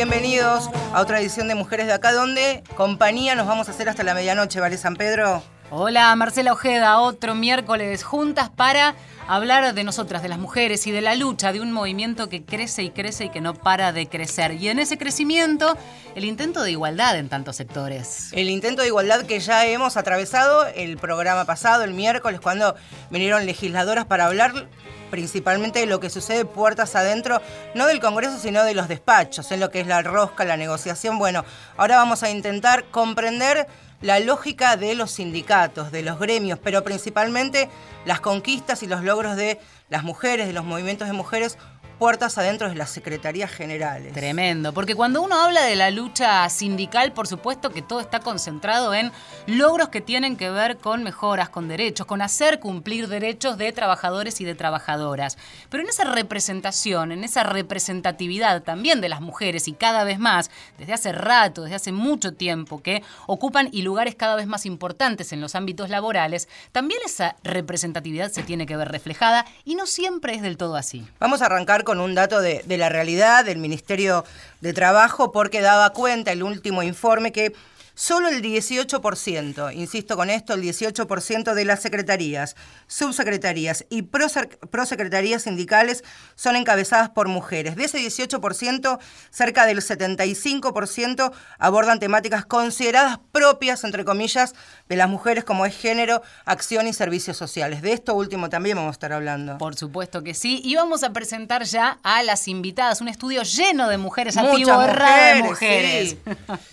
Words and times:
Bienvenidos 0.00 0.70
a 0.94 1.02
otra 1.02 1.20
edición 1.20 1.46
de 1.46 1.54
Mujeres 1.54 1.86
de 1.86 1.92
Acá, 1.92 2.14
donde 2.14 2.62
compañía 2.74 3.34
nos 3.34 3.46
vamos 3.46 3.68
a 3.68 3.72
hacer 3.72 3.86
hasta 3.90 4.02
la 4.02 4.14
medianoche, 4.14 4.58
¿vale, 4.58 4.78
San 4.78 4.96
Pedro? 4.96 5.42
Hola, 5.72 6.16
Marcela 6.16 6.52
Ojeda, 6.52 6.98
otro 6.98 7.36
miércoles 7.36 8.02
juntas 8.02 8.50
para 8.50 8.96
hablar 9.28 9.72
de 9.72 9.84
nosotras, 9.84 10.20
de 10.20 10.28
las 10.28 10.40
mujeres 10.40 10.84
y 10.88 10.90
de 10.90 11.00
la 11.00 11.14
lucha 11.14 11.52
de 11.52 11.60
un 11.60 11.70
movimiento 11.70 12.28
que 12.28 12.44
crece 12.44 12.82
y 12.82 12.90
crece 12.90 13.26
y 13.26 13.28
que 13.28 13.40
no 13.40 13.54
para 13.54 13.92
de 13.92 14.08
crecer. 14.08 14.54
Y 14.54 14.68
en 14.68 14.80
ese 14.80 14.98
crecimiento, 14.98 15.78
el 16.16 16.24
intento 16.24 16.64
de 16.64 16.72
igualdad 16.72 17.16
en 17.16 17.28
tantos 17.28 17.54
sectores. 17.54 18.32
El 18.32 18.50
intento 18.50 18.82
de 18.82 18.88
igualdad 18.88 19.22
que 19.26 19.38
ya 19.38 19.64
hemos 19.64 19.96
atravesado 19.96 20.66
el 20.66 20.96
programa 20.98 21.44
pasado, 21.44 21.84
el 21.84 21.94
miércoles, 21.94 22.40
cuando 22.40 22.74
vinieron 23.10 23.46
legisladoras 23.46 24.06
para 24.06 24.26
hablar 24.26 24.66
principalmente 25.12 25.78
de 25.78 25.86
lo 25.86 26.00
que 26.00 26.10
sucede 26.10 26.44
puertas 26.44 26.96
adentro, 26.96 27.40
no 27.76 27.86
del 27.86 28.00
Congreso, 28.00 28.40
sino 28.40 28.64
de 28.64 28.74
los 28.74 28.88
despachos, 28.88 29.52
en 29.52 29.60
lo 29.60 29.70
que 29.70 29.80
es 29.80 29.86
la 29.86 30.02
rosca, 30.02 30.44
la 30.44 30.56
negociación. 30.56 31.18
Bueno, 31.20 31.44
ahora 31.76 31.96
vamos 31.96 32.24
a 32.24 32.30
intentar 32.30 32.86
comprender 32.90 33.68
la 34.00 34.18
lógica 34.20 34.76
de 34.76 34.94
los 34.94 35.10
sindicatos, 35.10 35.92
de 35.92 36.02
los 36.02 36.18
gremios, 36.18 36.58
pero 36.58 36.82
principalmente 36.84 37.68
las 38.04 38.20
conquistas 38.20 38.82
y 38.82 38.86
los 38.86 39.02
logros 39.02 39.36
de 39.36 39.58
las 39.88 40.04
mujeres, 40.04 40.46
de 40.46 40.52
los 40.52 40.64
movimientos 40.64 41.08
de 41.08 41.12
mujeres 41.14 41.58
puertas 42.00 42.38
adentro 42.38 42.70
de 42.70 42.76
las 42.76 42.88
secretarías 42.88 43.50
generales. 43.50 44.14
Tremendo, 44.14 44.72
porque 44.72 44.94
cuando 44.94 45.20
uno 45.20 45.38
habla 45.38 45.64
de 45.64 45.76
la 45.76 45.90
lucha 45.90 46.48
sindical, 46.48 47.12
por 47.12 47.26
supuesto 47.26 47.68
que 47.68 47.82
todo 47.82 48.00
está 48.00 48.20
concentrado 48.20 48.94
en 48.94 49.12
logros 49.46 49.90
que 49.90 50.00
tienen 50.00 50.38
que 50.38 50.48
ver 50.48 50.78
con 50.78 51.02
mejoras, 51.02 51.50
con 51.50 51.68
derechos, 51.68 52.06
con 52.06 52.22
hacer 52.22 52.58
cumplir 52.58 53.06
derechos 53.06 53.58
de 53.58 53.70
trabajadores 53.72 54.40
y 54.40 54.46
de 54.46 54.54
trabajadoras. 54.54 55.36
Pero 55.68 55.82
en 55.82 55.90
esa 55.90 56.04
representación, 56.04 57.12
en 57.12 57.22
esa 57.22 57.42
representatividad 57.42 58.62
también 58.62 59.02
de 59.02 59.10
las 59.10 59.20
mujeres 59.20 59.68
y 59.68 59.74
cada 59.74 60.02
vez 60.02 60.18
más, 60.18 60.50
desde 60.78 60.94
hace 60.94 61.12
rato, 61.12 61.64
desde 61.64 61.76
hace 61.76 61.92
mucho 61.92 62.32
tiempo, 62.32 62.82
que 62.82 63.02
ocupan 63.26 63.68
y 63.72 63.82
lugares 63.82 64.14
cada 64.14 64.36
vez 64.36 64.46
más 64.46 64.64
importantes 64.64 65.34
en 65.34 65.42
los 65.42 65.54
ámbitos 65.54 65.90
laborales, 65.90 66.48
también 66.72 67.00
esa 67.04 67.36
representatividad 67.44 68.30
se 68.30 68.42
tiene 68.42 68.64
que 68.64 68.78
ver 68.78 68.88
reflejada 68.88 69.44
y 69.66 69.74
no 69.74 69.84
siempre 69.84 70.34
es 70.34 70.40
del 70.40 70.56
todo 70.56 70.76
así. 70.76 71.06
Vamos 71.18 71.42
a 71.42 71.46
arrancar 71.46 71.84
con 71.84 71.89
con 71.90 71.98
un 71.98 72.14
dato 72.14 72.40
de, 72.40 72.62
de 72.66 72.78
la 72.78 72.88
realidad 72.88 73.44
del 73.44 73.58
Ministerio 73.58 74.24
de 74.60 74.72
Trabajo 74.72 75.32
porque 75.32 75.60
daba 75.60 75.90
cuenta 75.90 76.30
el 76.30 76.44
último 76.44 76.84
informe 76.84 77.32
que 77.32 77.52
Solo 77.94 78.28
el 78.28 78.42
18%, 78.42 79.74
insisto 79.74 80.16
con 80.16 80.30
esto, 80.30 80.54
el 80.54 80.62
18% 80.62 81.54
de 81.54 81.64
las 81.64 81.82
secretarías, 81.82 82.56
subsecretarías 82.86 83.84
y 83.90 84.02
prosecretarías 84.02 85.42
sindicales 85.42 86.04
son 86.34 86.56
encabezadas 86.56 87.10
por 87.10 87.28
mujeres. 87.28 87.76
De 87.76 87.84
ese 87.84 87.98
18%, 87.98 88.98
cerca 89.30 89.66
del 89.66 89.78
75% 89.80 91.32
abordan 91.58 92.00
temáticas 92.00 92.44
consideradas 92.44 93.18
propias, 93.32 93.84
entre 93.84 94.04
comillas, 94.04 94.54
de 94.88 94.96
las 94.96 95.08
mujeres 95.08 95.44
como 95.44 95.66
es 95.66 95.76
género, 95.76 96.22
acción 96.44 96.86
y 96.86 96.92
servicios 96.92 97.36
sociales. 97.36 97.82
De 97.82 97.92
esto 97.92 98.14
último 98.14 98.48
también 98.48 98.76
vamos 98.76 98.90
a 98.90 98.92
estar 98.92 99.12
hablando. 99.12 99.58
Por 99.58 99.76
supuesto 99.76 100.22
que 100.22 100.34
sí. 100.34 100.60
Y 100.64 100.76
vamos 100.76 101.02
a 101.02 101.12
presentar 101.12 101.64
ya 101.64 101.98
a 102.02 102.22
las 102.22 102.48
invitadas, 102.48 103.00
un 103.00 103.08
estudio 103.08 103.42
lleno 103.42 103.88
de 103.88 103.98
mujeres, 103.98 104.36
mujeres, 104.36 104.66
de 104.66 105.42
mujeres. 105.42 106.16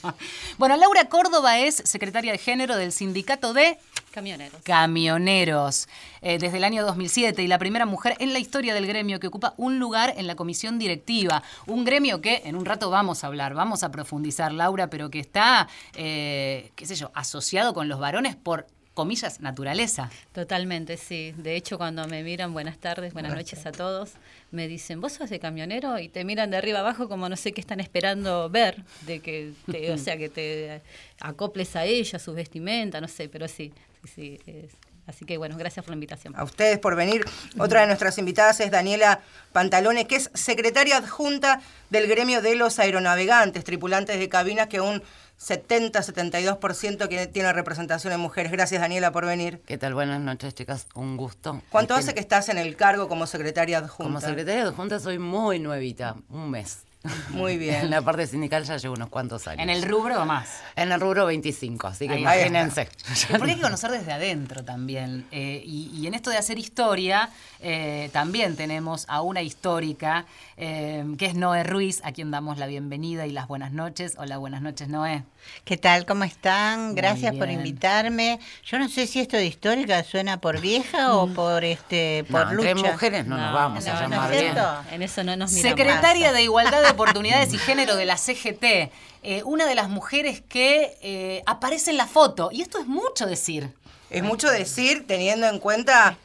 bueno, 0.58 0.78
Laura 0.78 1.07
Córdoba 1.10 1.60
es 1.60 1.76
secretaria 1.76 2.32
de 2.32 2.38
género 2.38 2.76
del 2.76 2.92
sindicato 2.92 3.54
de 3.54 3.78
Camioneros. 4.12 4.62
Camioneros. 4.64 5.88
Eh, 6.22 6.40
desde 6.40 6.58
el 6.58 6.64
año 6.64 6.84
2007 6.84 7.44
y 7.44 7.48
la 7.48 7.60
primera 7.60 7.86
mujer 7.86 8.16
en 8.20 8.34
la 8.34 8.40
historia 8.40 8.74
del 8.74 8.88
gremio 8.88 9.20
que 9.20 9.28
ocupa 9.28 9.54
un 9.58 9.78
lugar 9.78 10.14
en 10.18 10.26
la 10.26 10.36
comisión 10.36 10.80
directiva. 10.80 11.44
Un 11.68 11.86
gremio 11.86 12.20
que 12.20 12.42
en 12.46 12.56
un 12.56 12.66
rato 12.66 12.90
vamos 12.90 13.24
a 13.24 13.28
hablar, 13.28 13.54
vamos 13.54 13.84
a 13.84 13.92
profundizar, 13.92 14.52
Laura, 14.52 14.90
pero 14.90 15.12
que 15.12 15.20
está, 15.20 15.68
eh, 15.94 16.72
qué 16.76 16.86
sé 16.88 16.96
yo, 16.96 17.12
asociado 17.14 17.76
con 17.76 17.88
los 17.88 18.00
varones 18.00 18.36
por 18.36 18.66
comillas, 18.98 19.42
naturaleza. 19.42 20.10
Totalmente, 20.32 20.98
sí. 20.98 21.32
De 21.38 21.56
hecho, 21.56 21.78
cuando 21.78 22.08
me 22.08 22.24
miran, 22.24 22.52
buenas 22.52 22.80
tardes, 22.80 23.14
buenas 23.14 23.36
noches 23.36 23.64
a 23.68 23.72
todos, 23.72 24.14
me 24.52 24.68
dicen, 24.68 25.02
¿vos 25.02 25.14
sos 25.14 25.30
de 25.30 25.40
camionero? 25.40 26.00
Y 26.00 26.10
te 26.10 26.24
miran 26.24 26.52
de 26.52 26.58
arriba 26.58 26.80
abajo 26.80 27.10
como 27.10 27.28
no 27.30 27.36
sé 27.36 27.52
qué 27.52 27.62
están 27.62 27.80
esperando 27.80 28.50
ver, 28.50 28.84
de 29.06 29.20
que, 29.20 29.54
o 29.92 29.98
sea, 29.98 30.18
que 30.18 30.30
te 30.30 30.82
acoples 31.20 31.76
a 31.76 31.86
ella, 31.86 32.20
su 32.20 32.34
vestimenta, 32.34 33.02
no 33.02 33.08
sé, 33.08 33.30
pero 33.30 33.48
sí, 33.48 33.74
sí, 34.16 34.40
sí. 34.46 34.68
Así 35.08 35.24
que 35.24 35.38
bueno, 35.38 35.56
gracias 35.58 35.86
por 35.86 35.92
la 35.92 35.96
invitación. 35.96 36.36
A 36.36 36.44
ustedes 36.44 36.80
por 36.80 36.98
venir. 36.98 37.24
Otra 37.58 37.80
de 37.82 37.88
nuestras 37.88 38.18
invitadas 38.18 38.60
es 38.60 38.70
Daniela 38.72 39.22
Pantalone, 39.54 40.06
que 40.06 40.18
es 40.18 40.30
secretaria 40.34 40.98
adjunta 40.98 41.62
del 41.90 42.08
gremio 42.08 42.42
de 42.42 42.56
los 42.56 42.78
aeronavegantes, 42.78 43.64
tripulantes 43.64 44.20
de 44.20 44.28
cabinas, 44.28 44.68
que 44.68 44.82
un 44.82 45.02
70-72% 45.40 47.08
que 47.08 47.28
tiene 47.28 47.54
representación 47.54 48.14
en 48.14 48.20
mujeres. 48.20 48.52
Gracias, 48.52 48.82
Daniela, 48.82 49.12
por 49.12 49.26
venir. 49.26 49.62
¿Qué 49.66 49.78
tal? 49.78 49.94
Buenas 49.94 50.20
noches, 50.20 50.56
chicas. 50.56 50.88
Un 50.96 51.16
gusto. 51.18 51.62
¿Cuánto 51.70 51.94
hace 51.94 52.14
que 52.14 52.20
estás 52.20 52.50
en 52.50 52.58
el 52.58 52.76
cargo 52.76 53.08
como 53.08 53.28
secretaria 53.28 53.78
adjunta? 53.78 54.04
Como 54.04 54.22
secretaria 54.22 54.64
adjunta 54.64 55.00
soy 55.00 55.20
muy 55.20 55.60
nuevita, 55.60 56.16
un 56.30 56.50
mes. 56.50 56.87
Muy 57.30 57.58
bien. 57.58 57.76
En 57.76 57.90
la 57.90 58.02
parte 58.02 58.28
sindical 58.28 58.64
ya 58.64 58.78
llevo 58.78 58.96
unos 58.96 59.10
cuantos 59.10 59.48
años. 59.48 59.62
¿En 59.62 59.70
el 59.70 59.84
rubro 59.84 60.22
o 60.22 60.26
más? 60.26 60.62
En 60.76 60.92
el 60.92 61.00
rubro 61.00 61.26
25, 61.26 61.88
así 61.88 62.08
que 62.08 62.20
imagínense. 62.20 62.90
Porque 63.38 63.52
hay 63.52 63.56
que 63.58 63.62
conocer 63.62 63.92
desde 63.92 64.12
adentro 64.12 64.64
también. 64.64 65.28
Eh, 65.32 65.62
y, 65.66 66.06
en 66.08 66.14
esto 66.14 66.30
de 66.30 66.38
hacer 66.38 66.58
historia, 66.58 67.30
eh, 67.60 68.10
también 68.14 68.56
tenemos 68.56 69.06
a 69.08 69.22
una 69.22 69.42
histórica, 69.42 70.26
eh, 70.56 71.06
que 71.18 71.26
es 71.28 71.36
Noé 71.36 71.64
Ruiz, 71.64 72.02
a 72.04 72.12
quien 72.12 72.32
damos 72.32 72.58
la 72.58 72.68
bienvenida 72.68 73.28
y 73.28 73.32
las 73.32 73.48
buenas 73.48 73.72
noches. 73.72 74.16
Hola, 74.18 74.38
buenas 74.38 74.62
noches, 74.62 74.88
Noé. 74.88 75.24
¿Qué 75.64 75.78
tal? 75.78 76.06
¿Cómo 76.06 76.24
están? 76.24 76.96
Gracias 76.96 77.36
por 77.36 77.50
invitarme. 77.50 78.40
Yo 78.66 78.80
no 78.80 78.90
sé 78.90 79.08
si 79.08 79.20
esto 79.20 79.38
de 79.38 79.46
histórica 79.46 80.04
suena 80.04 80.40
por 80.40 80.60
vieja 80.60 81.16
o 81.16 81.28
mm. 81.28 81.34
por 81.34 81.64
este 81.64 82.26
por 82.30 82.52
lucha. 82.52 82.72
Entre 82.72 82.92
mujeres 82.92 83.28
no, 83.28 83.38
nos 83.38 83.54
vamos 83.54 83.88
a 83.88 84.02
llamar 84.02 84.32
bien. 84.32 84.56
En 84.92 85.02
eso 85.02 85.24
no 85.24 85.36
nos 85.36 85.52
miramos. 85.52 85.78
Secretaria 85.78 86.34
de 86.34 86.44
Igualdad 86.44 86.87
de 86.88 86.94
Oportunidades 86.94 87.54
y 87.54 87.58
Género 87.58 87.96
de 87.96 88.06
la 88.06 88.18
CGT. 88.18 88.92
Eh, 89.24 89.42
una 89.44 89.66
de 89.66 89.76
las 89.76 89.90
mujeres 89.90 90.42
que 90.48 90.98
eh, 91.02 91.44
aparece 91.46 91.92
en 91.92 91.98
la 91.98 92.08
foto. 92.08 92.50
Y 92.52 92.62
esto 92.62 92.80
es 92.80 92.88
mucho 92.88 93.26
decir. 93.26 93.74
Es 94.10 94.24
mucho 94.24 94.50
decir 94.50 95.06
teniendo 95.06 95.48
en 95.48 95.60
cuenta 95.60 96.18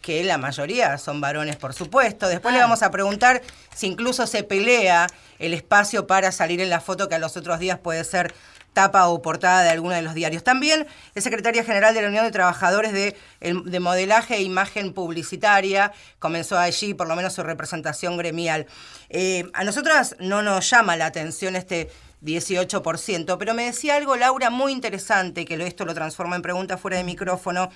que 0.00 0.22
la 0.22 0.38
mayoría 0.38 0.96
son 0.98 1.20
varones, 1.20 1.56
por 1.56 1.74
supuesto. 1.74 2.28
Después 2.28 2.54
le 2.54 2.60
vamos 2.60 2.84
a 2.84 2.90
preguntar 2.92 3.42
si 3.74 3.88
incluso 3.88 4.28
se 4.28 4.44
pelea 4.44 5.08
el 5.40 5.54
espacio 5.54 6.06
para 6.06 6.30
salir 6.30 6.60
en 6.60 6.70
la 6.70 6.80
foto 6.80 7.08
que 7.08 7.16
a 7.16 7.18
los 7.18 7.36
otros 7.36 7.58
días 7.58 7.80
puede 7.80 8.04
ser 8.04 8.32
tapa 8.76 9.08
o 9.08 9.22
portada 9.22 9.62
de 9.62 9.70
alguno 9.70 9.94
de 9.94 10.02
los 10.02 10.12
diarios. 10.12 10.44
También 10.44 10.86
es 11.14 11.24
secretaria 11.24 11.64
general 11.64 11.94
de 11.94 12.02
la 12.02 12.08
Unión 12.08 12.26
de 12.26 12.30
Trabajadores 12.30 12.92
de, 12.92 13.80
Modelaje 13.80 14.34
e 14.34 14.42
Imagen 14.42 14.92
Publicitaria. 14.92 15.92
Comenzó 16.18 16.58
allí 16.58 16.92
por 16.92 17.08
lo 17.08 17.16
menos 17.16 17.32
su 17.32 17.42
representación 17.42 18.18
gremial. 18.18 18.66
Eh, 19.08 19.48
a 19.54 19.64
nosotras 19.64 20.14
no 20.20 20.42
nos 20.42 20.68
llama 20.68 20.94
la 20.94 21.06
atención 21.06 21.56
este 21.56 21.88
18%, 22.22 23.38
pero 23.38 23.54
me 23.54 23.64
decía 23.64 23.96
algo 23.96 24.14
Laura 24.14 24.50
muy 24.50 24.72
interesante, 24.72 25.46
que 25.46 25.54
esto 25.66 25.86
lo 25.86 25.94
transforma 25.94 26.36
en 26.36 26.42
pregunta 26.42 26.76
fuera 26.76 26.98
de 26.98 27.04
micrófono, 27.04 27.70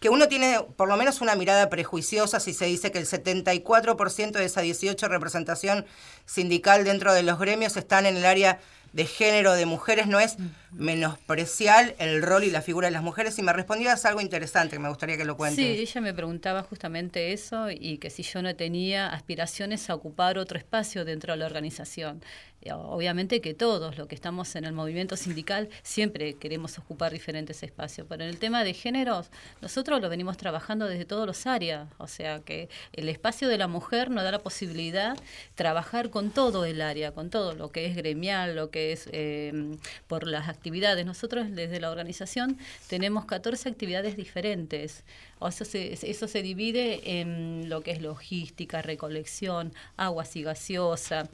que 0.00 0.08
uno 0.08 0.26
tiene 0.26 0.60
por 0.76 0.88
lo 0.88 0.96
menos 0.96 1.20
una 1.20 1.34
mirada 1.34 1.68
prejuiciosa 1.68 2.40
si 2.40 2.54
se 2.54 2.64
dice 2.64 2.90
que 2.90 2.98
el 2.98 3.06
74% 3.06 4.32
de 4.32 4.44
esa 4.46 4.62
18 4.62 5.06
representación 5.08 5.84
sindical 6.24 6.84
dentro 6.84 7.12
de 7.12 7.24
los 7.24 7.38
gremios 7.38 7.76
están 7.76 8.06
en 8.06 8.16
el 8.16 8.24
área 8.24 8.58
de 8.96 9.04
género 9.04 9.52
de 9.52 9.66
mujeres 9.66 10.06
no 10.06 10.18
es 10.20 10.38
menospreciar 10.72 11.94
el 11.98 12.22
rol 12.22 12.44
y 12.44 12.50
la 12.50 12.62
figura 12.62 12.88
de 12.88 12.92
las 12.92 13.02
mujeres 13.02 13.38
y 13.38 13.42
me 13.42 13.52
respondías 13.52 14.06
algo 14.06 14.22
interesante 14.22 14.76
que 14.76 14.78
me 14.80 14.88
gustaría 14.88 15.18
que 15.18 15.26
lo 15.26 15.36
cuentes. 15.36 15.62
Sí, 15.62 15.82
ella 15.82 16.00
me 16.00 16.14
preguntaba 16.14 16.62
justamente 16.62 17.34
eso 17.34 17.70
y 17.70 17.98
que 17.98 18.08
si 18.08 18.22
yo 18.22 18.40
no 18.40 18.56
tenía 18.56 19.08
aspiraciones 19.12 19.90
a 19.90 19.94
ocupar 19.94 20.38
otro 20.38 20.56
espacio 20.56 21.04
dentro 21.04 21.34
de 21.34 21.40
la 21.40 21.44
organización. 21.44 22.22
Eh, 22.66 22.72
obviamente 22.72 23.40
que 23.40 23.54
todos 23.54 23.96
los 23.96 24.08
que 24.08 24.14
estamos 24.14 24.56
en 24.56 24.64
el 24.64 24.72
movimiento 24.72 25.16
sindical 25.16 25.68
siempre 25.82 26.34
queremos 26.34 26.78
ocupar 26.78 27.12
diferentes 27.12 27.62
espacios, 27.62 28.06
pero 28.08 28.24
en 28.24 28.28
el 28.30 28.38
tema 28.38 28.64
de 28.64 28.74
géneros 28.74 29.30
nosotros 29.60 30.00
lo 30.00 30.08
venimos 30.08 30.36
trabajando 30.36 30.86
desde 30.86 31.04
todos 31.04 31.26
los 31.26 31.46
áreas, 31.46 31.88
o 31.98 32.08
sea 32.08 32.40
que 32.40 32.68
el 32.92 33.08
espacio 33.08 33.48
de 33.48 33.58
la 33.58 33.68
mujer 33.68 34.10
nos 34.10 34.24
da 34.24 34.32
la 34.32 34.40
posibilidad 34.40 35.16
de 35.16 35.22
trabajar 35.54 36.10
con 36.10 36.30
todo 36.30 36.64
el 36.64 36.80
área, 36.80 37.12
con 37.12 37.30
todo 37.30 37.54
lo 37.54 37.70
que 37.70 37.86
es 37.86 37.96
gremial, 37.96 38.56
lo 38.56 38.70
que 38.70 38.92
es 38.92 39.08
eh, 39.12 39.76
por 40.08 40.26
las 40.26 40.48
actividades. 40.48 41.06
Nosotros 41.06 41.46
desde 41.50 41.80
la 41.80 41.90
organización 41.90 42.58
tenemos 42.88 43.24
14 43.26 43.68
actividades 43.68 44.16
diferentes. 44.16 45.04
O 45.38 45.48
eso 45.48 45.64
se, 45.64 45.92
eso 45.92 46.28
se 46.28 46.42
divide 46.42 47.20
en 47.20 47.68
lo 47.68 47.82
que 47.82 47.90
es 47.90 48.00
logística, 48.00 48.82
recolección, 48.82 49.72
aguas 49.96 50.34
y 50.36 50.42
gaseosa. 50.42 51.28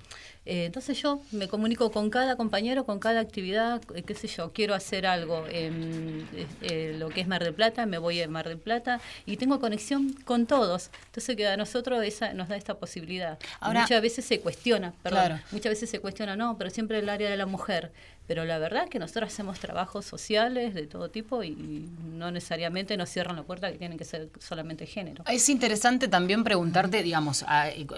Eh, 0.45 0.65
entonces 0.65 1.01
yo 1.01 1.21
me 1.31 1.47
comunico 1.47 1.93
con 1.93 2.11
cada 2.11 2.37
compañero, 2.37 2.85
con 2.85 2.99
cada 2.99 3.21
actividad, 3.21 3.81
eh, 3.95 4.03
qué 4.03 4.15
sé 4.15 4.27
yo, 4.27 4.53
quiero 4.53 4.75
hacer 4.75 5.07
algo 5.07 5.47
en 5.49 6.27
eh, 6.63 6.97
lo 6.99 7.11
que 7.11 7.21
es 7.21 7.29
Mar 7.29 7.45
del 7.45 7.55
Plata, 7.55 7.87
me 7.87 7.99
voy 7.99 8.21
a 8.21 8.27
Mar 8.27 8.49
del 8.49 8.59
Plata 8.59 9.01
y 9.25 9.37
tengo 9.37 9.61
conexión 9.61 10.15
con 10.25 10.47
todos. 10.47 10.91
Entonces 11.07 11.37
que 11.37 11.47
a 11.47 11.57
nosotros 11.57 12.03
esa, 12.03 12.33
nos 12.33 12.49
da 12.49 12.57
esta 12.57 12.75
posibilidad. 12.75 13.39
muchas 13.73 14.03
veces 14.03 14.25
se 14.25 14.41
cuestiona, 14.41 14.93
perdón, 15.03 15.41
muchas 15.53 15.71
veces 15.71 15.89
se 15.91 16.01
cuestiona, 16.01 16.35
no, 16.35 16.59
pero 16.59 16.71
siempre 16.71 16.99
el 16.99 17.09
área 17.09 17.31
de 17.31 17.37
la 17.37 17.47
mujer. 17.47 17.93
Pero 18.27 18.45
la 18.45 18.59
verdad 18.59 18.85
es 18.85 18.91
que 18.91 18.99
nosotros 18.99 19.33
hacemos 19.33 19.59
trabajos 19.59 20.05
sociales 20.05 20.75
de 20.75 20.87
todo 20.87 21.11
tipo 21.11 21.43
y 21.43 21.89
no 22.15 22.31
necesariamente 22.31 22.97
nos 22.97 23.09
cierran 23.11 23.37
la 23.37 23.43
puerta 23.43 23.71
que 23.73 23.79
tienen 23.79 23.99
que 23.99 24.05
ser 24.05 24.31
solamente 24.39 24.87
género. 24.87 25.25
Es 25.29 25.49
interesante 25.49 26.07
también 26.07 26.45
preguntarte, 26.45 27.03
digamos, 27.03 27.45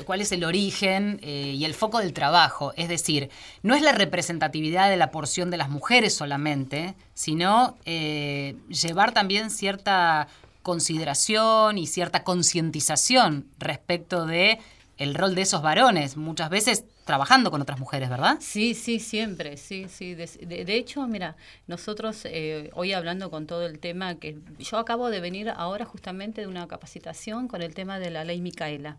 cuál 0.07 0.21
es 0.23 0.33
el 0.33 0.45
origen 0.45 1.21
eh, 1.23 1.53
y 1.55 1.65
el 1.65 1.75
foco 1.75 1.99
del 1.99 2.15
trabajo. 2.15 2.73
Es 2.77 2.89
decir, 2.89 3.31
no 3.63 3.75
es 3.75 3.83
la 3.83 3.93
representatividad 3.93 4.89
de 4.89 4.97
la 4.97 5.11
porción 5.11 5.51
de 5.51 5.59
las 5.59 5.69
mujeres 5.69 6.15
solamente, 6.15 6.95
sino 7.13 7.77
eh, 7.85 8.57
llevar 8.69 9.13
también 9.13 9.51
cierta 9.51 10.29
consideración 10.63 11.77
y 11.77 11.87
cierta 11.87 12.25
concientización 12.25 13.47
respecto 13.59 14.25
de 14.25 14.59
el 14.97 15.15
rol 15.15 15.35
de 15.35 15.43
esos 15.43 15.61
varones. 15.61 16.17
Muchas 16.17 16.49
veces 16.49 16.85
trabajando 17.05 17.51
con 17.51 17.61
otras 17.61 17.79
mujeres, 17.79 18.09
¿verdad? 18.09 18.37
Sí, 18.41 18.75
sí, 18.75 18.99
siempre, 18.99 19.57
sí, 19.57 19.87
sí. 19.89 20.15
De, 20.15 20.75
hecho, 20.75 21.07
mira, 21.07 21.37
nosotros 21.67 22.23
eh, 22.25 22.71
hoy 22.75 22.93
hablando 22.93 23.31
con 23.31 23.47
todo 23.47 23.67
el 23.67 23.79
tema 23.79 24.15
que 24.17 24.39
yo 24.59 24.79
acabo 24.79 25.11
de 25.11 25.21
venir 25.21 25.53
ahora 25.55 25.85
justamente 25.85 26.41
de 26.41 26.47
una 26.47 26.67
capacitación 26.67 27.47
con 27.49 27.63
el 27.63 27.75
tema 27.75 27.99
de 27.99 28.11
la 28.11 28.25
ley 28.25 28.41
Micaela, 28.41 28.97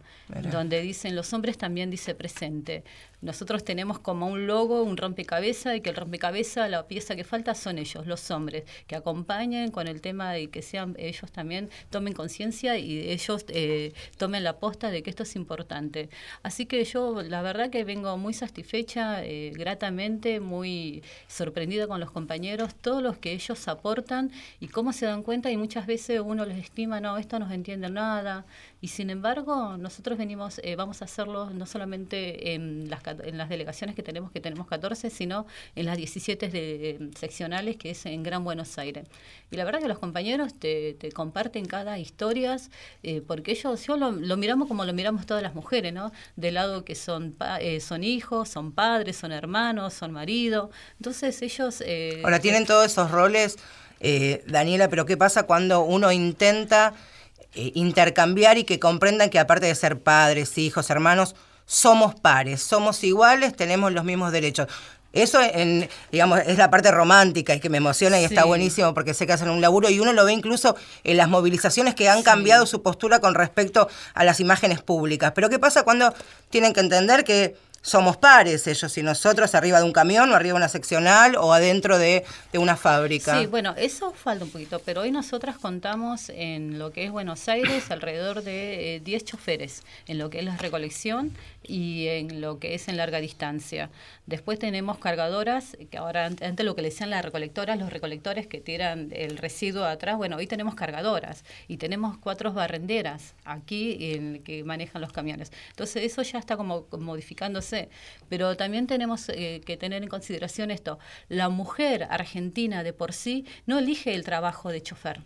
donde 0.51 0.81
dicen 0.81 1.15
los 1.15 1.33
hombres 1.33 1.57
también 1.57 1.89
dice 1.89 2.15
presente. 2.15 2.83
Nosotros 3.25 3.63
tenemos 3.63 3.97
como 3.97 4.27
un 4.27 4.45
logo, 4.45 4.83
un 4.83 4.97
rompecabezas, 4.97 5.75
y 5.75 5.81
que 5.81 5.89
el 5.89 5.95
rompecabezas, 5.95 6.69
la 6.69 6.87
pieza 6.87 7.15
que 7.15 7.23
falta 7.23 7.55
son 7.55 7.79
ellos, 7.79 8.05
los 8.05 8.29
hombres, 8.29 8.65
que 8.85 8.95
acompañen 8.95 9.71
con 9.71 9.87
el 9.87 9.99
tema 9.99 10.31
de 10.31 10.51
que 10.51 10.61
sean 10.61 10.95
ellos 10.99 11.31
también 11.31 11.71
tomen 11.89 12.13
conciencia 12.13 12.77
y 12.77 13.09
ellos 13.09 13.43
eh, 13.47 13.93
tomen 14.17 14.43
la 14.43 14.59
posta 14.59 14.91
de 14.91 15.01
que 15.01 15.09
esto 15.09 15.23
es 15.23 15.35
importante. 15.35 16.09
Así 16.43 16.67
que 16.67 16.83
yo, 16.83 17.23
la 17.23 17.41
verdad 17.41 17.71
que 17.71 17.83
vengo 17.83 18.15
muy 18.17 18.35
satisfecha, 18.35 19.25
eh, 19.25 19.51
gratamente, 19.55 20.39
muy 20.39 21.01
sorprendida 21.27 21.87
con 21.87 21.99
los 21.99 22.11
compañeros, 22.11 22.75
todos 22.75 23.01
los 23.01 23.17
que 23.17 23.31
ellos 23.31 23.67
aportan 23.67 24.31
y 24.59 24.67
cómo 24.67 24.93
se 24.93 25.07
dan 25.07 25.23
cuenta 25.23 25.49
y 25.49 25.57
muchas 25.57 25.87
veces 25.87 26.21
uno 26.23 26.45
les 26.45 26.59
estima, 26.59 27.01
no, 27.01 27.17
esto 27.17 27.39
no 27.39 27.51
entiende 27.51 27.89
nada, 27.89 28.45
y 28.85 28.87
sin 28.87 29.09
embargo, 29.09 29.77
nosotros 29.79 30.15
venimos, 30.15 30.61
eh, 30.61 30.75
vamos 30.75 31.01
a 31.01 31.05
hacerlo 31.05 31.49
no 31.49 31.65
solamente 31.65 32.53
en 32.53 32.87
las, 32.87 33.01
en 33.23 33.35
las 33.35 33.49
delegaciones 33.49 33.95
que 33.95 34.03
tenemos, 34.03 34.31
que 34.31 34.39
tenemos 34.39 34.67
14, 34.67 35.09
sino 35.09 35.47
en 35.75 35.87
las 35.87 35.97
17 35.97 36.49
de, 36.49 37.09
seccionales, 37.17 37.77
que 37.77 37.89
es 37.89 38.05
en 38.05 38.21
Gran 38.21 38.43
Buenos 38.43 38.77
Aires. 38.77 39.07
Y 39.49 39.55
la 39.55 39.65
verdad 39.65 39.79
que 39.79 39.87
los 39.87 39.97
compañeros 39.97 40.53
te, 40.53 40.99
comparten 41.15 41.65
cada 41.65 41.97
historia, 41.97 42.57
eh, 43.01 43.23
porque 43.25 43.53
ellos, 43.53 43.87
yo 43.87 43.97
lo, 43.97 44.11
miramos 44.37 44.67
como 44.67 44.85
lo 44.85 44.93
miramos 44.93 45.25
todas 45.25 45.41
las 45.41 45.55
mujeres, 45.55 45.91
¿no? 45.91 46.11
De 46.35 46.51
lado 46.51 46.85
que 46.85 46.93
son, 46.93 47.35
eh, 47.61 47.79
son 47.79 48.03
hijos, 48.03 48.49
son 48.49 48.71
padres, 48.71 49.17
son 49.17 49.31
hermanos, 49.31 49.95
son 49.95 50.11
maridos. 50.11 50.69
Entonces 50.99 51.41
ellos... 51.41 51.83
Ahora, 52.23 52.37
tienen 52.37 52.67
todos 52.67 52.85
esos 52.85 53.09
roles, 53.09 53.57
Daniela, 54.45 54.89
pero 54.89 55.07
¿qué 55.07 55.17
pasa 55.17 55.41
cuando 55.41 55.81
uno 55.81 56.11
intenta 56.11 56.93
eh, 57.53 57.71
intercambiar 57.75 58.57
y 58.57 58.63
que 58.63 58.79
comprendan 58.79 59.29
que 59.29 59.39
aparte 59.39 59.65
de 59.65 59.75
ser 59.75 59.99
padres, 59.99 60.57
hijos, 60.57 60.89
hermanos, 60.89 61.35
somos 61.65 62.15
pares, 62.15 62.61
somos 62.61 63.03
iguales, 63.03 63.55
tenemos 63.55 63.91
los 63.91 64.03
mismos 64.03 64.31
derechos. 64.31 64.67
Eso, 65.15 65.39
en, 65.41 65.89
digamos, 66.11 66.39
es 66.45 66.57
la 66.57 66.69
parte 66.69 66.91
romántica 66.91 67.55
y 67.55 67.61
que 67.61 67.69
me 67.69 67.77
emociona 67.77 68.19
y 68.19 68.25
está 68.25 68.43
buenísimo 68.43 68.93
porque 68.93 69.13
sé 69.13 69.25
que 69.25 69.31
hacen 69.31 69.49
un 69.49 69.61
laburo 69.61 69.89
y 69.89 70.01
uno 70.01 70.11
lo 70.11 70.25
ve 70.25 70.33
incluso 70.33 70.75
en 71.05 71.15
las 71.15 71.29
movilizaciones 71.29 71.95
que 71.95 72.09
han 72.09 72.21
cambiado 72.21 72.65
su 72.65 72.83
postura 72.83 73.19
con 73.19 73.33
respecto 73.33 73.87
a 74.13 74.25
las 74.25 74.41
imágenes 74.41 74.81
públicas. 74.81 75.31
Pero 75.33 75.49
¿qué 75.49 75.57
pasa 75.57 75.83
cuando 75.83 76.13
tienen 76.49 76.73
que 76.73 76.81
entender 76.81 77.23
que 77.23 77.55
somos 77.85 78.17
pares 78.17 78.65
ellos 78.65 78.97
y 78.97 79.03
nosotros 79.03 79.53
arriba 79.53 79.77
de 79.77 79.85
un 79.85 79.91
camión 79.91 80.31
o 80.31 80.35
arriba 80.35 80.53
de 80.53 80.57
una 80.57 80.69
seccional 80.69 81.35
o 81.35 81.53
adentro 81.53 81.99
de, 81.99 82.25
una 82.53 82.75
fábrica. 82.75 83.39
Sí, 83.39 83.45
bueno, 83.45 83.75
eso 83.77 84.11
falta 84.11 84.43
un 84.43 84.49
poquito, 84.49 84.81
pero 84.83 85.01
hoy 85.01 85.11
nosotras 85.11 85.57
contamos 85.57 86.29
en 86.29 86.79
lo 86.79 86.91
que 86.91 87.03
es 87.03 87.11
Buenos 87.11 87.47
Aires 87.47 87.91
alrededor 87.91 88.41
de 88.43 89.01
10 89.03 89.21
eh, 89.21 89.25
choferes, 89.25 89.83
en 90.07 90.17
lo 90.17 90.31
que 90.31 90.39
es 90.39 90.45
la 90.45 90.57
recolección 90.57 91.31
y 91.61 92.07
en 92.07 92.41
lo 92.41 92.59
que 92.59 92.73
es 92.73 92.87
en 92.87 92.97
larga 92.97 93.19
distancia. 93.19 93.89
Después 94.25 94.57
tenemos 94.57 94.97
cargadoras, 94.97 95.77
que 95.91 95.97
ahora 95.97 96.25
antes 96.25 96.65
lo 96.65 96.75
que 96.75 96.81
le 96.81 96.89
decían 96.89 97.09
las 97.09 97.23
recolectoras, 97.23 97.77
los 97.77 97.91
recolectores 97.91 98.47
que 98.47 98.61
tiran 98.61 99.09
el 99.11 99.37
residuo 99.37 99.85
atrás, 99.85 100.17
bueno, 100.17 100.37
hoy 100.37 100.47
tenemos 100.47 100.73
cargadoras 100.73 101.43
y 101.67 101.77
tenemos 101.77 102.17
cuatro 102.17 102.51
barrenderas 102.53 103.35
aquí 103.43 103.97
en, 104.13 104.43
que 104.43 104.63
manejan 104.63 105.01
los 105.01 105.11
camiones. 105.11 105.51
Entonces 105.69 106.03
eso 106.03 106.21
ya 106.23 106.39
está 106.39 106.57
como 106.57 106.87
modificándose, 106.97 107.74
pero 108.29 108.55
también 108.57 108.87
tenemos 108.87 109.29
eh, 109.29 109.61
que 109.65 109.77
tener 109.77 110.03
en 110.03 110.09
consideración 110.09 110.71
esto, 110.71 110.99
la 111.29 111.49
mujer 111.49 112.07
argentina 112.09 112.83
de 112.83 112.93
por 112.93 113.13
sí 113.13 113.45
no 113.65 113.79
elige 113.79 114.13
el 114.15 114.23
trabajo 114.23 114.69
de 114.69 114.81
chofer 114.81 115.21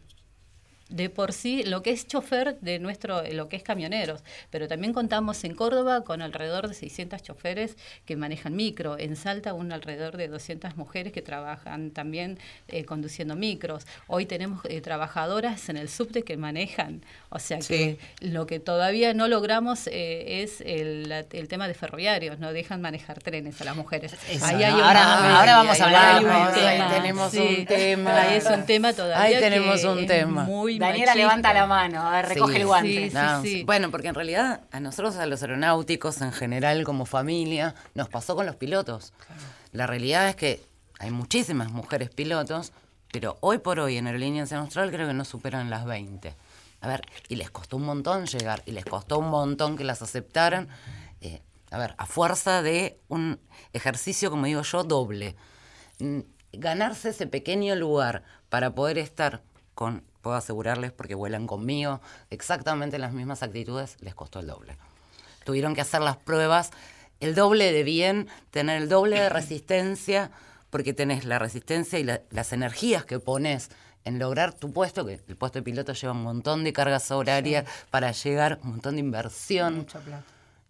de 0.90 1.10
por 1.10 1.34
sí 1.34 1.64
lo 1.64 1.84
que 1.84 1.92
es 1.92 2.08
chofer 2.08 2.60
de 2.60 2.80
nuestro, 2.80 3.24
lo 3.32 3.48
que 3.48 3.56
es 3.56 3.64
camioneros, 3.64 4.24
pero 4.50 4.68
también 4.68 4.92
contamos 4.94 5.44
en 5.44 5.54
Córdoba 5.54 6.04
con 6.04 6.22
alrededor 6.22 6.68
de 6.68 6.74
600 6.74 7.22
choferes 7.22 7.78
que 8.06 8.16
manejan 8.16 8.56
micro, 8.56 8.98
en 8.98 9.16
Salta 9.16 9.54
un 9.54 9.72
alrededor 9.72 10.18
de 10.18 10.28
200 10.28 10.76
mujeres 10.78 11.14
que 11.14 11.22
trabajan 11.22 11.92
también 11.92 12.40
eh, 12.68 12.86
conduciendo 12.86 13.36
micros. 13.36 13.86
Hoy 14.08 14.26
tenemos 14.26 14.66
eh, 14.66 14.82
trabajadoras 14.82 15.70
en 15.70 15.78
el 15.78 15.90
subte 15.90 16.24
que 16.24 16.38
manejan, 16.38 17.04
o 17.30 17.40
sea 17.40 17.60
que 17.60 18.00
lo 18.20 18.48
que 18.48 18.60
todavía 18.60 19.14
no 19.14 19.28
logramos 19.28 19.88
eh, 19.88 20.42
es 20.42 20.62
el, 20.62 21.12
el, 21.32 21.48
tema 21.48 21.68
de 21.68 21.76
ferroviarios, 21.76 22.40
no 22.40 22.52
dejan 22.52 22.82
manejar 22.82 23.20
trenes 23.20 23.62
a 23.62 23.66
las 23.66 23.76
mujeres. 23.76 24.16
ahí 24.42 24.64
hay 24.64 24.80
ahora, 24.80 25.40
ahora 25.40 25.56
vamos 25.58 25.80
a 25.80 25.86
hablar, 25.86 26.56
ahí 26.56 26.82
tenemos 26.96 27.34
un 27.34 27.66
tema. 27.66 28.22
Ahí 28.22 28.38
es 28.38 28.46
un 28.46 28.66
tema 28.66 28.94
todavía. 28.94 29.22
Ahí 29.22 29.40
tenemos 29.40 29.84
un 29.84 30.08
tema. 30.08 30.44
Muy 30.44 30.79
Daniela 30.80 31.16
levanta 31.16 31.54
la 31.54 31.68
mano, 31.68 32.22
recoge 32.22 32.58
el 32.58 32.66
guante. 32.66 33.12
bueno, 33.66 33.92
porque 33.92 34.08
en 34.08 34.16
realidad 34.16 34.62
a 34.72 34.80
nosotros, 34.80 35.18
a 35.18 35.26
los 35.26 35.42
aeronáuticos 35.42 36.22
en 36.22 36.32
general, 36.32 36.84
como 36.84 37.06
familia, 37.06 37.76
nos 37.94 38.10
pasó 38.10 38.36
con 38.36 38.46
los 38.46 38.56
pilotos. 38.56 39.14
La 39.72 39.88
realidad 39.88 40.30
es 40.30 40.36
que 40.36 40.62
hay 41.00 41.12
muchísimas 41.12 41.72
mujeres 41.72 42.10
pilotos, 42.10 42.72
pero 43.12 43.38
hoy 43.42 43.60
por 43.60 43.80
hoy 43.80 43.98
en 43.98 44.08
Aerolíneas 44.08 44.52
Austral 44.54 44.92
creo 44.92 45.08
que 45.08 45.14
no 45.14 45.26
superan 45.26 45.70
las 45.70 45.86
20. 45.86 46.36
A 46.82 46.88
ver, 46.88 47.02
y 47.28 47.36
les 47.36 47.52
costó 47.52 47.78
un 47.78 47.84
montón 47.84 48.26
llegar, 48.26 48.64
y 48.66 48.72
les 48.72 48.86
costó 48.86 49.20
un 49.20 49.30
montón 49.30 49.78
que 49.78 49.84
las 49.84 50.02
aceptaran. 50.02 50.70
Eh, 51.22 51.42
a 51.72 51.78
ver, 51.78 51.96
a 51.98 52.06
fuerza 52.06 52.62
de 52.62 53.00
un 53.10 53.40
ejercicio, 53.74 54.30
como 54.30 54.46
digo 54.46 54.62
yo, 54.62 54.84
doble. 54.84 55.36
Ganarse 56.54 57.10
ese 57.10 57.28
pequeño 57.28 57.76
lugar 57.76 58.24
para 58.50 58.74
poder 58.74 58.98
estar 58.98 59.42
con 59.76 60.04
puedo 60.22 60.36
asegurarles, 60.36 60.92
porque 60.92 61.16
vuelan 61.16 61.48
conmigo, 61.48 62.02
exactamente 62.30 63.00
las 63.00 63.14
mismas 63.14 63.44
actitudes, 63.44 63.98
les 64.02 64.16
costó 64.16 64.40
el 64.40 64.48
doble. 64.48 64.78
Tuvieron 65.46 65.76
que 65.76 65.82
hacer 65.82 66.02
las 66.02 66.18
pruebas 66.18 66.72
el 67.20 67.36
doble 67.36 67.72
de 67.72 67.84
bien, 67.84 68.28
tener 68.52 68.82
el 68.82 68.90
doble 68.90 69.20
de 69.20 69.30
resistencia, 69.30 70.32
porque 70.70 70.94
tenés 70.94 71.26
la 71.26 71.40
resistencia 71.40 72.00
y 72.00 72.04
las 72.04 72.54
energías 72.54 73.06
que 73.06 73.20
pones 73.20 73.70
en 74.06 74.20
lograr 74.20 74.54
tu 74.54 74.72
puesto, 74.72 75.06
que 75.06 75.20
el 75.28 75.36
puesto 75.36 75.60
de 75.60 75.64
piloto 75.64 75.94
lleva 75.94 76.14
un 76.14 76.24
montón 76.24 76.64
de 76.64 76.74
cargas 76.74 77.12
horarias 77.12 77.66
para 77.90 78.12
llegar, 78.12 78.60
un 78.64 78.72
montón 78.72 78.96
de 78.96 79.02
inversión. 79.02 79.86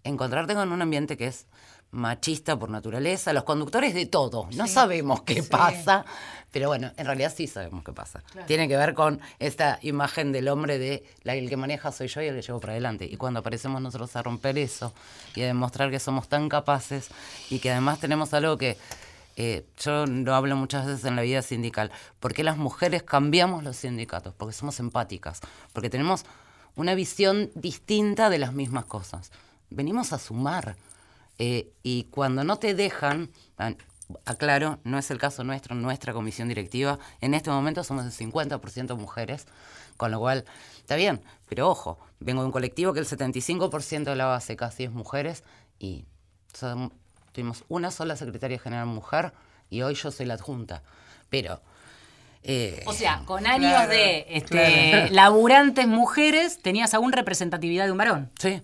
Encontrarte 0.03 0.55
con 0.55 0.71
un 0.71 0.81
ambiente 0.81 1.17
que 1.17 1.27
es 1.27 1.45
machista 1.91 2.57
por 2.57 2.69
naturaleza, 2.69 3.33
los 3.33 3.43
conductores 3.43 3.93
de 3.93 4.05
todo. 4.05 4.47
No 4.55 4.67
sabemos 4.67 5.21
qué 5.23 5.43
pasa, 5.43 6.05
pero 6.51 6.67
bueno, 6.67 6.91
en 6.97 7.05
realidad 7.05 7.33
sí 7.35 7.47
sabemos 7.47 7.83
qué 7.83 7.93
pasa. 7.93 8.23
Tiene 8.47 8.67
que 8.67 8.77
ver 8.77 8.93
con 8.93 9.19
esta 9.39 9.79
imagen 9.81 10.31
del 10.31 10.47
hombre 10.49 10.77
de 10.77 11.03
la, 11.23 11.35
el 11.35 11.49
que 11.49 11.57
maneja 11.57 11.91
soy 11.91 12.07
yo 12.07 12.21
y 12.21 12.27
el 12.27 12.35
que 12.35 12.41
llevo 12.41 12.59
para 12.59 12.73
adelante. 12.73 13.05
Y 13.05 13.17
cuando 13.17 13.39
aparecemos 13.39 13.81
nosotros 13.81 14.15
a 14.15 14.21
romper 14.21 14.57
eso 14.57 14.93
y 15.35 15.41
a 15.41 15.47
demostrar 15.47 15.89
que 15.89 15.99
somos 15.99 16.27
tan 16.27 16.49
capaces 16.49 17.09
y 17.49 17.59
que 17.59 17.71
además 17.71 17.99
tenemos 17.99 18.33
algo 18.33 18.57
que 18.57 18.77
eh, 19.35 19.65
yo 19.79 20.05
lo 20.05 20.35
hablo 20.35 20.55
muchas 20.57 20.85
veces 20.85 21.05
en 21.05 21.15
la 21.15 21.21
vida 21.21 21.41
sindical, 21.41 21.91
porque 22.19 22.43
las 22.43 22.57
mujeres 22.57 23.03
cambiamos 23.03 23.63
los 23.63 23.77
sindicatos, 23.77 24.33
porque 24.35 24.53
somos 24.53 24.79
empáticas, 24.79 25.39
porque 25.71 25.89
tenemos 25.89 26.25
una 26.75 26.93
visión 26.93 27.49
distinta 27.55 28.29
de 28.29 28.37
las 28.37 28.53
mismas 28.53 28.85
cosas. 28.85 29.31
Venimos 29.69 30.13
a 30.13 30.19
sumar 30.19 30.75
eh, 31.39 31.71
y 31.83 32.03
cuando 32.05 32.43
no 32.43 32.57
te 32.57 32.75
dejan, 32.75 33.31
aclaro, 34.25 34.79
no 34.83 34.97
es 34.97 35.09
el 35.09 35.17
caso 35.17 35.43
nuestro, 35.43 35.73
nuestra 35.75 36.13
comisión 36.13 36.49
directiva. 36.49 36.99
En 37.21 37.33
este 37.33 37.49
momento 37.49 37.83
somos 37.83 38.05
el 38.05 38.11
50% 38.11 38.95
mujeres, 38.97 39.47
con 39.97 40.11
lo 40.11 40.19
cual 40.19 40.45
está 40.77 40.95
bien, 40.95 41.21
pero 41.47 41.69
ojo, 41.69 41.97
vengo 42.19 42.41
de 42.41 42.47
un 42.47 42.51
colectivo 42.51 42.93
que 42.93 42.99
el 42.99 43.07
75% 43.07 44.03
de 44.03 44.15
la 44.15 44.25
base 44.25 44.55
casi 44.55 44.83
es 44.83 44.91
mujeres 44.91 45.43
y 45.79 46.05
tuvimos 47.31 47.63
una 47.69 47.89
sola 47.89 48.15
secretaria 48.15 48.59
general 48.59 48.87
mujer 48.87 49.33
y 49.69 49.81
hoy 49.81 49.95
yo 49.95 50.11
soy 50.11 50.25
la 50.25 50.33
adjunta. 50.33 50.83
Pero 51.29 51.61
eh, 52.43 52.83
o 52.85 52.93
sea, 52.93 53.23
con 53.25 53.45
años 53.45 53.87
de 53.89 54.25
este, 54.29 55.09
laburantes 55.11 55.87
mujeres, 55.87 56.59
tenías 56.61 56.93
aún 56.93 57.11
representatividad 57.11 57.85
de 57.85 57.91
un 57.91 57.97
varón. 57.97 58.31
Sí. 58.39 58.61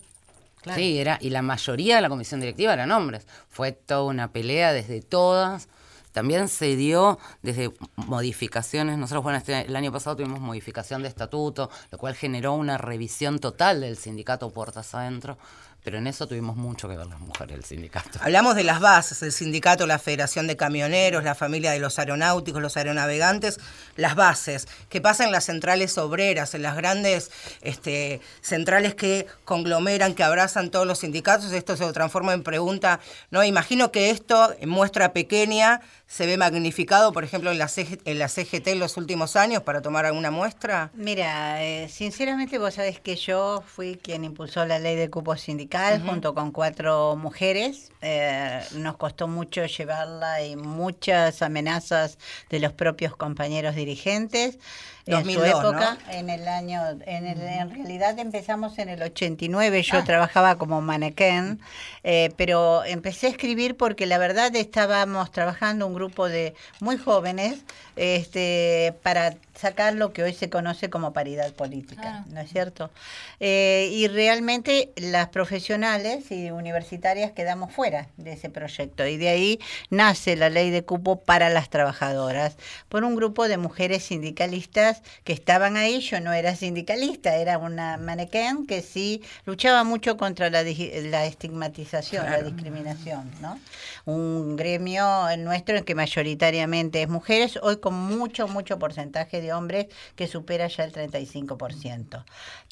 Sí, 0.74 0.98
era, 0.98 1.18
y 1.22 1.30
la 1.30 1.42
mayoría 1.42 1.98
de 1.98 2.02
la 2.02 2.10
comisión 2.10 2.40
directiva 2.40 2.74
eran 2.74 2.92
hombres. 2.92 3.28
Fue 3.50 3.72
toda 3.72 4.04
una 4.04 4.32
pelea 4.32 4.74
desde 4.74 5.02
todas. 5.02 5.68
También 6.12 6.48
se 6.48 6.76
dio 6.78 7.20
desde 7.42 7.72
modificaciones. 7.98 8.98
Nosotros, 8.98 9.24
bueno, 9.24 9.38
este, 9.38 9.66
el 9.66 9.76
año 9.76 9.92
pasado 9.92 10.16
tuvimos 10.16 10.40
modificación 10.40 11.04
de 11.04 11.10
estatuto, 11.10 11.70
lo 11.92 11.98
cual 11.98 12.16
generó 12.16 12.54
una 12.54 12.78
revisión 12.78 13.40
total 13.40 13.82
del 13.82 13.98
sindicato 13.98 14.50
Puertas 14.50 14.96
Adentro 14.96 15.38
pero 15.86 16.00
en 16.00 16.08
eso 16.08 16.28
tuvimos 16.28 16.56
mucho 16.56 16.90
que 16.90 16.98
ver 16.98 17.06
las 17.06 17.20
mujeres 17.20 17.58
del 17.58 17.64
sindicato. 17.64 18.18
Hablamos 18.20 18.56
de 18.56 18.64
las 18.64 18.80
bases, 18.80 19.22
el 19.22 19.32
sindicato, 19.32 19.86
la 19.86 20.00
Federación 20.00 20.48
de 20.48 20.58
Camioneros, 20.58 21.24
la 21.24 21.36
familia 21.36 21.72
de 21.72 21.80
los 21.80 22.00
aeronáuticos, 22.00 22.60
los 22.60 22.76
aeronavegantes, 22.76 23.60
las 23.96 24.16
bases, 24.16 24.68
que 24.90 25.00
pasa 25.00 25.26
en 25.26 25.32
las 25.32 25.46
centrales 25.46 26.00
obreras, 26.00 26.56
en 26.56 26.64
las 26.64 26.76
grandes 26.76 27.30
este, 27.62 28.20
centrales 28.42 28.96
que 28.96 29.28
conglomeran, 29.46 30.16
que 30.16 30.24
abrazan 30.24 30.72
todos 30.72 30.88
los 30.88 31.00
sindicatos, 31.00 31.52
esto 31.52 31.78
se 31.78 31.94
transforma 31.94 32.34
en 32.34 32.42
pregunta, 32.42 33.00
¿no? 33.30 33.44
Imagino 33.44 33.92
que 33.92 34.10
esto, 34.10 34.56
en 34.60 34.70
muestra 34.70 35.14
pequeña, 35.14 35.82
se 36.08 36.26
ve 36.26 36.38
magnificado, 36.38 37.12
por 37.12 37.24
ejemplo, 37.24 37.52
en 37.52 37.58
la, 37.58 37.70
en 37.76 38.20
la 38.20 38.28
CGT 38.28 38.68
en 38.68 38.80
los 38.80 38.98
últimos 38.98 39.36
años, 39.36 39.64
para 39.64 39.82
tomar 39.82 40.06
alguna 40.06 40.32
muestra? 40.32 40.92
Mira, 40.94 41.64
eh, 41.64 41.90
sinceramente 41.90 42.58
vos 42.58 42.76
sabés 42.76 43.00
que 43.00 43.16
yo 43.16 43.64
fui 43.66 43.96
quien 43.96 44.24
impulsó 44.24 44.66
la 44.66 44.80
ley 44.80 44.96
de 44.96 45.10
cupo 45.10 45.36
sindical 45.36 46.02
junto 46.06 46.34
con 46.34 46.52
cuatro 46.52 47.16
mujeres. 47.16 47.92
Eh, 48.02 48.62
nos 48.74 48.98
costó 48.98 49.28
mucho 49.28 49.66
llevarla 49.66 50.44
y 50.44 50.56
muchas 50.56 51.42
amenazas 51.42 52.18
de 52.50 52.60
los 52.60 52.74
propios 52.74 53.16
compañeros 53.16 53.76
dirigentes 53.76 54.60
en 55.06 55.26
su 55.26 55.44
época, 55.44 55.98
en 56.10 56.30
el 56.30 56.48
año, 56.48 56.82
en, 57.06 57.28
en 57.28 57.70
realidad 57.70 58.18
empezamos 58.18 58.80
en 58.80 58.90
el 58.90 59.02
89, 59.02 59.84
yo 59.84 59.98
ah. 59.98 60.04
trabajaba 60.04 60.58
como 60.58 60.82
manequén, 60.82 61.60
eh, 62.04 62.32
pero 62.38 62.84
empecé 62.84 63.28
a 63.28 63.30
escribir 63.30 63.78
porque 63.78 64.06
la 64.06 64.18
verdad 64.18 64.56
estábamos 64.56 65.32
trabajando 65.32 65.86
un 65.86 65.94
grupo 65.94 66.28
de 66.28 66.56
muy 66.80 66.98
jóvenes 66.98 67.64
este, 67.96 68.96
para 69.04 69.36
sacar 69.56 69.94
lo 69.96 70.14
que 70.14 70.24
hoy 70.24 70.34
se 70.34 70.50
conoce 70.50 70.90
como 70.90 71.14
paridad 71.14 71.54
política, 71.54 72.26
¿no 72.30 72.42
es 72.42 72.50
cierto? 72.50 72.92
Eh, 73.40 73.90
y 73.92 74.08
realmente 74.08 74.92
las 74.98 75.30
profesionales 75.30 76.32
y 76.32 76.52
universitarias 76.52 77.32
quedamos 77.32 77.74
fuera 77.74 78.08
de 78.18 78.34
ese 78.34 78.50
proyecto 78.50 79.06
y 79.06 79.18
de 79.18 79.30
ahí 79.30 79.60
nace 79.90 80.36
la 80.36 80.50
ley 80.50 80.70
de 80.70 80.84
cupo 80.84 81.22
para 81.22 81.50
las 81.50 81.70
trabajadoras 81.70 82.58
por 82.90 83.04
un 83.04 83.16
grupo 83.16 83.48
de 83.48 83.58
mujeres 83.58 84.04
sindicalistas 84.04 85.02
que 85.24 85.34
estaban 85.34 85.78
ahí. 85.78 86.00
Yo 86.02 86.20
no 86.20 86.34
era 86.34 86.56
sindicalista, 86.56 87.36
era 87.36 87.58
una 87.58 87.98
manequén 87.98 88.68
que 88.68 88.82
sí 88.82 89.22
luchaba 89.46 89.84
mucho 89.84 90.18
contra 90.18 90.50
la, 90.50 90.64
la 90.64 91.26
estigmatización, 91.26 92.30
la 92.30 92.42
discriminación, 92.42 93.32
¿no? 93.42 93.60
Un 94.06 94.56
gremio 94.56 95.06
nuestro 95.38 95.78
en 95.78 95.84
que 95.84 95.96
mayoritariamente 95.96 97.02
es 97.02 97.10
mujeres, 97.10 97.58
hoy 97.62 97.78
con 97.78 97.94
mucho, 97.94 98.48
mucho 98.48 98.78
porcentaje 98.78 99.42
de 99.42 99.45
hombres 99.54 99.88
que 100.16 100.28
supera 100.28 100.68
ya 100.68 100.84
el 100.84 100.94
35%. 100.94 102.24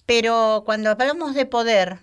Pero 0.05 0.63
cuando 0.65 0.91
hablamos 0.91 1.33
de 1.35 1.45
poder, 1.45 1.99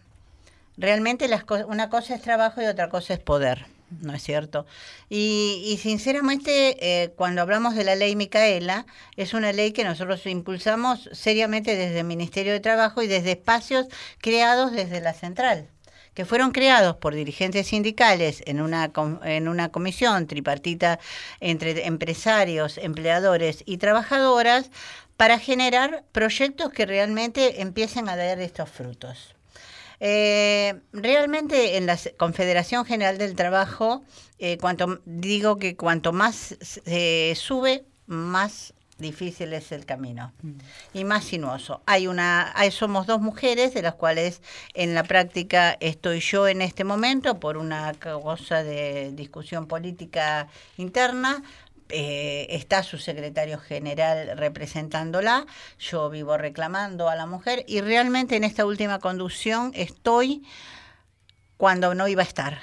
realmente 0.77 1.29
las 1.29 1.45
una 1.67 1.91
cosa 1.91 2.15
es 2.15 2.23
trabajo 2.23 2.63
y 2.63 2.67
otra 2.67 2.89
cosa 2.89 3.15
es 3.15 3.21
poder. 3.21 3.67
¿no 4.01 4.15
es 4.15 4.23
cierto? 4.23 4.67
Y, 5.09 5.79
sinceramente, 5.83 7.03
eh, 7.03 7.11
cuando 7.17 7.43
hablamos 7.43 7.75
de 7.75 7.85
la 7.85 7.97
ley 7.97 8.15
Micaela, 8.17 8.87
es 9.17 9.35
una 9.35 9.53
ley 9.53 9.73
que 9.73 9.85
nosotros 9.85 10.25
impulsamos 10.27 11.11
seriamente 11.13 11.77
desde 11.77 12.01
el 12.01 12.07
Ministerio 12.07 12.53
de 12.53 12.61
Trabajo 12.61 13.03
y 13.03 13.09
desde 13.09 13.33
espacios 13.33 13.87
creados 14.21 14.73
desde 14.73 15.01
la 15.01 15.13
central 15.13 15.69
que 16.15 16.25
fueron 16.25 16.51
creados 16.51 16.97
por 16.97 17.15
dirigentes 17.15 17.69
sindicales 17.69 18.43
en 18.47 18.61
una, 18.61 18.91
en 19.25 19.49
una 19.49 19.71
comisión 19.71 20.27
tripartita 20.27 20.99
entre 21.41 21.87
empresarios, 21.87 22.79
empleadores 22.79 23.63
y 23.67 23.79
trabajadoras 23.79 24.71
para 25.17 25.39
generar 25.39 26.05
proyectos 26.13 26.73
que 26.73 26.87
realmente 26.87 27.61
empiecen 27.61 28.09
a 28.09 28.17
dar 28.17 28.41
estos 28.41 28.71
frutos. 28.71 29.35
Eh, 30.01 30.81
realmente 30.95 31.77
en 31.77 31.85
la 31.85 31.99
Confederación 32.17 32.87
General 32.87 33.19
del 33.19 33.37
Trabajo, 33.37 34.03
eh, 34.39 34.57
cuanto 34.59 35.01
digo 35.05 35.59
que 35.59 35.77
cuanto 35.77 36.15
más 36.15 36.57
se 36.63 37.35
sube, 37.37 37.85
más 38.07 38.73
difícil 39.01 39.53
es 39.53 39.73
el 39.73 39.87
camino 39.87 40.33
mm. 40.43 40.53
y 40.95 41.05
más 41.05 41.25
sinuoso. 41.25 41.83
Hay 41.87 42.07
una, 42.07 42.53
hay, 42.55 42.71
somos 42.71 43.07
dos 43.07 43.21
mujeres 43.21 43.75
de 43.75 43.83
las 43.83 43.95
cuales 43.95 44.43
en 44.75 44.95
la 44.95 45.03
práctica 45.05 45.77
estoy 45.81 46.21
yo 46.21 46.49
en 46.49 46.63
este 46.63 46.85
momento 46.85 47.41
por 47.41 47.57
una 47.57 47.93
cosa 47.95 48.63
de 48.63 49.13
discusión 49.13 49.67
política 49.67 50.49
interna. 50.77 51.43
Eh, 51.93 52.47
está 52.51 52.85
su 52.85 52.99
secretario 52.99 53.59
general 53.59 54.39
representándola, 54.39 55.45
yo 55.81 56.09
vivo 56.09 56.37
reclamando 56.37 57.09
a 57.09 57.17
la 57.17 57.27
mujer 57.27 57.65
y 57.67 57.81
realmente 57.81 58.37
en 58.37 58.45
esta 58.45 58.65
última 58.65 59.01
conducción 59.01 59.73
estoy 59.75 60.45
cuando 61.57 61.95
no 61.97 62.07
iba 62.07 62.23
a 62.23 62.25
estar, 62.25 62.61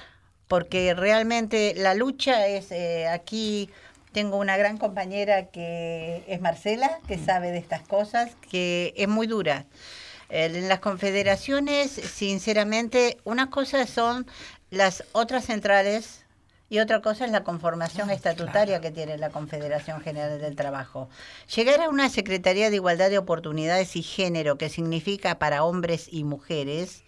porque 0.48 0.94
realmente 0.94 1.74
la 1.76 1.94
lucha 1.94 2.48
es 2.48 2.72
eh, 2.72 3.10
aquí 3.10 3.70
tengo 4.18 4.38
una 4.38 4.58
gran 4.58 4.80
compañera 4.80 5.52
que 5.52 6.24
es 6.26 6.42
Marcela, 6.42 6.98
que 7.08 7.20
sabe 7.20 7.52
de 7.52 7.60
estas 7.60 7.84
cosas, 7.84 8.32
que 8.50 8.92
es 8.98 9.08
muy 9.08 9.28
dura. 9.28 9.68
En 10.30 10.68
las 10.68 10.80
confederaciones, 10.80 11.92
sinceramente, 11.92 13.20
una 13.26 13.52
cosa 13.52 13.86
son 13.86 14.26
las 14.72 15.04
otras 15.12 15.46
centrales 15.46 16.26
y 16.68 16.80
otra 16.80 17.00
cosa 17.04 17.26
es 17.26 17.32
la 17.32 17.44
conformación 17.44 18.10
ah, 18.10 18.14
estatutaria 18.16 18.82
que 18.82 18.90
tiene 18.90 19.20
la 19.20 19.30
Confederación 19.30 20.02
General 20.02 20.42
del 20.42 20.56
Trabajo. 20.56 21.10
Llegar 21.56 21.80
a 21.82 21.90
una 21.90 22.10
Secretaría 22.10 22.72
de 22.72 22.78
Igualdad 22.78 23.12
de 23.12 23.20
Oportunidades 23.20 23.96
y 23.96 24.02
Género, 24.02 24.58
que 24.58 24.70
significa 24.70 25.38
para 25.38 25.64
hombres 25.64 26.08
y 26.12 26.24
mujeres, 26.24 27.04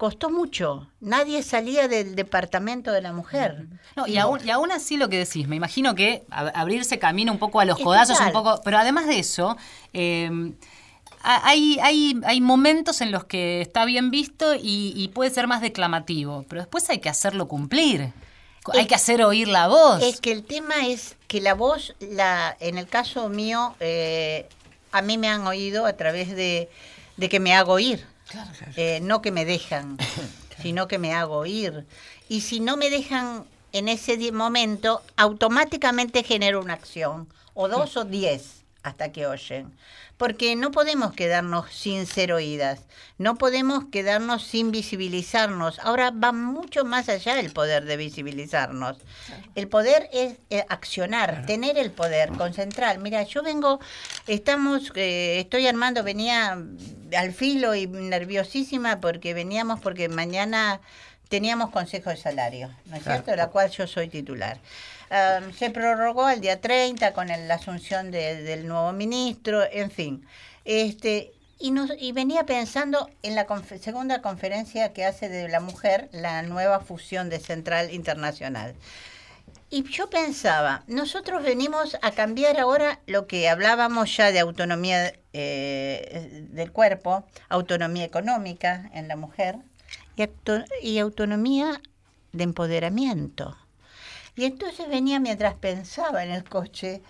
costó 0.00 0.30
mucho. 0.30 0.88
Nadie 1.00 1.42
salía 1.42 1.86
del 1.86 2.14
departamento 2.14 2.90
de 2.90 3.02
la 3.02 3.12
mujer. 3.12 3.66
No, 3.96 4.06
y, 4.06 4.16
aún, 4.16 4.40
y 4.42 4.48
aún 4.48 4.72
así 4.72 4.96
lo 4.96 5.10
que 5.10 5.18
decís, 5.18 5.46
me 5.46 5.56
imagino 5.56 5.94
que 5.94 6.24
abrirse 6.30 6.98
camino 6.98 7.30
un 7.30 7.38
poco 7.38 7.60
a 7.60 7.66
los 7.66 7.78
codazos, 7.78 8.18
un 8.18 8.32
poco. 8.32 8.62
Pero 8.64 8.78
además 8.78 9.06
de 9.08 9.18
eso, 9.18 9.58
em, 9.92 10.54
hay, 11.22 11.78
hay, 11.82 12.18
hay 12.24 12.40
momentos 12.40 13.02
en 13.02 13.12
los 13.12 13.24
que 13.24 13.60
está 13.60 13.84
bien 13.84 14.10
visto 14.10 14.54
y, 14.58 15.10
puede 15.12 15.28
ser 15.28 15.46
más 15.46 15.60
declamativo, 15.60 16.46
pero 16.48 16.62
después 16.62 16.88
hay 16.88 17.00
que 17.00 17.10
hacerlo 17.10 17.46
cumplir. 17.46 18.14
hay 18.72 18.86
que 18.86 18.94
hacer 18.94 19.22
oír 19.22 19.48
la 19.48 19.68
voz. 19.68 20.02
Es 20.02 20.22
que 20.22 20.32
el 20.32 20.44
tema 20.44 20.86
es 20.86 21.16
que 21.28 21.42
la 21.42 21.52
voz, 21.52 21.94
la, 22.00 22.56
en 22.60 22.78
el 22.78 22.86
caso 22.86 23.28
mío, 23.28 23.74
eh, 23.80 24.48
a 24.92 25.02
mí 25.02 25.18
me 25.18 25.28
han 25.28 25.46
oído 25.46 25.84
a 25.84 25.92
través 25.92 26.34
de, 26.34 26.70
de 27.18 27.28
que 27.28 27.38
me 27.38 27.54
hago 27.54 27.74
oír. 27.74 28.06
Eh, 28.76 29.00
no 29.02 29.22
que 29.22 29.30
me 29.30 29.44
dejan, 29.44 29.98
sino 30.62 30.88
que 30.88 30.98
me 30.98 31.14
hago 31.14 31.36
oír. 31.36 31.86
Y 32.28 32.42
si 32.42 32.60
no 32.60 32.76
me 32.76 32.90
dejan 32.90 33.44
en 33.72 33.88
ese 33.88 34.32
momento, 34.32 35.02
automáticamente 35.16 36.22
genero 36.22 36.60
una 36.60 36.74
acción, 36.74 37.28
o 37.54 37.68
dos 37.68 37.96
o 37.96 38.04
diez, 38.04 38.62
hasta 38.82 39.12
que 39.12 39.26
oyen 39.26 39.72
porque 40.20 40.54
no 40.54 40.70
podemos 40.70 41.14
quedarnos 41.14 41.72
sin 41.72 42.04
ser 42.04 42.34
oídas, 42.34 42.80
no 43.16 43.36
podemos 43.36 43.86
quedarnos 43.90 44.44
sin 44.44 44.70
visibilizarnos. 44.70 45.78
Ahora 45.78 46.10
va 46.10 46.30
mucho 46.30 46.84
más 46.84 47.08
allá 47.08 47.40
el 47.40 47.50
poder 47.54 47.86
de 47.86 47.96
visibilizarnos. 47.96 48.98
El 49.54 49.66
poder 49.68 50.10
es 50.12 50.34
eh, 50.50 50.66
accionar, 50.68 51.46
tener 51.46 51.78
el 51.78 51.90
poder, 51.90 52.32
concentrar. 52.32 52.98
Mira, 52.98 53.22
yo 53.22 53.42
vengo, 53.42 53.80
estamos, 54.26 54.92
eh, 54.94 55.40
estoy 55.40 55.66
armando, 55.66 56.04
venía 56.04 56.52
al 57.16 57.32
filo 57.32 57.74
y 57.74 57.86
nerviosísima 57.86 59.00
porque 59.00 59.32
veníamos, 59.32 59.80
porque 59.80 60.10
mañana 60.10 60.82
teníamos 61.30 61.70
consejo 61.70 62.10
de 62.10 62.18
salario, 62.18 62.68
¿no 62.84 62.96
es 62.96 63.04
cierto? 63.04 63.30
De 63.30 63.38
la 63.38 63.46
cual 63.46 63.70
yo 63.70 63.86
soy 63.86 64.08
titular 64.08 64.60
se 65.56 65.70
prorrogó 65.70 66.26
al 66.26 66.40
día 66.40 66.60
30 66.60 67.12
con 67.12 67.28
la 67.28 67.54
asunción 67.54 68.10
del 68.10 68.66
nuevo 68.66 68.92
ministro, 68.92 69.62
en 69.70 69.90
fin. 69.90 70.26
Este, 70.64 71.32
y, 71.58 71.72
nos, 71.72 71.90
y 71.98 72.12
venía 72.12 72.46
pensando 72.46 73.10
en 73.22 73.34
la 73.34 73.46
segunda 73.80 74.22
conferencia 74.22 74.92
que 74.92 75.04
hace 75.04 75.28
de 75.28 75.48
la 75.48 75.60
mujer, 75.60 76.08
la 76.12 76.42
nueva 76.42 76.80
fusión 76.80 77.28
de 77.28 77.40
Central 77.40 77.92
Internacional. 77.92 78.74
Y 79.68 79.84
yo 79.84 80.10
pensaba, 80.10 80.82
nosotros 80.88 81.44
venimos 81.44 81.96
a 82.02 82.10
cambiar 82.10 82.58
ahora 82.58 82.98
lo 83.06 83.26
que 83.28 83.48
hablábamos 83.48 84.16
ya 84.16 84.32
de 84.32 84.40
autonomía 84.40 85.12
eh, 85.32 86.46
del 86.50 86.72
cuerpo, 86.72 87.24
autonomía 87.48 88.04
económica 88.04 88.90
en 88.94 89.06
la 89.06 89.14
mujer 89.14 89.56
y 90.82 90.98
autonomía 90.98 91.80
de 92.32 92.44
empoderamiento. 92.44 93.56
Y 94.40 94.46
entonces 94.46 94.88
venía 94.88 95.20
mientras 95.20 95.52
pensaba 95.52 96.24
en 96.24 96.30
el 96.30 96.44
coche 96.44 97.02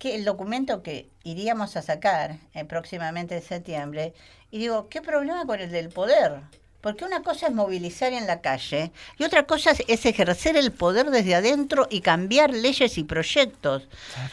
que 0.00 0.16
el 0.16 0.24
documento 0.24 0.82
que 0.82 1.08
iríamos 1.22 1.76
a 1.76 1.82
sacar 1.82 2.38
eh, 2.54 2.64
próximamente 2.64 3.36
en 3.36 3.42
septiembre, 3.42 4.14
y 4.50 4.58
digo, 4.58 4.88
¿qué 4.88 5.00
problema 5.00 5.46
con 5.46 5.60
el 5.60 5.70
del 5.70 5.90
poder? 5.90 6.40
Porque 6.80 7.04
una 7.04 7.22
cosa 7.22 7.46
es 7.46 7.54
movilizar 7.54 8.12
en 8.12 8.26
la 8.26 8.40
calle 8.40 8.90
y 9.16 9.22
otra 9.22 9.44
cosa 9.44 9.70
es 9.86 10.06
ejercer 10.06 10.56
el 10.56 10.72
poder 10.72 11.10
desde 11.10 11.36
adentro 11.36 11.86
y 11.88 12.00
cambiar 12.00 12.52
leyes 12.52 12.98
y 12.98 13.04
proyectos. 13.04 13.86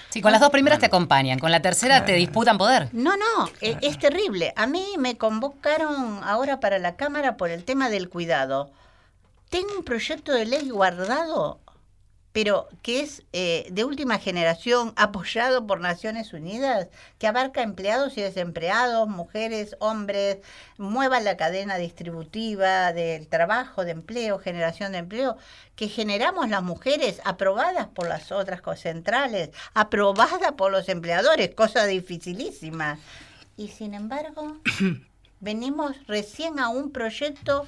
Sí, 0.09 0.19
con 0.19 0.31
las 0.31 0.41
dos 0.41 0.49
primeras 0.49 0.79
te 0.79 0.87
acompañan, 0.87 1.37
con 1.37 1.51
la 1.51 1.61
tercera 1.61 2.03
te 2.03 2.13
disputan 2.13 2.57
poder. 2.57 2.89
No, 2.93 3.15
no, 3.15 3.51
e, 3.61 3.77
es, 3.83 3.99
terrible. 3.99 4.53
A 4.55 4.65
mí 4.65 4.95
me 4.97 5.19
convocaron 5.19 6.19
ahora 6.23 6.59
para 6.59 6.79
la 6.79 6.95
Cámara 6.95 7.37
por 7.37 7.51
el 7.51 7.63
tema 7.63 7.91
del 7.91 8.09
cuidado. 8.09 8.71
Tengo 9.51 9.69
un 9.77 9.83
proyecto 9.83 10.31
de 10.31 10.47
ley 10.47 10.69
guardado 10.69 11.59
pero 12.31 12.69
que 12.83 13.01
es 13.01 13.23
eh, 13.33 13.67
de 13.71 13.83
última 13.83 14.19
generación, 14.19 14.93
apoyado 14.95 15.65
por 15.65 15.79
Naciones 15.79 16.33
Unidas, 16.33 16.87
que 17.17 17.27
abarca 17.27 17.63
empleados 17.63 18.17
y 18.17 18.21
desempleados, 18.21 19.07
mujeres, 19.07 19.75
hombres, 19.79 20.37
mueva 20.77 21.19
la 21.19 21.37
cadena 21.37 21.77
distributiva 21.77 22.93
del 22.93 23.27
trabajo, 23.27 23.83
de 23.83 23.91
empleo, 23.91 24.37
generación 24.37 24.91
de 24.91 24.99
empleo, 24.99 25.37
que 25.75 25.87
generamos 25.87 26.49
las 26.49 26.61
mujeres, 26.61 27.19
aprobadas 27.25 27.87
por 27.87 28.07
las 28.07 28.31
otras 28.31 28.61
centrales, 28.79 29.49
aprobadas 29.73 30.51
por 30.53 30.71
los 30.71 30.87
empleadores, 30.87 31.55
cosa 31.55 31.85
dificilísima. 31.85 32.99
Y 33.57 33.69
sin 33.69 33.93
embargo, 33.93 34.57
venimos 35.39 35.95
recién 36.07 36.59
a 36.59 36.69
un 36.69 36.91
proyecto 36.91 37.65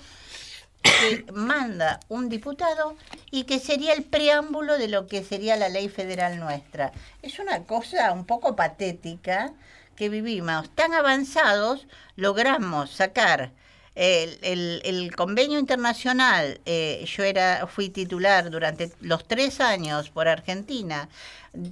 que 0.82 1.26
manda 1.34 2.00
un 2.10 2.30
diputado 2.30 2.96
y 3.30 3.44
que 3.44 3.60
sería 3.60 3.94
el 3.94 4.04
preámbulo 4.04 4.78
de 4.78 4.88
lo 4.88 5.08
que 5.08 5.24
sería 5.24 5.56
la 5.56 5.70
ley 5.70 5.90
federal 5.90 6.40
nuestra. 6.40 6.92
Es 7.22 7.40
una 7.40 7.64
cosa 7.64 8.12
un 8.12 8.26
poco 8.26 8.56
patética 8.56 9.54
que 9.96 10.10
vivimos 10.10 10.70
tan 10.76 10.94
avanzados, 10.94 11.88
logramos 12.16 12.92
sacar 12.92 13.52
el, 13.96 15.12
convenio 15.16 15.60
internacional, 15.60 16.62
eh, 16.66 17.04
yo 17.06 17.24
era, 17.24 17.68
fui 17.68 17.90
titular 17.90 18.50
durante 18.50 18.92
los 19.02 19.28
tres 19.28 19.60
años 19.60 20.10
por 20.10 20.28
Argentina 20.28 21.10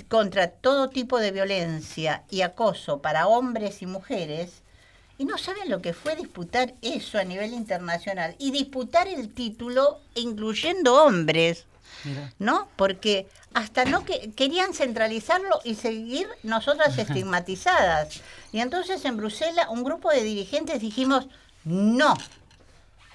contra 0.10 0.50
todo 0.50 0.90
tipo 0.90 1.20
de 1.20 1.32
violencia 1.32 2.24
y 2.30 2.42
acoso 2.42 3.02
para 3.02 3.28
hombres 3.28 3.82
y 3.82 3.86
mujeres, 3.86 4.64
y 5.20 5.26
no 5.26 5.38
saben 5.38 5.70
lo 5.70 5.82
que 5.82 5.94
fue 5.94 6.16
disputar 6.16 6.74
eso 6.82 7.20
a 7.20 7.26
nivel 7.26 7.54
internacional 7.54 8.36
y 8.40 8.52
disputar 8.52 9.08
el 9.08 9.32
título 9.32 10.00
incluyendo 10.16 11.04
hombres. 11.04 11.66
¿No? 12.38 12.70
Porque 12.78 13.28
hasta 13.54 13.84
no 13.84 14.06
que 14.06 14.32
querían 14.32 14.74
centralizarlo 14.74 15.60
y 15.66 15.76
seguir 15.76 16.30
nosotras 16.44 16.98
estigmatizadas. 16.98 18.22
Y 18.54 18.62
entonces 18.62 19.04
en 19.04 19.18
Bruselas 19.18 19.68
un 19.70 19.84
grupo 19.84 20.10
de 20.10 20.24
dirigentes 20.24 20.80
dijimos, 20.80 21.28
no, 21.66 22.16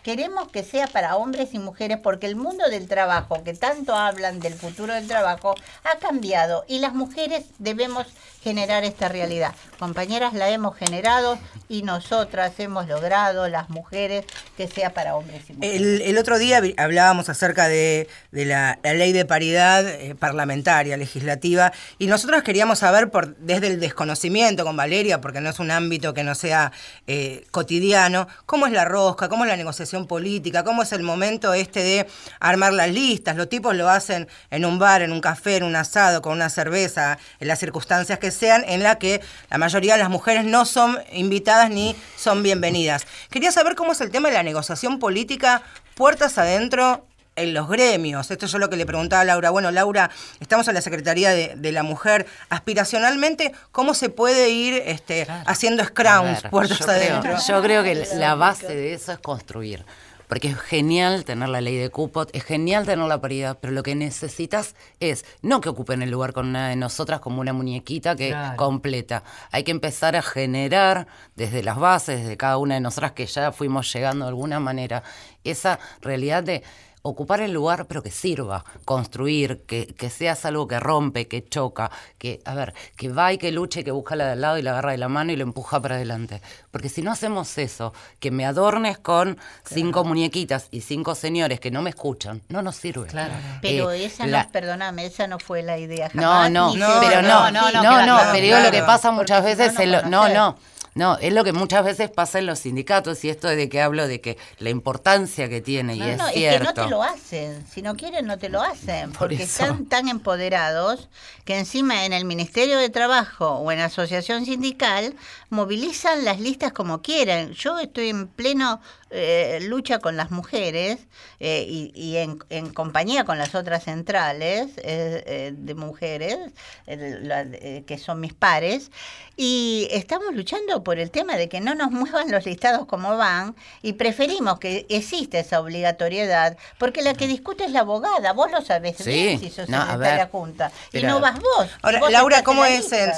queremos 0.05 0.49
que 0.49 0.63
sea 0.63 0.87
para 0.87 1.17
hombres 1.17 1.55
y 1.55 1.59
mujeres 1.59 1.99
porque 1.99 2.27
el 2.27 2.37
mundo 2.37 2.69
del 2.69 2.87
trabajo, 2.87 3.43
que 3.43 3.55
tanto 3.55 3.97
hablan 3.97 4.39
del 4.39 4.53
futuro 4.53 4.93
del 4.93 5.09
trabajo, 5.09 5.55
ha 5.83 5.99
cambiado 5.99 6.65
y 6.69 6.79
las 6.79 6.95
mujeres 6.95 7.47
debemos 7.59 8.07
generar 8.45 8.85
esta 8.85 9.09
realidad. 9.09 9.55
Compañeras, 9.79 10.35
la 10.35 10.51
hemos 10.51 10.77
generado 10.77 11.39
y 11.69 11.83
nosotras 11.83 12.53
hemos 12.59 12.87
logrado, 12.87 13.49
las 13.49 13.71
mujeres, 13.71 14.27
que 14.59 14.69
sea 14.69 14.93
para 14.93 15.17
hombres 15.17 15.49
y 15.49 15.55
mujeres. 15.55 16.03
El, 16.03 16.19
otro 16.19 16.39
día 16.39 16.61
hablábamos 16.77 17.31
acerca 17.31 17.69
de, 17.69 18.07
la, 18.33 18.79
ley 18.83 19.13
de 19.13 19.25
paridad 19.25 19.89
eh, 19.89 20.15
parlamentaria, 20.15 20.99
legislativa, 20.99 21.73
y 21.99 22.07
nosotros 22.07 22.43
queríamos 22.43 22.81
saber 22.81 23.11
por, 23.11 23.35
desde 23.37 23.69
el 23.69 23.81
desconocimiento 23.81 24.65
con 24.65 24.77
Valeria, 24.77 25.23
porque 25.23 25.41
no 25.41 25.49
es 25.49 25.59
un 25.59 25.71
ámbito 25.71 26.13
que 26.13 26.23
no 26.23 26.35
sea 26.35 26.71
eh, 27.07 27.47
cotidiano, 27.51 28.29
cómo 28.45 28.67
es 28.67 28.73
la 28.73 28.85
rosca, 28.85 29.31
cómo 29.31 29.45
es 29.45 29.49
la 29.49 29.57
negociación 29.57 29.94
política, 30.07 30.65
cómo 30.65 30.83
es 30.83 30.93
el 30.93 31.03
momento 31.03 31.55
este 31.55 31.83
de 31.83 32.07
armar 32.41 32.73
las 32.73 32.91
listas. 32.91 33.37
Los 33.37 33.49
tipos 33.49 33.75
lo 33.75 33.89
hacen 33.89 34.29
en 34.51 34.65
un 34.65 34.79
bar, 34.79 35.03
en 35.03 35.13
un 35.13 35.21
café, 35.21 35.57
en 35.57 35.63
un 35.63 35.77
asado, 35.77 36.21
con 36.21 36.33
una 36.33 36.51
cerveza, 36.51 37.19
en 37.41 37.49
las 37.49 37.61
circunstancias 37.61 38.19
que 38.19 38.31
sean 38.31 38.65
en 38.67 38.83
la 38.83 38.99
que 38.99 39.21
la 39.51 39.59
mayoría 39.59 39.95
de 39.95 40.01
las 40.01 40.11
mujeres 40.11 40.45
no 40.45 40.65
son 40.67 40.99
invitadas 41.13 41.71
ni 41.71 41.95
son 42.17 42.43
bienvenidas. 42.43 43.07
Quería 43.31 43.53
saber 43.53 43.75
cómo 43.77 43.93
es 43.93 44.01
el 44.01 44.11
tema 44.11 44.29
de 44.29 44.35
la 44.35 44.43
negociación 44.43 44.99
política 44.99 45.63
puertas 45.95 46.39
adentro 46.39 47.07
en 47.37 47.55
los 47.55 47.69
gremios. 47.69 48.31
Esto 48.31 48.47
es 48.47 48.53
lo 48.55 48.71
que 48.71 48.77
le 48.77 48.87
preguntaba 48.87 49.23
a 49.23 49.25
Laura. 49.25 49.51
Bueno, 49.51 49.71
Laura, 49.71 50.11
estamos 50.41 50.69
en 50.69 50.75
la 50.75 50.81
Secretaría 50.81 51.31
de, 51.31 51.73
la 51.73 51.83
Mujer. 51.83 52.27
Aspiracionalmente, 52.49 53.53
¿cómo 53.73 53.95
se 53.95 54.09
puede 54.09 54.51
ir 54.51 54.83
este, 54.87 55.27
haciendo 55.47 55.85
scrums 55.85 56.43
puertas 56.51 56.89
adentro? 56.89 57.37
yo 57.47 57.63
creo 57.63 57.83
que 57.83 58.07
la 58.15 58.35
base 58.35 58.69
de 58.69 58.95
eso 58.95 59.13
es 59.13 59.19
construir 59.19 59.85
porque 60.29 60.49
es 60.49 60.59
genial 60.59 61.25
tener 61.25 61.49
la 61.49 61.61
ley 61.61 61.77
de 61.77 61.91
cupo, 61.91 62.27
es 62.33 62.45
genial 62.45 62.87
tener 62.87 63.07
la 63.07 63.21
paridad, 63.21 63.59
pero 63.61 63.73
lo 63.73 63.83
que 63.83 63.95
necesitas 63.95 64.75
es 65.01 65.25
no 65.43 65.61
que 65.61 65.69
ocupen 65.69 66.03
el 66.03 66.11
lugar 66.11 66.33
con 66.33 66.49
una 66.49 66.69
de 66.69 66.77
nosotras 66.77 67.21
como 67.21 67.41
una 67.41 67.53
muñequita 67.53 68.17
que 68.17 68.35
completa. 68.57 69.23
Hay 69.51 69.65
que 69.65 69.71
empezar 69.71 70.17
a 70.17 70.23
generar 70.23 71.07
desde 71.37 71.63
las 71.63 71.79
bases, 71.79 72.23
desde 72.23 72.37
cada 72.37 72.59
una 72.59 72.75
de 72.75 72.81
nosotras 72.81 73.13
que 73.13 73.27
ya 73.27 73.53
fuimos 73.53 73.93
llegando 73.93 74.25
de 74.25 74.31
alguna 74.31 74.61
manera, 74.61 75.03
esa 75.45 75.79
realidad 76.01 76.43
de 76.43 76.63
ocupar 77.07 77.43
el 77.43 77.53
lugar, 77.53 77.85
pero 77.85 78.03
que 78.03 78.11
sirva, 78.11 78.65
construir, 78.87 79.61
que, 79.67 79.87
que 79.87 80.09
seas 80.09 80.47
algo 80.47 80.67
que 80.67 80.81
rompe, 80.81 81.29
que 81.29 81.47
choca, 81.47 81.91
que, 82.17 82.41
a 82.47 82.55
ver, 82.55 82.73
que 82.97 83.11
va 83.11 83.31
y 83.31 83.37
que 83.37 83.53
luche, 83.53 83.85
que 83.85 83.91
busca 83.91 84.17
la 84.17 84.25
de 84.25 84.33
al 84.33 84.41
lado 84.41 84.57
y 84.57 84.63
la 84.63 84.71
agarra 84.71 84.93
de 84.93 84.99
la 84.99 85.09
mano 85.09 85.31
y 85.31 85.37
lo 85.37 85.43
empuja 85.43 85.81
para 85.83 85.97
adelante. 85.97 86.41
Porque 86.71 86.89
si 86.89 87.03
no 87.03 87.13
hacemos 87.13 87.59
eso, 87.59 87.93
que 88.21 88.31
me 88.31 88.47
adornes 88.47 88.97
con 88.97 89.39
cinco 89.67 90.05
muñequitas 90.05 90.69
y 90.71 90.81
cinco 90.81 91.15
señores 91.15 91.61
que 91.61 91.71
no 91.71 91.83
me 91.83 91.91
escuchan, 91.91 92.41
no 92.49 92.63
nos 92.63 92.77
sirve. 92.77 93.09
Claro. 93.09 93.35
Pero 93.61 93.91
eh, 93.91 94.07
esa 94.07 94.27
no, 94.27 94.43
perdóname, 94.51 95.05
esa 95.05 95.27
no 95.27 95.39
fue 95.39 95.63
la 95.63 95.77
idea. 95.77 96.11
no, 96.15 96.49
no, 96.49 96.75
no, 96.75 96.89
pero 97.01 97.21
no, 97.21 97.51
no, 97.51 97.71
no, 97.71 98.07
no, 98.07 98.19
pero 98.33 98.47
digo 98.47 98.59
lo 98.61 98.71
que 98.71 98.83
pasa 98.83 99.11
muchas 99.11 99.45
veces, 99.45 99.75
no, 100.09 100.31
no. 100.31 100.57
No, 100.95 101.19
es 101.19 101.33
lo 101.33 101.43
que 101.43 101.53
muchas 101.53 101.85
veces 101.85 102.09
pasa 102.09 102.39
en 102.39 102.47
los 102.47 102.61
sindicatos 102.61 103.25
y 103.25 103.29
esto 103.29 103.49
de 103.49 103.69
que 103.69 103.81
hablo 103.81 104.07
de 104.07 104.21
que 104.21 104.39
la 104.59 104.71
importancia 104.71 105.49
que 105.49 105.61
tiene 105.61 105.97
y 105.97 106.03
es 106.03 106.19
no, 106.19 106.29
cierto. 106.29 106.69
Es 106.69 106.75
que 106.75 106.81
no 106.81 106.85
te 106.85 106.91
lo 106.91 107.03
hacen, 107.03 107.67
si 107.67 107.83
no 107.83 107.97
quieren 107.97 108.27
no 108.27 108.39
te 108.39 108.49
lo 108.49 108.63
hacen, 108.63 109.13
porque 109.13 109.43
están 109.43 109.87
tan 109.87 110.09
empoderados 110.09 111.09
que 111.45 111.59
encima 111.59 112.05
en 112.05 112.13
el 112.13 112.25
Ministerio 112.25 112.79
de 112.79 112.91
Trabajo 112.91 113.55
o 113.55 113.73
en 113.73 113.81
la 113.81 113.87
Asociación 113.87 114.45
Sindical 114.45 115.17
movilizan 115.51 116.25
las 116.25 116.41
listas 116.41 116.73
como 116.73 117.03
quieren. 117.03 117.53
Yo 117.53 117.79
estoy 117.81 118.11
en 118.11 118.29
pleno 118.29 118.81
eh, 119.17 119.61
lucha 119.63 120.01
con 120.01 120.17
las 120.17 120.33
mujeres 120.33 120.99
eh, 121.39 121.65
y, 121.69 122.17
en, 122.17 122.75
compañía 122.75 123.25
con 123.25 123.39
las 123.39 123.55
otras 123.55 123.85
centrales 123.85 124.73
eh, 124.79 125.55
de 125.57 125.75
mujeres, 125.75 126.37
que 126.85 127.99
son 127.99 128.19
mis 128.19 128.35
pares, 128.35 128.91
y 129.37 129.87
estamos 129.93 130.35
luchando 130.35 130.83
por 130.83 130.99
el 130.99 131.13
tema 131.13 131.37
de 131.37 131.49
que 131.49 131.61
no 131.61 131.77
nos 131.77 131.93
muevan 131.93 132.29
los 132.33 132.45
listados 132.45 132.87
como 132.87 133.17
van 133.17 133.55
y 133.83 133.93
preferimos 133.93 134.59
que 134.59 134.85
exista 134.89 135.39
esa 135.39 135.61
obligatoriedad, 135.61 136.57
porque 136.79 137.03
la 137.03 137.15
que 137.15 137.29
discute 137.29 137.67
es 137.67 137.71
la 137.71 137.81
abogada, 137.81 138.33
vos 138.33 138.51
lo 138.51 138.63
sabés 138.63 139.05
bien 139.05 139.39
si 139.39 139.49
sos 139.49 139.69
no, 139.69 139.97
la 139.97 140.27
junta, 140.27 140.73
y 140.93 141.03
no 141.03 141.21
vas 141.21 141.39
vos. 141.39 141.69
Ahora, 141.83 142.11
Laura, 142.11 142.43
¿cómo 142.43 142.65
es 142.65 142.91
el, 142.91 143.13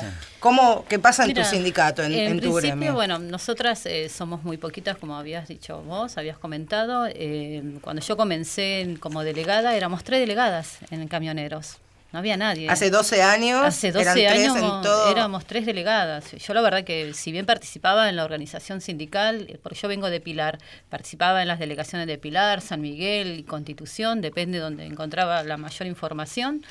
¿Cómo, 0.47 0.85
¿Qué 0.89 1.01
pasa 1.01 1.25
en 1.25 1.35
tu 1.35 1.43
sindicato, 1.43 2.05
en, 2.05 2.13
en, 2.13 2.41
tu 2.41 2.55
principio, 2.55 2.95
Bueno, 2.95 3.19
nosotras 3.19 3.85
eh, 3.85 4.09
somos 4.09 4.45
muy 4.45 4.59
poquitas, 4.59 4.97
como 4.97 5.17
habías 5.17 5.49
dicho 5.49 5.83
vos, 5.83 6.17
habías 6.19 6.39
comentado. 6.39 7.09
Eh, 7.09 7.79
cuando 7.81 8.01
yo 8.01 8.17
comencé 8.17 8.97
como 9.01 9.25
delegada, 9.25 9.75
éramos 9.75 10.05
tres 10.05 10.21
delegadas 10.21 10.79
en 10.93 11.09
Camioneros. 11.09 11.79
No 12.13 12.21
había 12.21 12.37
nadie. 12.37 12.71
Hace 12.71 12.91
12 12.91 13.23
años. 13.25 13.61
Hace 13.65 13.91
12 13.91 14.29
años 14.29 14.57
éramos 15.11 15.45
tres 15.47 15.67
delegadas. 15.67 16.31
Yo 16.31 16.55
la 16.55 16.61
verdad 16.61 16.85
que 16.85 17.13
si 17.13 17.33
bien 17.33 17.45
participaba 17.45 18.09
en 18.09 18.15
la 18.15 18.25
organización 18.25 18.81
sindical, 18.81 19.47
eh, 19.49 19.59
porque 19.61 19.77
yo 19.77 19.89
vengo 19.89 20.09
de 20.11 20.21
Pilar, 20.21 20.59
participaba 20.89 21.43
en 21.43 21.49
las 21.49 21.59
delegaciones 21.59 22.07
de 22.07 22.19
Pilar, 22.19 22.61
San 22.61 22.81
Miguel 22.81 23.41
y 23.41 23.43
Constitución, 23.43 24.21
depende 24.21 24.59
de 24.59 24.63
donde 24.63 24.87
encontraba 24.87 25.43
la 25.43 25.57
mayor 25.57 25.89
información 25.89 26.65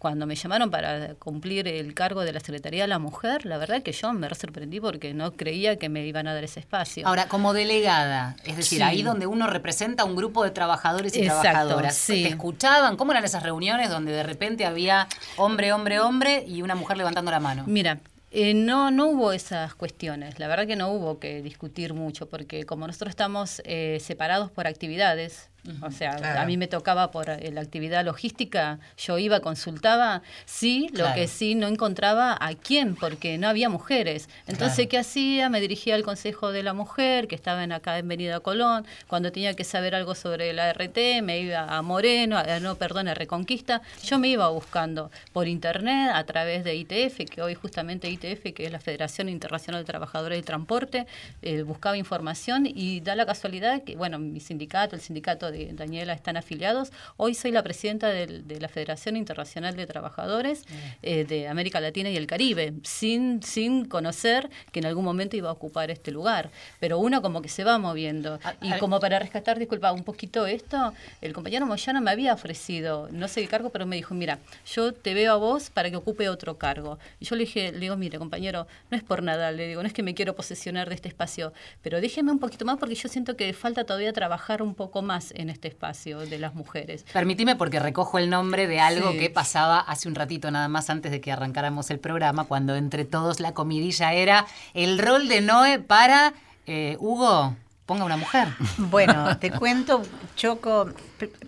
cuando 0.00 0.26
me 0.26 0.34
llamaron 0.34 0.70
para 0.70 1.14
cumplir 1.16 1.68
el 1.68 1.92
cargo 1.94 2.22
de 2.22 2.32
la 2.32 2.40
Secretaría 2.40 2.82
de 2.82 2.88
la 2.88 2.98
Mujer, 2.98 3.44
la 3.44 3.58
verdad 3.58 3.82
que 3.82 3.92
yo 3.92 4.12
me 4.14 4.34
sorprendí 4.34 4.80
porque 4.80 5.12
no 5.12 5.32
creía 5.34 5.76
que 5.76 5.90
me 5.90 6.06
iban 6.06 6.26
a 6.26 6.32
dar 6.34 6.42
ese 6.42 6.58
espacio. 6.58 7.06
Ahora, 7.06 7.28
como 7.28 7.52
delegada, 7.52 8.34
es 8.44 8.56
decir, 8.56 8.78
Sí. 8.78 8.82
ahí 8.82 9.02
donde 9.02 9.26
uno 9.26 9.46
representa 9.46 10.04
a 10.04 10.06
un 10.06 10.16
grupo 10.16 10.42
de 10.42 10.50
trabajadores 10.52 11.14
y 11.16 11.20
Exacto, 11.20 11.42
trabajadoras. 11.42 11.94
sí. 11.96 12.22
¿Te 12.22 12.28
escuchaban? 12.30 12.96
¿Cómo 12.96 13.12
eran 13.12 13.24
esas 13.24 13.42
reuniones 13.42 13.90
donde 13.90 14.12
de 14.12 14.22
repente 14.22 14.64
había 14.64 15.06
hombre, 15.36 15.72
hombre, 15.74 16.00
hombre 16.00 16.44
y 16.48 16.62
una 16.62 16.74
mujer 16.74 16.96
levantando 16.96 17.30
la 17.30 17.38
mano? 17.40 17.64
Mira, 17.66 17.98
eh, 18.30 18.54
no, 18.54 18.90
no 18.90 19.06
hubo 19.08 19.32
esas 19.32 19.74
cuestiones. 19.74 20.38
La 20.38 20.48
verdad 20.48 20.66
que 20.66 20.76
no 20.76 20.88
hubo 20.92 21.18
que 21.18 21.42
discutir 21.42 21.92
mucho, 21.92 22.26
porque 22.30 22.64
como 22.64 22.86
nosotros 22.86 23.10
estamos 23.10 23.60
eh, 23.66 23.98
separados 24.00 24.50
por 24.50 24.66
actividades, 24.66 25.49
o 25.82 25.90
sea, 25.90 26.16
Claro. 26.16 26.40
a 26.40 26.44
mí 26.46 26.56
me 26.56 26.66
tocaba 26.68 27.10
por 27.10 27.30
eh, 27.30 27.50
la 27.52 27.60
actividad 27.60 28.04
logística, 28.04 28.78
yo 28.98 29.18
iba, 29.18 29.40
consultaba, 29.40 30.22
sí, 30.46 30.88
lo 30.92 31.00
Claro. 31.04 31.14
que 31.14 31.28
sí 31.28 31.54
no 31.54 31.66
encontraba 31.68 32.36
a 32.40 32.54
quién, 32.54 32.94
porque 32.96 33.38
no 33.38 33.48
había 33.48 33.68
mujeres. 33.68 34.28
Entonces, 34.46 34.76
Claro. 34.76 34.88
¿qué 34.90 34.98
hacía? 34.98 35.48
Me 35.48 35.60
dirigía 35.60 35.94
al 35.94 36.02
Consejo 36.02 36.52
de 36.52 36.62
la 36.62 36.72
Mujer, 36.72 37.28
que 37.28 37.34
estaba 37.34 37.62
en 37.64 37.72
acá 37.72 37.98
en 37.98 38.06
Avenida 38.06 38.40
Colón. 38.40 38.84
Cuando 39.06 39.30
tenía 39.32 39.54
que 39.54 39.64
saber 39.64 39.94
algo 39.94 40.14
sobre 40.14 40.52
la 40.52 40.70
RT, 40.72 41.22
me 41.22 41.40
iba 41.40 41.62
a 41.76 41.82
Moreno, 41.82 42.36
a, 42.38 42.60
no, 42.60 42.74
perdón, 42.76 43.08
a 43.08 43.14
Reconquista. 43.14 43.82
Yo 44.04 44.18
me 44.18 44.28
iba 44.28 44.48
buscando 44.48 45.10
por 45.32 45.46
internet, 45.48 46.10
a 46.14 46.24
través 46.24 46.64
de 46.64 46.74
ITF, 46.74 47.24
que 47.28 47.42
hoy 47.42 47.54
justamente 47.54 48.08
ITF, 48.08 48.52
que 48.54 48.66
es 48.66 48.72
la 48.72 48.80
Federación 48.80 49.28
Internacional 49.28 49.82
de 49.82 49.86
Trabajadores 49.86 50.36
del 50.36 50.44
Transporte, 50.44 51.06
eh, 51.42 51.62
buscaba 51.62 51.96
información 51.96 52.66
y 52.66 53.00
da 53.00 53.14
la 53.14 53.26
casualidad 53.26 53.82
que, 53.82 53.96
bueno, 53.96 54.18
mi 54.18 54.40
sindicato, 54.40 54.96
el 54.96 55.02
sindicato 55.02 55.50
de 55.50 55.59
Daniela 55.72 56.12
están 56.12 56.36
afiliados. 56.36 56.90
Hoy 57.16 57.34
soy 57.34 57.50
la 57.52 57.62
presidenta 57.62 58.08
de 58.08 58.58
la 58.60 58.68
Federación 58.68 59.16
Internacional 59.16 59.76
de 59.76 59.86
Trabajadores 59.86 60.64
eh, 61.02 61.24
de 61.24 61.48
América 61.48 61.80
Latina 61.80 62.10
y 62.10 62.16
el 62.16 62.26
Caribe, 62.26 62.72
sin, 62.82 63.42
sin 63.42 63.84
conocer 63.84 64.50
que 64.72 64.80
en 64.80 64.86
algún 64.86 65.04
momento 65.04 65.36
iba 65.36 65.48
a 65.48 65.52
ocupar 65.52 65.90
este 65.90 66.10
lugar. 66.10 66.50
Pero 66.80 66.98
uno 66.98 67.22
como 67.22 67.42
que 67.42 67.48
se 67.48 67.64
va 67.64 67.78
moviendo. 67.78 68.38
A- 68.44 68.54
Y 68.62 68.72
a- 68.72 68.78
como 68.78 68.98
para 69.00 69.18
rescatar, 69.18 69.58
disculpa, 69.58 69.92
un 69.92 70.04
poquito 70.04 70.46
esto, 70.46 70.92
el 71.20 71.32
compañero 71.32 71.66
Moyano 71.66 72.00
me 72.00 72.10
había 72.10 72.32
ofrecido, 72.34 73.08
no 73.12 73.28
sé 73.28 73.42
qué 73.42 73.48
cargo, 73.48 73.70
pero 73.70 73.86
me 73.86 73.96
dijo, 73.96 74.14
mira, 74.14 74.38
yo 74.74 74.92
te 74.92 75.14
veo 75.14 75.32
a 75.32 75.36
vos 75.36 75.70
para 75.70 75.90
que 75.90 75.96
ocupe 75.96 76.28
otro 76.28 76.56
cargo. 76.58 76.98
Y 77.20 77.24
yo 77.26 77.36
le 77.36 77.44
dije, 77.44 77.72
le 77.72 77.78
digo, 77.78 77.96
mire, 77.96 78.18
compañero, 78.18 78.66
no 78.90 78.96
es 78.96 79.02
por 79.02 79.22
nada, 79.22 79.50
le 79.52 79.66
digo, 79.68 79.82
no 79.82 79.86
es 79.88 79.92
que 79.94 80.02
me 80.02 80.14
quiero 80.14 80.34
posesionar 80.34 80.88
de 80.88 80.94
este 80.94 81.08
espacio, 81.08 81.52
pero 81.82 82.00
déjeme 82.00 82.32
un 82.32 82.38
poquito 82.38 82.64
más 82.64 82.78
porque 82.78 82.94
yo 82.94 83.08
siento 83.08 83.36
que 83.36 83.52
falta 83.52 83.84
todavía 83.84 84.12
trabajar 84.12 84.62
un 84.62 84.74
poco 84.74 85.02
más 85.02 85.32
en 85.40 85.50
este 85.50 85.68
espacio 85.68 86.20
de 86.20 86.38
las 86.38 86.54
mujeres. 86.54 87.04
Permitime 87.12 87.56
porque 87.56 87.78
recojo 87.80 88.18
el 88.18 88.30
nombre 88.30 88.66
de 88.66 88.80
algo 88.80 89.12
Sí. 89.12 89.18
que 89.18 89.30
pasaba 89.30 89.80
hace 89.80 90.08
un 90.08 90.14
ratito 90.14 90.50
nada 90.50 90.68
más 90.68 90.90
antes 90.90 91.10
de 91.10 91.20
que 91.20 91.32
arrancáramos 91.32 91.90
el 91.90 91.98
programa, 91.98 92.44
cuando 92.44 92.76
entre 92.76 93.04
todos 93.04 93.40
la 93.40 93.52
comidilla 93.52 94.12
era 94.12 94.46
el 94.74 94.98
rol 94.98 95.28
de 95.28 95.40
Noé 95.40 95.78
para 95.78 96.34
eh, 96.66 96.96
Hugo, 97.00 97.56
ponga 97.86 98.04
una 98.04 98.16
mujer. 98.16 98.48
Bueno, 98.78 99.38
te 99.40 99.50
cuento, 99.50 100.02
Choco, 100.36 100.90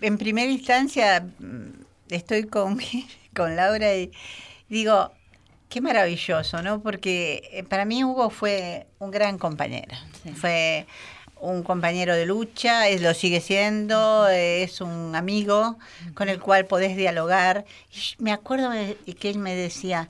en 0.01 0.19
primera 0.19 0.51
instancia 0.51 1.25
mm, 1.39 1.83
estoy 2.11 2.45
con, 2.45 2.79
con 3.37 3.55
Laura 3.57 3.95
y 3.95 4.11
digo, 4.69 5.13
qué 5.69 5.81
maravilloso, 5.81 6.63
¿no? 6.63 6.83
Porque 6.83 7.49
eh, 7.53 7.63
para 7.63 7.85
mí 7.85 8.05
Hugo 8.05 8.31
fue 8.31 8.87
un 8.99 9.11
gran 9.11 9.39
compañero. 9.39 9.97
Sí. 10.23 10.31
Fue 10.33 10.87
un 11.43 11.63
compañero 11.63 12.15
de 12.15 12.25
lucha, 12.27 12.89
es, 12.89 13.03
lo 13.03 13.13
sigue 13.15 13.41
siendo, 13.41 14.29
eh, 14.29 14.63
es 14.63 14.81
un 14.81 15.15
amigo 15.17 15.77
con 16.15 16.29
el 16.29 16.41
cual 16.41 16.67
podés 16.67 16.97
dialogar. 16.97 17.65
Y 17.93 18.23
me 18.23 18.33
acuerdo 18.33 18.71
de- 18.71 18.97
que 19.19 19.29
él 19.31 19.39
me 19.39 19.55
decía, 19.55 20.09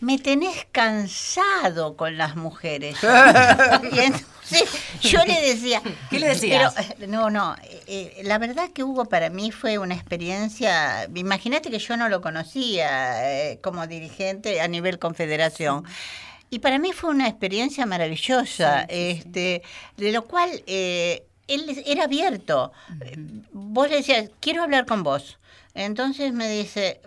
me 0.00 0.18
tenés 0.18 0.66
cansado 0.70 1.96
con 1.96 2.16
las 2.18 2.36
mujeres. 2.36 2.96
y 3.92 3.98
entonces 3.98 4.68
yo 5.02 5.24
le 5.24 5.40
decía... 5.40 5.82
¿Qué 6.10 6.18
le 6.20 6.28
decías? 6.28 6.74
Pero, 6.74 6.88
eh, 6.88 7.06
no, 7.08 7.30
no, 7.30 7.56
eh, 7.86 8.20
la 8.24 8.38
verdad 8.38 8.70
que 8.72 8.84
Hugo 8.84 9.06
para 9.06 9.30
mí 9.30 9.50
fue 9.50 9.78
una 9.78 9.94
experiencia, 9.94 11.08
imagínate 11.14 11.70
que 11.70 11.78
yo 11.78 11.96
no 11.96 12.08
lo 12.08 12.20
conocía 12.20 13.50
eh, 13.50 13.58
como 13.62 13.86
dirigente 13.86 14.60
a 14.60 14.68
nivel 14.68 14.98
confederación. 14.98 15.84
Y 16.50 16.60
para 16.60 16.78
mí 16.78 16.92
fue 16.92 17.10
una 17.10 17.28
experiencia 17.28 17.84
maravillosa, 17.86 18.82
este, 18.82 19.62
de 19.96 20.12
lo 20.12 20.24
cual 20.24 20.62
eh, 20.66 21.26
él 21.46 21.82
era 21.86 22.04
abierto. 22.04 22.72
Vos 23.52 23.88
le 23.90 23.96
decías, 23.96 24.30
quiero 24.40 24.62
hablar 24.62 24.86
con 24.86 25.02
vos. 25.02 25.38
Entonces 25.74 26.32
me 26.32 26.48
dice, 26.48 27.00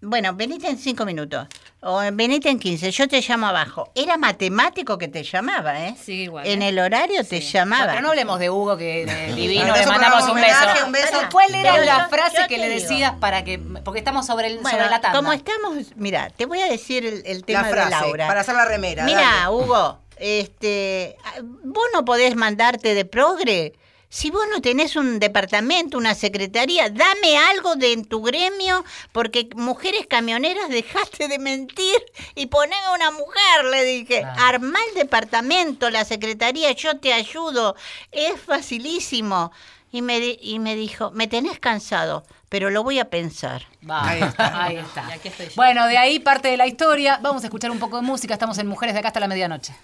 bueno, 0.00 0.34
venite 0.34 0.68
en 0.68 0.78
cinco 0.78 1.04
minutos, 1.04 1.48
o 1.84 2.00
venite 2.12 2.48
en 2.48 2.58
quince, 2.58 2.90
yo 2.90 3.06
te 3.08 3.20
llamo 3.20 3.46
abajo. 3.46 3.90
Era 3.94 4.16
matemático 4.16 4.96
que 4.98 5.08
te 5.08 5.22
llamaba, 5.22 5.86
¿eh? 5.86 5.94
Sí, 6.02 6.22
igual, 6.22 6.46
En 6.46 6.62
¿eh? 6.62 6.68
el 6.68 6.78
horario 6.78 7.24
te 7.24 7.40
llamaba. 7.40 7.86
Pero 7.92 8.00
no 8.02 8.08
hablemos 8.08 8.38
de 8.38 8.50
Hugo, 8.50 8.76
que 8.76 9.04
divino, 9.36 9.66
No, 9.68 9.76
le 9.76 9.86
mandamos 9.86 10.28
un 10.28 10.34
beso. 10.36 10.86
un 10.86 10.92
beso. 10.92 11.18
¿Cuál 11.30 11.54
era 11.54 11.78
la 11.78 11.98
yo- 12.04 12.08
frase 12.08 12.36
yo 12.42 12.48
que 12.48 12.58
le 12.58 12.68
digo. 12.70 12.80
decías 12.80 13.12
para 13.20 13.44
que, 13.44 13.58
porque 13.58 13.98
estamos 13.98 14.26
sobre, 14.26 14.46
el, 14.48 14.58
Bueno, 14.58 14.70
sobre 14.78 14.90
la 14.90 15.00
tanda? 15.00 15.18
como 15.18 15.32
estamos, 15.32 15.74
mira, 15.96 16.30
te 16.30 16.46
voy 16.46 16.60
a 16.60 16.66
decir 16.66 17.04
el, 17.06 17.22
el 17.26 17.44
tema 17.44 17.62
La 17.62 17.68
frase, 17.68 17.90
de 17.94 18.00
Laura. 18.02 18.26
para 18.26 18.40
hacer 18.40 18.54
la 18.54 18.64
remera. 18.64 19.04
Mira. 19.04 19.50
Hugo, 19.50 19.98
este, 20.16 21.16
vos 21.64 21.84
no 21.92 22.04
podés 22.04 22.34
mandarte 22.36 22.94
de 22.94 23.04
progre. 23.04 23.72
Si 24.16 24.30
vos 24.30 24.44
no 24.48 24.60
tenés 24.62 24.94
un 24.94 25.18
departamento, 25.18 25.98
una 25.98 26.14
secretaría, 26.14 26.88
dame 26.88 27.36
algo 27.36 27.74
de 27.74 27.92
en 27.92 28.04
tu 28.04 28.22
gremio, 28.22 28.84
porque 29.10 29.48
mujeres 29.56 30.06
camioneras 30.06 30.68
dejaste 30.68 31.26
de 31.26 31.40
mentir 31.40 31.98
y 32.36 32.46
poneme 32.46 32.76
una 32.94 33.10
mujer, 33.10 33.64
le 33.72 33.82
dije. 33.82 34.20
Claro. 34.20 34.40
Armá 34.40 34.78
el 34.90 34.94
departamento, 34.94 35.90
la 35.90 36.04
secretaría, 36.04 36.70
yo 36.70 36.96
te 37.00 37.12
ayudo. 37.12 37.74
Es 38.12 38.40
facilísimo. 38.40 39.50
Y 39.90 40.00
me, 40.00 40.20
di- 40.20 40.38
y 40.40 40.60
me 40.60 40.76
dijo, 40.76 41.10
me 41.10 41.26
tenés 41.26 41.58
cansado, 41.58 42.24
pero 42.48 42.70
lo 42.70 42.84
voy 42.84 43.00
a 43.00 43.10
pensar. 43.10 43.66
Va, 43.88 44.08
Ahí 44.08 44.22
está. 44.22 44.62
ahí 44.64 44.76
está. 44.76 45.06
Y 45.08 45.12
aquí 45.12 45.26
estoy 45.28 45.46
yo. 45.46 45.52
Bueno, 45.56 45.88
de 45.88 45.98
ahí 45.98 46.20
parte 46.20 46.46
de 46.46 46.56
la 46.56 46.68
historia. 46.68 47.18
Vamos 47.20 47.42
a 47.42 47.46
escuchar 47.48 47.72
un 47.72 47.80
poco 47.80 47.96
de 47.96 48.02
música. 48.02 48.34
Estamos 48.34 48.58
en 48.58 48.68
Mujeres 48.68 48.94
de 48.94 49.00
acá 49.00 49.08
hasta 49.08 49.18
la 49.18 49.26
medianoche. 49.26 49.74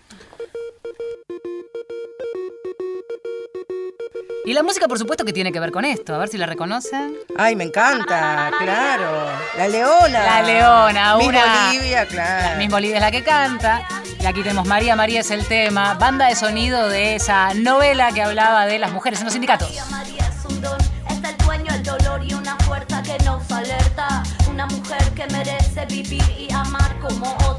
Y 4.44 4.54
la 4.54 4.62
música, 4.62 4.88
por 4.88 4.98
supuesto, 4.98 5.24
que 5.24 5.32
tiene 5.32 5.52
que 5.52 5.60
ver 5.60 5.70
con 5.70 5.84
esto. 5.84 6.14
A 6.14 6.18
ver 6.18 6.28
si 6.28 6.38
la 6.38 6.46
reconocen. 6.46 7.14
Ay, 7.36 7.56
me 7.56 7.64
encanta, 7.64 8.50
claro. 8.58 9.26
La 9.56 9.68
leona. 9.68 10.24
La 10.24 10.42
leona, 10.42 11.16
Miss 11.16 11.28
una. 11.28 11.66
Bolivia, 11.66 12.06
claro. 12.06 12.48
La 12.50 12.56
misma 12.56 12.76
Olivia 12.78 12.96
es 12.96 13.02
la 13.02 13.10
que 13.10 13.22
canta. 13.22 13.86
Y 14.18 14.26
aquí 14.26 14.42
tenemos 14.42 14.66
María 14.66 14.96
María 14.96 15.20
es 15.20 15.30
el 15.30 15.46
tema. 15.46 15.94
Banda 15.94 16.26
de 16.28 16.36
sonido 16.36 16.88
de 16.88 17.16
esa 17.16 17.52
novela 17.54 18.12
que 18.12 18.22
hablaba 18.22 18.66
de 18.66 18.78
las 18.78 18.92
mujeres 18.92 19.20
en 19.20 19.26
los 19.26 19.32
sindicatos. 19.32 19.68
María 19.68 19.84
María 19.90 20.28
es 20.28 20.44
un 20.46 20.60
don, 20.60 20.78
es 20.80 21.30
el 21.30 21.36
dueño 21.38 21.74
el 21.74 21.82
dolor 21.82 22.24
y 22.24 22.34
una 22.34 22.56
fuerza 22.58 23.02
que 23.02 23.22
nos 23.24 23.50
alerta. 23.52 24.22
Una 24.50 24.66
mujer 24.66 25.02
que 25.14 25.26
merece 25.28 25.86
vivir 25.86 26.24
y 26.38 26.52
amar 26.52 26.98
como 27.00 27.32
otra 27.34 27.49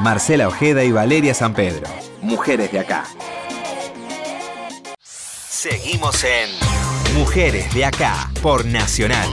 Marcela 0.00 0.48
Ojeda 0.48 0.82
y 0.82 0.92
Valeria 0.92 1.34
San 1.34 1.52
Pedro. 1.52 1.86
Mujeres 2.22 2.72
de 2.72 2.78
acá. 2.78 3.04
Seguimos 5.02 6.24
en 6.24 6.48
Mujeres 7.14 7.74
de 7.74 7.84
acá 7.84 8.30
por 8.40 8.64
Nacional. 8.64 9.28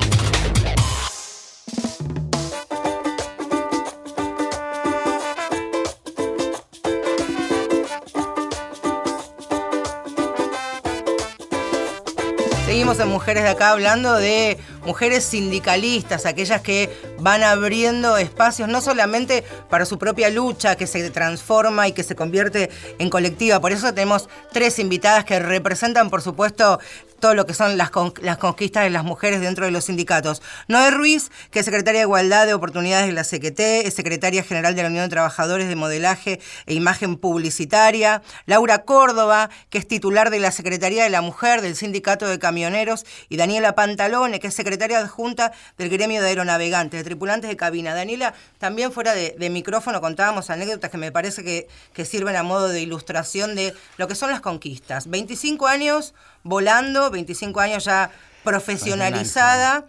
Seguimos 12.65 12.99
en 12.99 13.07
Mujeres 13.07 13.43
de 13.43 13.49
acá 13.49 13.71
hablando 13.71 14.15
de 14.15 14.57
mujeres 14.87 15.25
sindicalistas, 15.25 16.25
aquellas 16.25 16.61
que 16.61 16.89
van 17.19 17.43
abriendo 17.43 18.17
espacios 18.17 18.69
no 18.69 18.79
solamente 18.81 19.43
para 19.69 19.85
su 19.85 19.99
propia 19.99 20.29
lucha, 20.29 20.77
que 20.77 20.87
se 20.87 21.09
transforma 21.11 21.89
y 21.89 21.91
que 21.91 22.03
se 22.03 22.15
convierte 22.15 22.69
en 22.97 23.09
colectiva. 23.09 23.59
Por 23.59 23.73
eso 23.73 23.93
tenemos 23.93 24.29
tres 24.53 24.79
invitadas 24.79 25.25
que 25.25 25.39
representan, 25.39 26.09
por 26.09 26.21
supuesto, 26.21 26.79
todo 27.19 27.35
lo 27.35 27.45
que 27.45 27.53
son 27.53 27.77
las, 27.77 27.91
las 28.21 28.37
conquistas 28.37 28.83
de 28.83 28.89
las 28.89 29.03
mujeres 29.03 29.41
dentro 29.41 29.65
de 29.65 29.71
los 29.71 29.85
sindicatos. 29.85 30.41
Noé 30.67 30.91
Ruiz, 30.91 31.31
que 31.51 31.59
es 31.59 31.65
secretaria 31.65 32.01
de 32.01 32.05
Igualdad 32.05 32.45
de 32.45 32.53
Oportunidades 32.53 33.07
de 33.07 33.13
la 33.13 33.23
CQT, 33.23 33.87
es 33.87 33.93
secretaria 33.93 34.43
general 34.43 34.75
de 34.75 34.83
la 34.83 34.89
Unión 34.89 35.05
de 35.05 35.09
Trabajadores 35.09 35.67
de 35.67 35.75
Modelaje 35.75 36.39
e 36.65 36.73
Imagen 36.73 37.17
Publicitaria. 37.17 38.21
Laura 38.45 38.83
Córdoba, 38.83 39.49
que 39.69 39.77
es 39.77 39.87
titular 39.87 40.29
de 40.29 40.39
la 40.39 40.51
Secretaría 40.51 41.03
de 41.03 41.09
la 41.09 41.21
Mujer 41.21 41.61
del 41.61 41.75
Sindicato 41.75 42.27
de 42.27 42.39
Camioneros. 42.39 43.05
Y 43.29 43.37
Daniela 43.37 43.75
Pantalone, 43.75 44.39
que 44.39 44.47
es 44.47 44.53
secretaria 44.53 44.99
adjunta 44.99 45.51
del 45.77 45.89
gremio 45.89 46.21
de 46.21 46.29
aeronavegantes, 46.29 46.99
de 46.99 47.03
tripulantes 47.03 47.49
de 47.49 47.57
cabina. 47.57 47.93
Daniela, 47.93 48.33
también 48.59 48.91
fuera 48.91 49.13
de, 49.13 49.47
micrófono 49.47 50.01
contábamos 50.01 50.49
anécdotas 50.49 50.91
que 50.91 50.97
me 50.97 51.11
parece 51.11 51.43
que, 51.43 51.67
que 51.93 52.05
sirven 52.05 52.35
a 52.35 52.43
modo 52.43 52.67
de 52.67 52.81
ilustración 52.81 53.55
de 53.55 53.73
lo 53.97 54.07
que 54.07 54.15
son 54.15 54.29
las 54.29 54.41
conquistas. 54.41 55.09
25 55.09 55.67
años 55.67 56.13
volando, 56.43 57.09
25 57.09 57.59
años 57.59 57.85
ya 57.85 58.11
profesionalizada. 58.43 59.85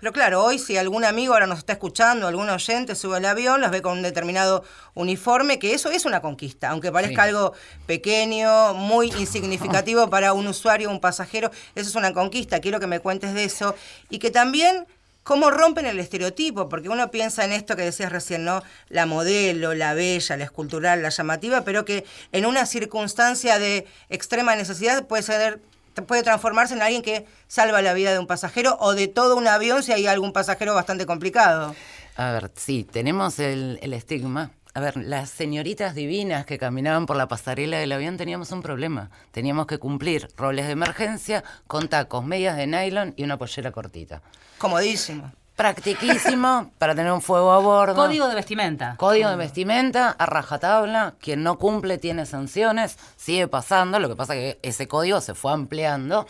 Pero 0.00 0.12
claro, 0.12 0.42
hoy 0.42 0.58
si 0.58 0.78
algún 0.78 1.04
amigo 1.04 1.34
ahora 1.34 1.46
nos 1.46 1.58
está 1.58 1.74
escuchando, 1.74 2.26
algún 2.26 2.48
oyente 2.48 2.94
sube 2.94 3.18
al 3.18 3.24
avión, 3.26 3.60
los 3.60 3.70
ve 3.70 3.82
con 3.82 3.98
un 3.98 4.02
determinado 4.02 4.64
uniforme, 4.94 5.58
que 5.58 5.74
eso 5.74 5.90
es 5.90 6.06
una 6.06 6.22
conquista, 6.22 6.70
aunque 6.70 6.90
parezca 6.90 7.24
algo 7.24 7.52
pequeño, 7.86 8.72
muy 8.72 9.12
insignificativo 9.18 10.08
para 10.08 10.32
un 10.32 10.46
usuario, 10.46 10.88
un 10.88 11.00
pasajero, 11.00 11.50
eso 11.74 11.90
es 11.90 11.94
una 11.96 12.14
conquista, 12.14 12.60
quiero 12.60 12.80
que 12.80 12.86
me 12.86 13.00
cuentes 13.00 13.34
de 13.34 13.44
eso. 13.44 13.74
Y 14.08 14.20
que 14.20 14.30
también 14.30 14.86
cómo 15.22 15.50
rompen 15.50 15.84
el 15.84 15.98
estereotipo, 15.98 16.70
porque 16.70 16.88
uno 16.88 17.10
piensa 17.10 17.44
en 17.44 17.52
esto 17.52 17.76
que 17.76 17.82
decías 17.82 18.10
recién, 18.10 18.44
¿no? 18.44 18.62
La 18.88 19.04
modelo, 19.04 19.74
la 19.74 19.92
bella, 19.92 20.38
la 20.38 20.44
escultural, 20.44 21.02
la 21.02 21.10
llamativa, 21.10 21.62
pero 21.62 21.84
que 21.84 22.06
en 22.32 22.46
una 22.46 22.64
circunstancia 22.64 23.58
de 23.58 23.86
extrema 24.08 24.56
necesidad 24.56 25.06
puede 25.06 25.22
ser 25.22 25.60
puede 26.06 26.22
transformarse 26.22 26.74
en 26.74 26.82
alguien 26.82 27.02
que 27.02 27.26
salva 27.48 27.82
la 27.82 27.92
vida 27.92 28.12
de 28.12 28.18
un 28.18 28.26
pasajero 28.26 28.76
o 28.80 28.94
de 28.94 29.08
todo 29.08 29.36
un 29.36 29.46
avión 29.46 29.82
si 29.82 29.92
hay 29.92 30.06
algún 30.06 30.32
pasajero 30.32 30.74
bastante 30.74 31.06
complicado. 31.06 31.74
A 32.16 32.32
ver, 32.32 32.50
sí, 32.54 32.84
tenemos 32.84 33.38
el, 33.38 33.78
estigma. 33.92 34.50
A 34.72 34.80
ver, 34.80 34.96
las 34.96 35.30
señoritas 35.30 35.94
divinas 35.94 36.46
que 36.46 36.58
caminaban 36.58 37.06
por 37.06 37.16
la 37.16 37.26
pasarela 37.26 37.78
del 37.78 37.92
avión 37.92 38.16
teníamos 38.16 38.52
un 38.52 38.62
problema. 38.62 39.10
Teníamos 39.32 39.66
que 39.66 39.78
cumplir 39.78 40.28
roles 40.36 40.66
de 40.66 40.72
emergencia 40.72 41.42
con 41.66 41.88
tacos, 41.88 42.24
medias 42.24 42.56
de 42.56 42.66
nylon 42.66 43.14
y 43.16 43.24
una 43.24 43.36
pollera 43.36 43.72
cortita. 43.72 44.22
Comodísimo 44.58 45.32
practiquísimo 45.60 46.72
para 46.78 46.94
tener 46.94 47.12
un 47.12 47.20
fuego 47.20 47.52
a 47.52 47.58
bordo. 47.58 47.94
Código 47.94 48.28
de 48.28 48.34
vestimenta. 48.34 48.94
Código 48.96 49.28
de 49.28 49.36
vestimenta, 49.36 50.08
a 50.10 50.24
rajatabla. 50.24 51.16
Quien 51.20 51.42
no 51.42 51.58
cumple 51.58 51.98
tiene 51.98 52.24
sanciones. 52.24 52.96
Sigue 53.16 53.46
pasando. 53.46 53.98
Lo 53.98 54.08
que 54.08 54.16
pasa 54.16 54.34
es 54.34 54.54
que 54.54 54.68
ese 54.68 54.88
código 54.88 55.20
se 55.20 55.34
fue 55.34 55.52
ampliando. 55.52 56.26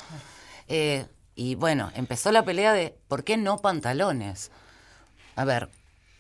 Eh, 0.67 1.07
y 1.37 1.55
bueno, 1.55 1.93
empezó 1.95 2.33
la 2.33 2.45
pelea 2.45 2.73
de 2.73 2.99
¿por 3.07 3.23
qué 3.23 3.37
no 3.37 3.59
pantalones? 3.59 4.51
A 5.37 5.45
ver, 5.45 5.69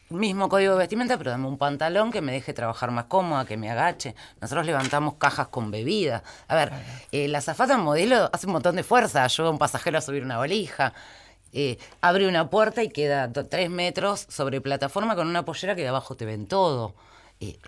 mismo 0.09 0.49
código 0.49 0.75
de 0.75 0.79
vestimenta, 0.79 1.18
pero 1.18 1.33
dame 1.33 1.49
un 1.49 1.59
pantalón 1.59 2.12
que 2.12 2.20
me 2.20 2.31
deje 2.31 2.53
trabajar 2.53 2.92
más 2.92 3.07
cómoda, 3.07 3.44
que 3.44 3.57
me 3.57 3.73
agache. 3.73 4.14
Nosotros 4.40 4.66
levantamos 4.66 5.14
cajas 5.14 5.49
con 5.49 5.73
bebida. 5.73 6.23
A 6.46 6.55
ver, 6.55 6.73
eh, 7.11 7.27
la 7.27 7.40
zafata 7.40 7.77
modelo 7.77 8.31
hace 8.33 8.46
un 8.46 8.53
montón 8.53 8.77
de 8.77 8.85
fuerza, 8.85 9.25
ayuda 9.25 9.49
a 9.49 9.51
un 9.51 9.59
pasajero 9.59 9.99
a 9.99 10.01
subir 10.01 10.23
una 10.23 10.38
valija. 10.38 10.92
Eh, 11.53 11.79
abre 12.01 12.29
una 12.29 12.49
puerta 12.49 12.83
y 12.83 12.89
queda 12.89 13.33
tres 13.33 13.71
metros 13.71 14.27
sobre 14.29 14.61
plataforma 14.61 15.17
con 15.17 15.27
una 15.27 15.45
pollera 15.45 15.75
que 15.75 15.83
de 15.83 15.89
abajo 15.89 16.17
te 16.17 16.25
ven 16.25 16.47
todo. 16.47 16.95
Eh, 17.41 17.59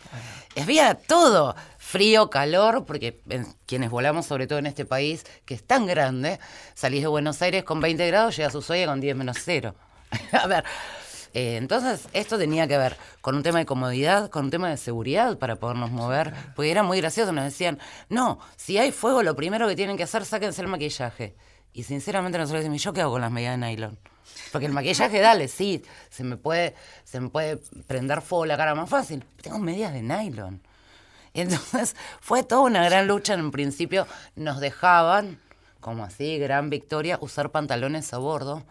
había 0.61 0.95
todo, 0.95 1.57
frío, 1.79 2.29
calor, 2.29 2.85
porque 2.85 3.21
quienes 3.67 3.91
volamos, 3.91 4.27
sobre 4.27 4.47
todo 4.47 4.59
en 4.59 4.67
este 4.67 4.85
país, 4.85 5.25
que 5.47 5.55
es 5.55 5.65
tan 5.65 5.87
grande, 5.87 6.39
salís 6.75 7.01
de 7.01 7.09
Buenos 7.09 7.41
Aires 7.41 7.65
con 7.65 7.81
20 7.81 8.07
grados, 8.07 8.37
llegas 8.37 8.55
a 8.55 8.59
Ushuaia 8.59 8.87
con 8.87 9.01
10 9.01 9.17
menos 9.17 9.39
cero. 9.43 9.75
a 10.33 10.47
ver, 10.47 10.65
eh, 11.33 11.57
entonces 11.57 12.07
esto 12.13 12.37
tenía 12.37 12.69
que 12.69 12.77
ver 12.77 12.99
con 13.23 13.35
un 13.35 13.43
tema 13.43 13.61
de 13.61 13.67
comodidad, 13.67 14.29
con 14.29 14.45
un 14.47 14.51
tema 14.51 14.69
de 14.69 14.77
seguridad 14.77 15.39
para 15.39 15.57
podernos 15.57 15.91
mover, 15.91 16.35
porque 16.55 16.71
era 16.71 16.83
muy 16.83 17.01
gracioso, 17.01 17.33
nos 17.33 17.45
decían, 17.45 17.79
no, 18.11 18.39
si 18.57 18.77
hay 18.77 18.93
fuego, 18.93 19.23
lo 19.23 19.35
primero 19.35 19.67
que 19.67 19.77
tienen 19.77 19.97
que 19.97 20.03
hacer, 20.03 20.27
sáquense 20.27 20.61
el 20.61 20.69
maquillaje. 20.69 21.35
Y 21.73 21.85
sinceramente 21.85 22.39
nosotros 22.39 22.61
decimos, 22.61 22.83
¿yo 22.83 22.93
qué 22.93 23.01
hago 23.01 23.13
con 23.13 23.23
las 23.23 23.31
medias 23.31 23.59
de 23.59 23.67
nylon? 23.67 23.99
Porque 24.51 24.67
el 24.67 24.73
maquillaje, 24.73 25.21
dale, 25.21 25.49
sí, 25.49 25.83
se 26.11 26.25
me 26.25 26.37
puede, 26.37 26.75
se 27.05 27.21
me 27.21 27.29
puede 27.29 27.57
prender 27.87 28.21
fuego 28.21 28.47
la 28.47 28.57
cara 28.57 28.75
más 28.75 28.89
fácil. 28.89 29.25
Tengo 29.41 29.59
medias 29.59 29.93
de 29.93 30.03
nylon. 30.03 30.61
Entonces 31.35 31.97
fue 32.21 32.43
toda 32.43 32.63
una 32.63 32.85
gran 32.85 33.07
lucha. 33.07 33.35
En 33.35 33.51
principio 33.51 34.07
nos 34.37 34.61
dejaban, 34.61 35.39
como 35.81 36.05
así, 36.05 36.39
gran 36.39 36.69
victoria, 36.71 37.19
usar 37.21 37.51
pantalones 37.51 38.13
a 38.13 38.19
bordo. 38.19 38.63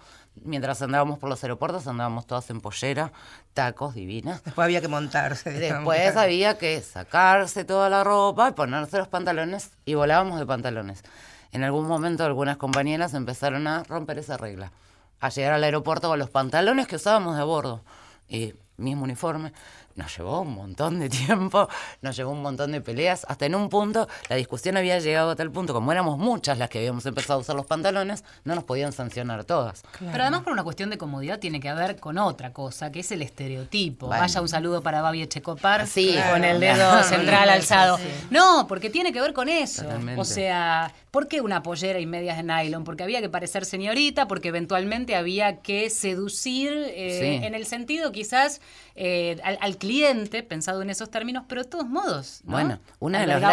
Mientras 0.43 0.81
andábamos 0.81 1.19
por 1.19 1.29
los 1.29 1.43
aeropuertos, 1.43 1.87
andábamos 1.87 2.25
todas 2.25 2.49
en 2.51 2.61
pollera, 2.61 3.11
tacos 3.53 3.95
divinas. 3.95 4.43
Después 4.43 4.63
había 4.63 4.79
que 4.79 4.87
montarse. 4.87 5.51
Después 5.51 6.15
había 6.15 6.57
que 6.57 6.79
sacarse 6.81 7.65
toda 7.65 7.89
la 7.89 8.03
ropa 8.03 8.49
y 8.49 8.53
ponerse 8.53 8.97
los 8.97 9.09
pantalones 9.09 9.71
y 9.83 9.95
volábamos 9.95 10.39
de 10.39 10.45
pantalones 10.45 11.03
en 11.51 11.63
algún 11.63 11.87
momento 11.87 12.23
algunas 12.23 12.57
compañeras 12.57 13.13
empezaron 13.13 13.67
a 13.67 13.83
romper 13.83 14.19
esa 14.19 14.37
regla, 14.37 14.71
a 15.19 15.29
llegar 15.29 15.53
al 15.53 15.63
aeropuerto 15.63 16.09
con 16.09 16.19
los 16.19 16.29
pantalones 16.29 16.87
que 16.87 16.95
usábamos 16.95 17.37
de 17.37 17.43
bordo, 17.43 17.81
y 18.27 18.53
mismo 18.77 19.03
uniforme, 19.03 19.51
nos 19.95 20.15
llevó 20.17 20.41
un 20.41 20.54
montón 20.54 20.99
de 20.99 21.10
tiempo, 21.27 21.67
nos 22.01 22.15
llevó 22.15 22.32
un 22.32 22.41
montón 22.41 22.71
de 22.71 22.82
peleas, 22.82 23.25
hasta 23.27 23.45
en 23.45 23.56
un 23.56 23.69
punto 23.69 24.08
la 24.30 24.36
discusión 24.36 24.77
había 24.77 24.99
llegado 24.99 25.32
a 25.32 25.36
tal 25.36 25.51
punto, 25.51 25.73
como 25.73 25.91
éramos 25.91 26.17
muchas 26.17 26.58
las 26.58 26.69
que 26.69 26.80
habíamos 26.80 27.06
empezado 27.06 27.39
a 27.39 27.41
usar 27.41 27.56
los 27.56 27.65
pantalones, 27.65 28.23
no 28.43 28.56
nos 28.56 28.63
podían 28.63 28.91
sancionar 28.91 29.43
todas. 29.43 29.84
Pero 29.99 30.23
además 30.23 30.41
por 30.41 30.54
una 30.54 30.63
cuestión 30.63 30.89
de 30.89 30.97
comodidad 30.97 31.39
tiene 31.39 31.60
que 31.60 31.73
ver 31.73 31.97
con 31.99 32.17
otra 32.17 32.54
cosa, 32.54 32.91
que 32.91 33.01
es 33.01 33.12
el 33.12 33.21
estereotipo. 33.21 34.08
Vaya 34.08 34.41
un 34.41 34.49
saludo 34.49 34.82
para 34.82 35.01
Babi 35.01 35.21
Echecopar 35.23 35.88
sí, 35.88 36.15
con 36.32 36.43
el 36.43 36.60
dedo 36.60 37.04
central 37.04 37.49
alzado. 37.49 37.99
No, 38.30 38.65
porque 38.67 38.89
tiene 38.89 39.12
que 39.12 39.21
ver 39.21 39.34
con 39.34 39.49
eso. 39.49 39.86
O 40.17 40.25
sea, 40.25 40.93
¿por 41.12 41.27
qué 41.27 41.41
una 41.41 41.63
pollera 41.63 41.99
y 41.99 42.06
medias 42.06 42.38
de 42.38 42.43
nylon? 42.43 42.84
Porque 42.84 43.04
había 43.04 43.21
que 43.21 43.30
parecer 43.30 43.65
señorita, 43.65 44.27
porque 44.27 44.49
eventualmente 44.49 45.15
había 45.15 45.62
que 45.62 45.89
seducir 45.89 46.71
eh, 46.71 47.41
en 47.43 47.56
el 47.56 47.65
sentido 47.65 48.12
quizás 48.12 48.62
eh, 48.95 49.38
al, 49.43 49.77
cliente, 49.82 50.44
pensado 50.44 50.84
en 50.84 50.91
esos 50.91 51.10
términos, 51.10 51.46
pero 51.48 51.63
de 51.63 51.67
todos 51.67 51.88
modos. 51.88 52.41
Bueno, 52.44 52.78
una 53.00 53.22
de 53.22 53.26
los 53.26 53.44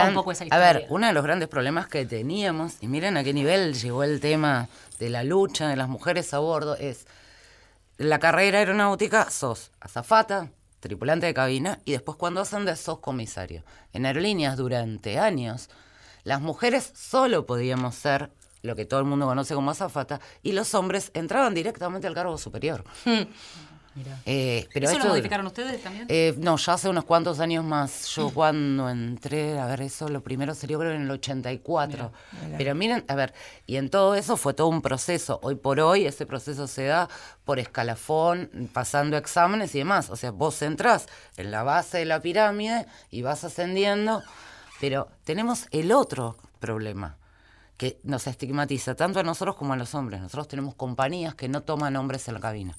a 0.50 0.58
ver, 0.58 0.84
uno 0.90 1.06
de 1.06 1.14
los 1.14 1.24
grandes 1.24 1.48
problemas 1.48 1.88
que 1.88 2.04
teníamos, 2.04 2.74
y 2.82 2.86
miren 2.86 3.16
a 3.16 3.24
qué 3.24 3.32
nivel 3.32 3.72
llegó 3.72 4.04
el 4.04 4.20
tema 4.20 4.68
de 4.98 5.08
la 5.08 5.24
lucha 5.24 5.68
de 5.68 5.76
las 5.76 5.88
mujeres 5.88 6.34
a 6.34 6.38
bordo, 6.38 6.76
es 6.76 7.06
la 7.96 8.18
carrera 8.18 8.58
aeronáutica, 8.58 9.30
sos 9.30 9.70
azafata, 9.80 10.50
tripulante 10.80 11.24
de 11.24 11.32
cabina, 11.32 11.78
y 11.86 11.92
después 11.92 12.18
cuando 12.18 12.44
de 12.44 12.76
sos 12.76 12.98
comisario. 12.98 13.64
En 13.94 14.04
aerolíneas 14.04 14.58
durante 14.58 15.18
años, 15.18 15.70
las 16.24 16.42
mujeres 16.42 16.92
solo 16.94 17.46
podíamos 17.46 17.94
ser 17.94 18.30
lo 18.60 18.76
que 18.76 18.84
todo 18.84 19.00
el 19.00 19.06
mundo 19.06 19.24
conoce 19.24 19.54
como 19.54 19.70
azafata, 19.70 20.20
y 20.42 20.52
los 20.52 20.74
hombres 20.74 21.10
entraban 21.14 21.54
directamente 21.54 22.06
al 22.06 22.14
cargo 22.14 22.36
superior. 22.36 22.84
Eh, 24.26 24.68
pero 24.72 24.88
¿Eso 24.88 24.98
lo 24.98 25.06
modificaron 25.06 25.46
ustedes 25.46 25.82
también? 25.82 26.06
Eh, 26.08 26.34
no, 26.38 26.56
ya 26.56 26.74
hace 26.74 26.88
unos 26.88 27.04
cuantos 27.04 27.40
años 27.40 27.64
más. 27.64 28.06
Yo 28.08 28.30
cuando 28.30 28.88
entré, 28.88 29.58
a 29.58 29.66
ver, 29.66 29.82
eso 29.82 30.08
lo 30.08 30.22
primero 30.22 30.54
sería 30.54 30.78
creo 30.78 30.92
en 30.92 31.02
el 31.02 31.10
84. 31.10 32.12
Pero 32.56 32.74
miren, 32.74 33.04
a 33.08 33.14
ver, 33.14 33.34
y 33.66 33.76
en 33.76 33.90
todo 33.90 34.14
eso 34.14 34.36
fue 34.36 34.54
todo 34.54 34.68
un 34.68 34.82
proceso. 34.82 35.40
Hoy 35.42 35.54
por 35.54 35.80
hoy 35.80 36.06
ese 36.06 36.26
proceso 36.26 36.66
se 36.66 36.84
da 36.84 37.08
por 37.44 37.58
escalafón, 37.58 38.70
pasando 38.72 39.16
exámenes 39.16 39.74
y 39.74 39.78
demás. 39.78 40.10
O 40.10 40.16
sea, 40.16 40.30
vos 40.30 40.60
entrás 40.62 41.06
en 41.36 41.50
la 41.50 41.62
base 41.62 41.98
de 41.98 42.04
la 42.04 42.20
pirámide 42.20 42.86
y 43.10 43.22
vas 43.22 43.44
ascendiendo, 43.44 44.22
pero 44.80 45.08
tenemos 45.24 45.66
el 45.70 45.92
otro 45.92 46.36
problema 46.58 47.16
que 47.78 48.00
nos 48.02 48.26
estigmatiza 48.26 48.96
tanto 48.96 49.20
a 49.20 49.22
nosotros 49.22 49.56
como 49.56 49.72
a 49.72 49.76
los 49.76 49.94
hombres. 49.94 50.20
Nosotros 50.20 50.48
tenemos 50.48 50.74
compañías 50.74 51.34
que 51.34 51.48
no 51.48 51.62
toman 51.62 51.96
hombres 51.96 52.26
en 52.28 52.34
la 52.34 52.40
cabina. 52.40 52.76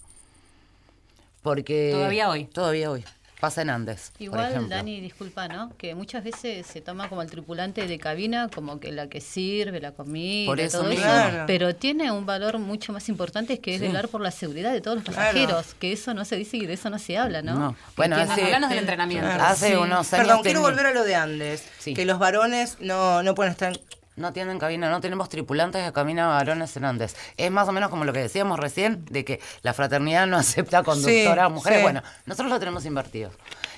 Porque 1.42 1.90
todavía 1.94 2.30
hoy. 2.30 2.46
Todavía 2.46 2.92
hoy. 2.92 3.04
pasa 3.40 3.62
en 3.62 3.70
Andes. 3.70 4.12
Igual. 4.20 4.68
Dani, 4.68 5.00
disculpa, 5.00 5.48
¿no? 5.48 5.72
Que 5.78 5.96
muchas 5.96 6.26
veces 6.26 6.68
se 6.68 6.82
toma 6.82 7.08
como 7.08 7.22
el 7.22 7.30
tripulante 7.32 7.88
de 7.88 7.98
cabina 7.98 8.50
como 8.54 8.82
que 8.82 8.92
la 8.92 9.08
que 9.08 9.22
sirve 9.22 9.80
la 9.80 9.94
comida, 9.94 10.46
Por 10.46 10.60
eso 10.60 10.80
todo 10.80 10.90
mismo. 10.90 11.06
Claro. 11.06 11.46
pero 11.48 11.74
tiene 11.74 12.12
un 12.12 12.26
valor 12.26 12.60
mucho 12.60 12.92
más 12.92 13.08
importante 13.08 13.60
que 13.60 13.76
es 13.76 13.80
velar 13.82 14.10
por 14.10 14.20
la 14.20 14.32
seguridad 14.32 14.74
de 14.74 14.82
todos 14.82 14.96
los 14.98 15.06
Claro. 15.06 15.20
pasajeros, 15.22 15.74
que 15.76 15.94
eso 15.94 16.14
no 16.14 16.26
se 16.26 16.36
dice 16.36 16.58
y 16.58 16.66
de 16.66 16.74
eso 16.74 16.90
no 16.90 17.00
se 17.00 17.18
habla, 17.18 17.42
¿no? 17.42 17.56
No. 17.56 17.76
Bueno, 17.96 18.18
tiene- 18.18 18.32
hace, 18.34 18.44
Hablanos 18.44 18.70
del 18.72 18.80
entrenamiento. 18.80 19.30
hace 19.30 19.68
Sí. 19.70 19.74
unos 19.76 19.92
años. 19.92 20.08
Perdón, 20.10 20.42
quiero 20.44 20.60
tenía- 20.60 20.70
volver 20.72 20.86
a 20.88 20.94
lo 20.94 21.04
de 21.06 21.16
Andes. 21.16 21.64
Sí. 21.80 21.94
Que 21.94 22.04
los 22.04 22.20
varones 22.20 22.76
no, 22.82 23.24
no 23.24 23.36
pueden 23.36 23.52
estar. 23.52 23.80
No 24.20 24.34
tienen 24.34 24.60
cabina, 24.60 24.90
no 24.90 25.00
tenemos 25.02 25.30
tripulantes 25.30 25.84
de 25.84 25.94
cabina 25.94 26.28
varones 26.28 26.76
en 26.78 26.86
Andes. 26.86 27.16
Es 27.38 27.50
más 27.50 27.68
o 27.70 27.72
menos 27.72 27.90
como 27.90 28.04
lo 28.04 28.12
que 28.14 28.20
decíamos 28.20 28.60
recién, 28.60 29.06
de 29.06 29.24
que 29.24 29.40
la 29.62 29.74
fraternidad 29.74 30.28
no 30.28 30.38
acepta 30.40 30.84
conductoras 30.84 31.48
Sí, 31.48 31.54
mujeres. 31.54 31.80
sí. 31.80 31.84
Bueno, 31.84 32.04
nosotros 32.26 32.52
lo 32.52 32.60
tenemos 32.60 32.86
invertido. 32.86 33.32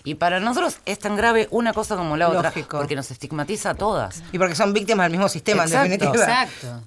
Y 0.03 0.15
para 0.15 0.39
nosotros 0.39 0.79
es 0.85 0.97
tan 0.97 1.15
grave 1.15 1.47
una 1.51 1.73
cosa 1.73 1.95
como 1.95 2.17
la 2.17 2.27
otra, 2.29 2.51
porque 2.71 2.95
nos 2.95 3.11
estigmatiza 3.11 3.69
a 3.69 3.73
todas. 3.75 4.23
Y 4.31 4.39
porque 4.39 4.55
son 4.55 4.73
víctimas 4.73 5.05
del 5.05 5.11
mismo 5.11 5.29
sistema, 5.29 5.63
Exacto. 5.63 5.85
en 5.85 5.91
definitiva. 5.99 6.23
Exacto. 6.23 6.83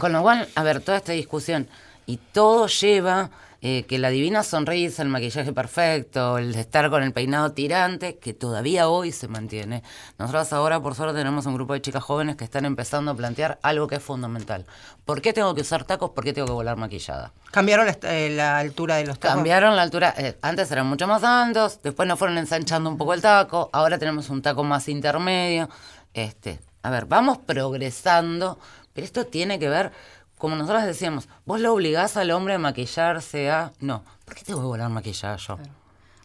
Con 0.00 0.12
lo 0.12 0.22
cual, 0.22 0.48
a 0.56 0.62
ver, 0.64 0.80
toda 0.80 0.98
esta 0.98 1.12
discusión 1.12 1.68
y 2.06 2.16
todo 2.16 2.66
lleva 2.66 3.30
eh, 3.62 3.84
que 3.84 3.98
la 3.98 4.10
divina 4.10 4.42
sonrisa, 4.42 5.02
el 5.02 5.08
maquillaje 5.08 5.52
perfecto, 5.52 6.38
el 6.38 6.54
estar 6.54 6.90
con 6.90 7.02
el 7.02 7.12
peinado 7.12 7.52
tirante, 7.52 8.18
que 8.18 8.34
todavía 8.34 8.88
hoy 8.88 9.12
se 9.12 9.28
mantiene. 9.28 9.82
Nosotros 10.18 10.52
ahora, 10.52 10.80
por 10.80 10.94
suerte, 10.94 11.18
tenemos 11.18 11.46
un 11.46 11.54
grupo 11.54 11.72
de 11.72 11.82
chicas 11.82 12.02
jóvenes 12.02 12.36
que 12.36 12.44
están 12.44 12.64
empezando 12.64 13.10
a 13.10 13.14
plantear 13.14 13.58
algo 13.62 13.86
que 13.86 13.96
es 13.96 14.02
fundamental. 14.02 14.66
¿Por 15.04 15.22
qué 15.22 15.32
tengo 15.32 15.54
que 15.54 15.62
usar 15.62 15.84
tacos? 15.84 16.10
¿Por 16.10 16.24
qué 16.24 16.32
tengo 16.32 16.46
que 16.46 16.52
volar 16.52 16.76
maquillada? 16.76 17.32
Cambiaron 17.50 17.86
la, 17.86 17.96
eh, 18.02 18.30
la 18.30 18.58
altura 18.58 18.96
de 18.96 19.06
los 19.06 19.18
tacos. 19.18 19.36
Cambiaron 19.36 19.76
la 19.76 19.82
altura, 19.82 20.14
eh, 20.18 20.36
antes 20.42 20.70
eran 20.70 20.86
mucho 20.86 21.06
más 21.06 21.24
altos, 21.24 21.80
después 21.82 22.06
nos 22.08 22.18
fueron 22.18 22.38
ensanchando 22.38 22.90
un 22.90 22.98
poco 22.98 23.14
el 23.14 23.22
taco, 23.22 23.70
ahora 23.72 23.98
tenemos 23.98 24.28
un 24.30 24.42
taco 24.42 24.64
más 24.64 24.88
intermedio. 24.88 25.68
Este, 26.12 26.60
a 26.82 26.90
ver, 26.90 27.06
vamos 27.06 27.38
progresando, 27.38 28.58
pero 28.92 29.04
esto 29.04 29.26
tiene 29.26 29.58
que 29.58 29.68
ver, 29.68 29.92
como 30.46 30.54
nosotros 30.54 30.84
decíamos, 30.84 31.28
vos 31.44 31.58
lo 31.58 31.74
obligás 31.74 32.16
al 32.16 32.30
hombre 32.30 32.54
a 32.54 32.58
maquillarse 32.60 33.50
a... 33.50 33.72
No, 33.80 34.04
¿por 34.24 34.36
qué 34.36 34.44
tengo 34.44 34.60
que 34.60 34.66
volar 34.66 34.88
maquillada 34.90 35.34
yo? 35.38 35.58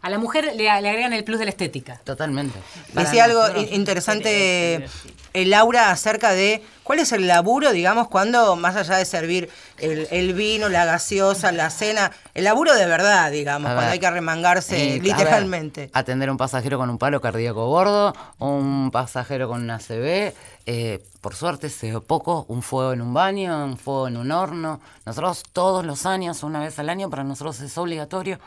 A 0.02 0.10
la 0.10 0.18
mujer 0.18 0.44
le, 0.46 0.54
le 0.56 0.68
agregan 0.68 1.12
el 1.12 1.22
plus 1.24 1.38
de 1.38 1.44
la 1.44 1.50
estética. 1.50 2.00
Totalmente. 2.04 2.58
Para 2.92 3.06
Decía 3.06 3.24
algo 3.24 3.40
nosotros- 3.40 3.68
interesante 3.72 4.86
el 5.32 5.50
Laura 5.50 5.90
acerca 5.90 6.32
de 6.32 6.62
cuál 6.82 6.98
es 6.98 7.12
el 7.12 7.26
laburo, 7.26 7.72
digamos, 7.72 8.08
cuando 8.08 8.54
más 8.56 8.76
allá 8.76 8.96
de 8.96 9.04
servir 9.04 9.48
el, 9.78 10.06
el 10.10 10.34
vino, 10.34 10.68
la 10.68 10.84
gaseosa, 10.84 11.52
la 11.52 11.70
cena, 11.70 12.10
el 12.34 12.44
laburo 12.44 12.74
de 12.74 12.84
verdad, 12.86 13.30
digamos, 13.30 13.72
cuando 13.72 13.92
hay 13.92 13.98
que 13.98 14.10
remangarse 14.10 14.76
eh, 14.76 14.88
a 14.90 14.92
ver, 14.94 15.02
literalmente. 15.02 15.90
atender 15.94 16.28
a 16.28 16.32
un 16.32 16.38
pasajero 16.38 16.76
con 16.78 16.90
un 16.90 16.98
palo 16.98 17.20
cardíaco 17.20 17.66
gordo, 17.68 18.14
un 18.38 18.90
pasajero 18.92 19.48
con 19.48 19.62
una 19.62 19.78
CB, 19.78 20.34
eh, 20.66 21.02
por 21.20 21.34
suerte 21.34 21.70
se 21.70 21.98
poco, 22.00 22.44
un 22.48 22.62
fuego 22.62 22.92
en 22.92 23.00
un 23.00 23.14
baño, 23.14 23.64
un 23.64 23.78
fuego 23.78 24.08
en 24.08 24.16
un 24.16 24.30
horno. 24.32 24.80
Nosotros 25.06 25.44
todos 25.52 25.84
los 25.86 26.04
años, 26.06 26.42
una 26.42 26.60
vez 26.60 26.78
al 26.78 26.90
año, 26.90 27.08
para 27.08 27.24
nosotros 27.24 27.58
es 27.60 27.78
obligatorio 27.78 28.38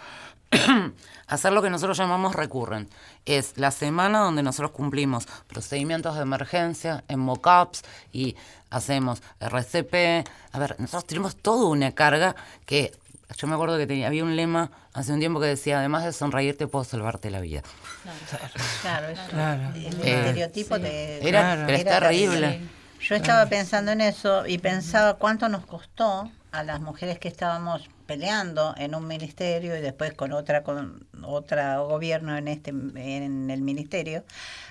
hacer 1.28 1.54
lo 1.54 1.62
que 1.62 1.70
nosotros 1.70 1.98
llamamos 1.98 2.36
recurrent. 2.36 2.92
Es 3.26 3.58
la 3.58 3.72
semana 3.72 4.20
donde 4.20 4.44
nosotros 4.44 4.72
cumplimos 4.72 5.26
procedimientos 5.48 6.16
de 6.16 6.22
emergencia 6.22 7.04
en 7.08 7.20
mockups 7.20 7.84
y 8.12 8.36
hacemos 8.70 9.22
RCP. 9.40 10.28
A 10.52 10.60
ver, 10.60 10.76
nosotros 10.80 11.06
tenemos 11.06 11.36
toda 11.36 11.68
una 11.68 11.92
carga 11.94 12.36
que 12.66 12.92
yo 13.38 13.48
me 13.48 13.56
acuerdo 13.56 13.78
que 13.78 13.88
tenía, 13.88 14.06
había 14.08 14.24
un 14.24 14.36
lema 14.36 14.70
hace 14.94 15.12
un 15.12 15.20
tiempo 15.20 15.40
que 15.40 15.48
decía, 15.48 15.80
además 15.80 16.04
de 16.06 16.14
sonreírte, 16.14 16.68
puedo 16.68 16.86
salvarte 16.86 17.32
la 17.32 17.42
vida. 17.42 17.64
Claro, 18.82 19.08
eso. 19.10 19.22
Claro. 19.30 19.64
El 19.76 19.86
Eh, 20.04 20.20
estereotipo 20.20 20.78
de... 20.78 21.28
Era, 21.28 21.42
Claro. 21.42 21.64
pero 21.66 21.78
es 21.78 21.82
Era 21.86 22.00
terrible. 22.00 22.40
terrible. 22.48 22.70
Yo 23.02 23.16
estaba 23.16 23.46
pensando 23.48 23.92
en 23.92 24.02
eso 24.02 24.46
y 24.46 24.58
pensaba 24.60 25.16
cuánto 25.16 25.50
nos 25.50 25.66
costó 25.66 26.30
a 26.52 26.64
las 26.64 26.80
mujeres 26.82 27.20
que 27.20 27.28
estábamos 27.28 27.90
peleando 28.06 28.74
en 28.78 28.96
un 28.96 29.08
ministerio 29.08 29.76
y 29.78 29.82
después 29.82 30.14
con 30.14 30.32
otra 30.32 30.64
con 30.64 31.08
otra 31.24 31.80
gobierno 31.80 32.38
en 32.38 32.48
este 32.48 32.70
en 32.72 33.50
el 33.50 33.62
ministerio 33.62 34.24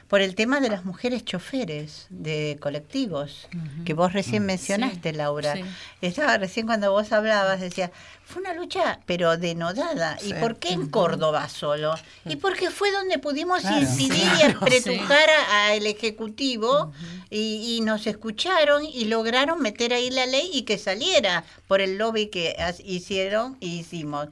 por 0.08 0.20
el 0.20 0.34
tema 0.34 0.60
de 0.60 0.68
las 0.68 0.84
mujeres 0.84 1.24
choferes 1.24 2.06
de 2.10 2.58
colectivos 2.60 3.48
que 3.84 3.94
vos 3.94 4.12
recién 4.12 4.44
mencionaste 4.46 5.12
Laura. 5.12 5.54
sí. 5.54 5.64
estaba 6.02 6.36
recién 6.38 6.66
cuando 6.66 6.92
vos 6.92 7.10
hablabas 7.12 7.60
decía 7.60 7.90
fue 8.26 8.40
una 8.42 8.54
lucha 8.54 9.00
pero 9.06 9.36
denodada. 9.36 10.16
Y 10.24 10.32
por 10.34 10.56
qué 10.56 10.70
en 10.72 10.88
Córdoba 10.88 11.48
solo 11.48 11.94
y 12.26 12.36
porque 12.36 12.70
fue 12.70 12.90
donde 12.92 13.18
pudimos 13.18 13.62
incidir 13.64 14.24
y 14.38 14.42
apretujar 14.42 15.28
a- 15.30 15.68
al 15.72 15.86
ejecutivo 15.86 16.92
y, 17.30 17.76
y 17.76 17.80
nos 17.82 18.06
escucharon 18.06 18.84
y 18.84 19.06
lograron 19.06 19.60
meter 19.60 19.92
ahí 19.92 20.10
la 20.10 20.26
ley 20.26 20.48
y 20.52 20.62
que 20.62 20.78
saliera 20.78 21.44
por 21.66 21.80
el 21.80 21.98
lobby 21.98 22.28
que 22.28 22.54
hicieron 22.84 23.56
y 23.60 23.80
hicimos. 23.80 24.28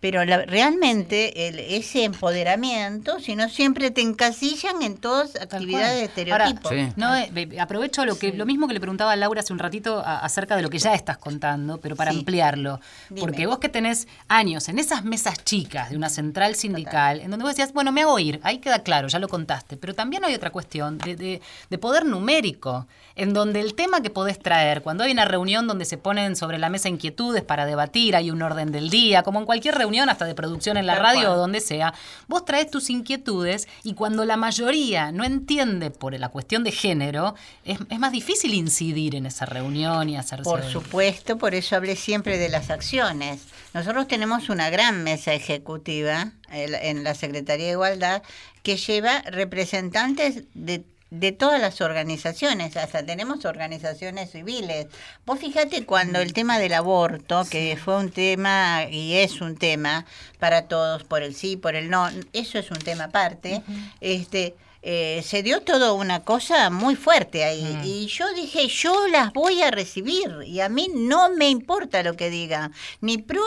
Pero 0.00 0.24
la- 0.24 0.44
realmente 0.44 1.48
el, 1.48 1.58
ese 1.58 2.04
empoderamiento, 2.04 3.18
si 3.20 3.34
no 3.34 3.48
siempre 3.48 3.90
te 3.90 4.00
encasillan 4.00 4.82
en 4.82 4.96
todas 4.96 5.34
actividades 5.36 6.14
de 6.14 6.24
cual. 6.24 6.32
Ahora, 6.32 6.44
estereotipos. 6.50 6.72
Sí. 6.72 6.92
No, 6.96 7.16
eh, 7.16 7.60
aprovecho 7.60 8.04
lo 8.04 8.16
que 8.18 8.32
lo 8.32 8.46
mismo 8.46 8.68
que 8.68 8.74
le 8.74 8.80
preguntaba 8.80 9.12
a 9.12 9.16
Laura 9.16 9.40
hace 9.40 9.52
un 9.52 9.58
ratito 9.58 9.98
a- 9.98 10.18
acerca 10.20 10.54
de 10.56 10.62
lo 10.62 10.70
que 10.70 10.78
ya 10.78 10.94
estás 10.94 11.18
contando, 11.18 11.78
pero 11.78 11.96
para 11.96 12.12
Sí. 12.12 12.18
ampliarlo. 12.18 12.80
Dime. 13.08 13.20
Porque 13.20 13.46
vos 13.46 13.58
que 13.58 13.68
tenés 13.68 14.06
años 14.28 14.68
en 14.68 14.78
esas 14.78 15.04
mesas 15.04 15.42
chicas 15.44 15.90
de 15.90 15.96
una 15.96 16.10
central 16.10 16.54
sindical, 16.54 17.20
en 17.20 17.30
donde 17.30 17.42
vos 17.44 17.52
decías, 17.56 17.72
bueno, 17.72 17.90
me 17.90 18.02
hago 18.02 18.18
ir, 18.20 18.40
ahí 18.44 18.58
queda 18.58 18.84
claro, 18.84 19.08
ya 19.08 19.18
lo 19.18 19.28
contaste, 19.28 19.76
pero 19.76 19.94
también 19.94 20.24
hay 20.24 20.34
otra 20.34 20.50
cuestión 20.50 20.98
de, 20.98 21.16
de- 21.16 21.40
de 21.70 21.78
poder 21.78 22.04
numérico, 22.06 22.86
en 23.16 23.34
donde 23.34 23.60
el 23.60 23.74
tema 23.74 24.00
que 24.00 24.10
podés 24.10 24.38
traer, 24.38 24.80
cuando 24.82 25.02
hay 25.02 25.10
una 25.10 25.24
reunión 25.24 25.66
donde 25.66 25.84
se 25.84 25.98
ponen 25.98 26.36
sobre 26.36 26.58
la 26.58 26.68
mesa 26.68 26.88
inquietudes 26.88 27.42
para 27.42 27.66
debatir, 27.66 28.14
hay 28.14 28.30
un 28.30 28.40
orden 28.42 28.70
del 28.70 28.90
día, 28.90 29.24
como 29.24 29.40
en 29.40 29.44
cualquier 29.44 29.74
reunión, 29.74 29.87
hasta 30.08 30.24
de 30.24 30.34
producción 30.34 30.76
en 30.76 30.86
la 30.86 30.96
radio 30.96 31.22
cual. 31.22 31.32
o 31.32 31.36
donde 31.36 31.60
sea, 31.60 31.94
vos 32.26 32.44
traes 32.44 32.70
tus 32.70 32.90
inquietudes 32.90 33.68
y 33.82 33.94
cuando 33.94 34.24
la 34.24 34.36
mayoría 34.36 35.12
no 35.12 35.24
entiende 35.24 35.90
por 35.90 36.18
la 36.18 36.28
cuestión 36.28 36.64
de 36.64 36.72
género, 36.72 37.34
es, 37.64 37.78
es 37.88 37.98
más 37.98 38.12
difícil 38.12 38.54
incidir 38.54 39.14
en 39.14 39.26
esa 39.26 39.46
reunión 39.46 40.08
y 40.08 40.16
hacerse... 40.16 40.44
Por 40.44 40.62
supuesto, 40.64 41.38
por 41.38 41.54
eso 41.54 41.76
hablé 41.76 41.96
siempre 41.96 42.38
de 42.38 42.48
las 42.48 42.70
acciones. 42.70 43.42
Nosotros 43.74 44.08
tenemos 44.08 44.48
una 44.48 44.70
gran 44.70 45.04
mesa 45.04 45.32
ejecutiva 45.34 46.32
en 46.50 47.04
la 47.04 47.14
Secretaría 47.14 47.66
de 47.66 47.72
Igualdad 47.72 48.22
que 48.62 48.76
lleva 48.76 49.22
representantes 49.22 50.44
de, 50.54 50.84
de 51.10 51.32
todas 51.32 51.60
las 51.60 51.80
organizaciones, 51.80 52.76
hasta 52.76 53.04
tenemos 53.04 53.44
organizaciones 53.44 54.30
civiles. 54.30 54.86
Vos 55.24 55.38
fíjate 55.38 55.84
cuando 55.86 56.20
el 56.20 56.32
tema 56.32 56.58
del 56.58 56.74
aborto, 56.74 57.44
que 57.50 57.78
fue 57.82 57.96
un 57.96 58.10
tema 58.10 58.84
y 58.90 59.14
es 59.14 59.40
un 59.40 59.56
tema 59.56 60.04
para 60.38 60.68
todos, 60.68 61.04
por 61.04 61.22
el 61.22 61.34
sí, 61.34 61.56
por 61.56 61.74
el 61.74 61.88
no, 61.90 62.08
eso 62.32 62.58
es 62.58 62.70
un 62.70 62.78
tema 62.78 63.04
aparte, 63.04 63.62
este... 64.00 64.54
eh, 64.80 65.22
se 65.24 65.42
dio 65.42 65.62
todo 65.62 65.94
una 65.94 66.20
cosa 66.22 66.70
muy 66.70 66.94
fuerte 66.94 67.44
ahí. 67.44 67.80
Y 67.84 68.06
yo 68.06 68.32
dije, 68.34 68.68
yo 68.68 69.08
las 69.08 69.32
voy 69.32 69.60
a 69.60 69.72
recibir. 69.72 70.38
Y 70.46 70.60
a 70.60 70.68
mí 70.68 70.88
no 70.94 71.30
me 71.30 71.50
importa 71.50 72.02
lo 72.02 72.14
que 72.14 72.30
digan. 72.30 72.72
Ni 73.00 73.18
pro, 73.18 73.42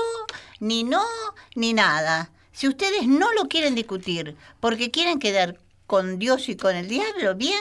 ni 0.60 0.84
no, 0.84 1.04
ni 1.56 1.74
nada. 1.74 2.30
Si 2.52 2.68
ustedes 2.68 3.08
no 3.08 3.32
lo 3.34 3.48
quieren 3.48 3.76
discutir 3.76 4.36
porque 4.60 4.92
quieren 4.92 5.20
quedar 5.20 5.58
con 5.92 6.20
Dios 6.20 6.48
y 6.48 6.56
con 6.56 6.74
el 6.74 6.88
diablo, 6.88 7.36
bien, 7.36 7.60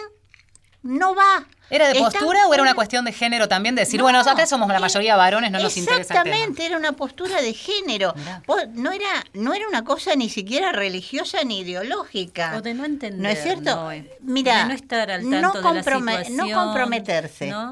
no 0.84 1.16
va. 1.16 1.48
¿Era 1.68 1.88
de 1.88 1.94
Están 1.94 2.12
postura 2.12 2.46
o 2.46 2.54
era 2.54 2.62
una 2.62 2.74
cuestión 2.74 3.04
de 3.04 3.12
género 3.12 3.48
también? 3.48 3.74
De 3.74 3.80
decir, 3.80 3.98
No, 3.98 4.04
bueno, 4.04 4.20
acá 4.20 4.46
somos 4.46 4.68
la 4.68 4.76
eh, 4.76 4.80
mayoría 4.80 5.16
varones, 5.16 5.50
no 5.50 5.58
nos 5.58 5.76
interesa. 5.76 6.00
Exactamente, 6.00 6.64
era 6.64 6.76
una 6.76 6.92
postura 6.92 7.42
de 7.42 7.52
género. 7.52 8.14
Vos- 8.46 8.68
no 8.74 8.92
era 8.92 9.08
no 9.32 9.52
era 9.52 9.66
una 9.66 9.82
cosa 9.82 10.14
ni 10.14 10.28
siquiera 10.28 10.70
religiosa 10.70 11.42
ni 11.42 11.58
ideológica. 11.62 12.54
O 12.56 12.62
de 12.62 12.72
no 12.72 12.84
entender, 12.84 13.20
¿No 13.20 13.28
es 13.28 13.42
cierto? 13.42 13.90
Mira, 14.20 14.58
De 14.62 14.68
no 14.68 14.74
estar 14.74 15.10
al 15.10 15.28
no, 15.28 15.52
la 15.52 15.60
comprometerse, 15.60 16.30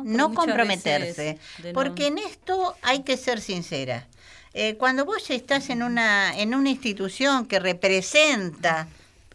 ¿no? 0.04 0.34
comprometerse, 0.34 1.38
porque 1.72 2.08
en 2.08 2.18
esto 2.18 2.74
hay 2.82 3.04
que 3.04 3.16
ser 3.16 3.40
sincera. 3.40 4.08
Eh, 4.54 4.74
cuando 4.76 5.04
vos 5.04 5.30
estás 5.30 5.70
en 5.70 5.84
una 5.84 6.36
en 6.36 6.52
una 6.56 6.70
institución 6.70 7.46
que 7.46 7.60
representa 7.60 8.88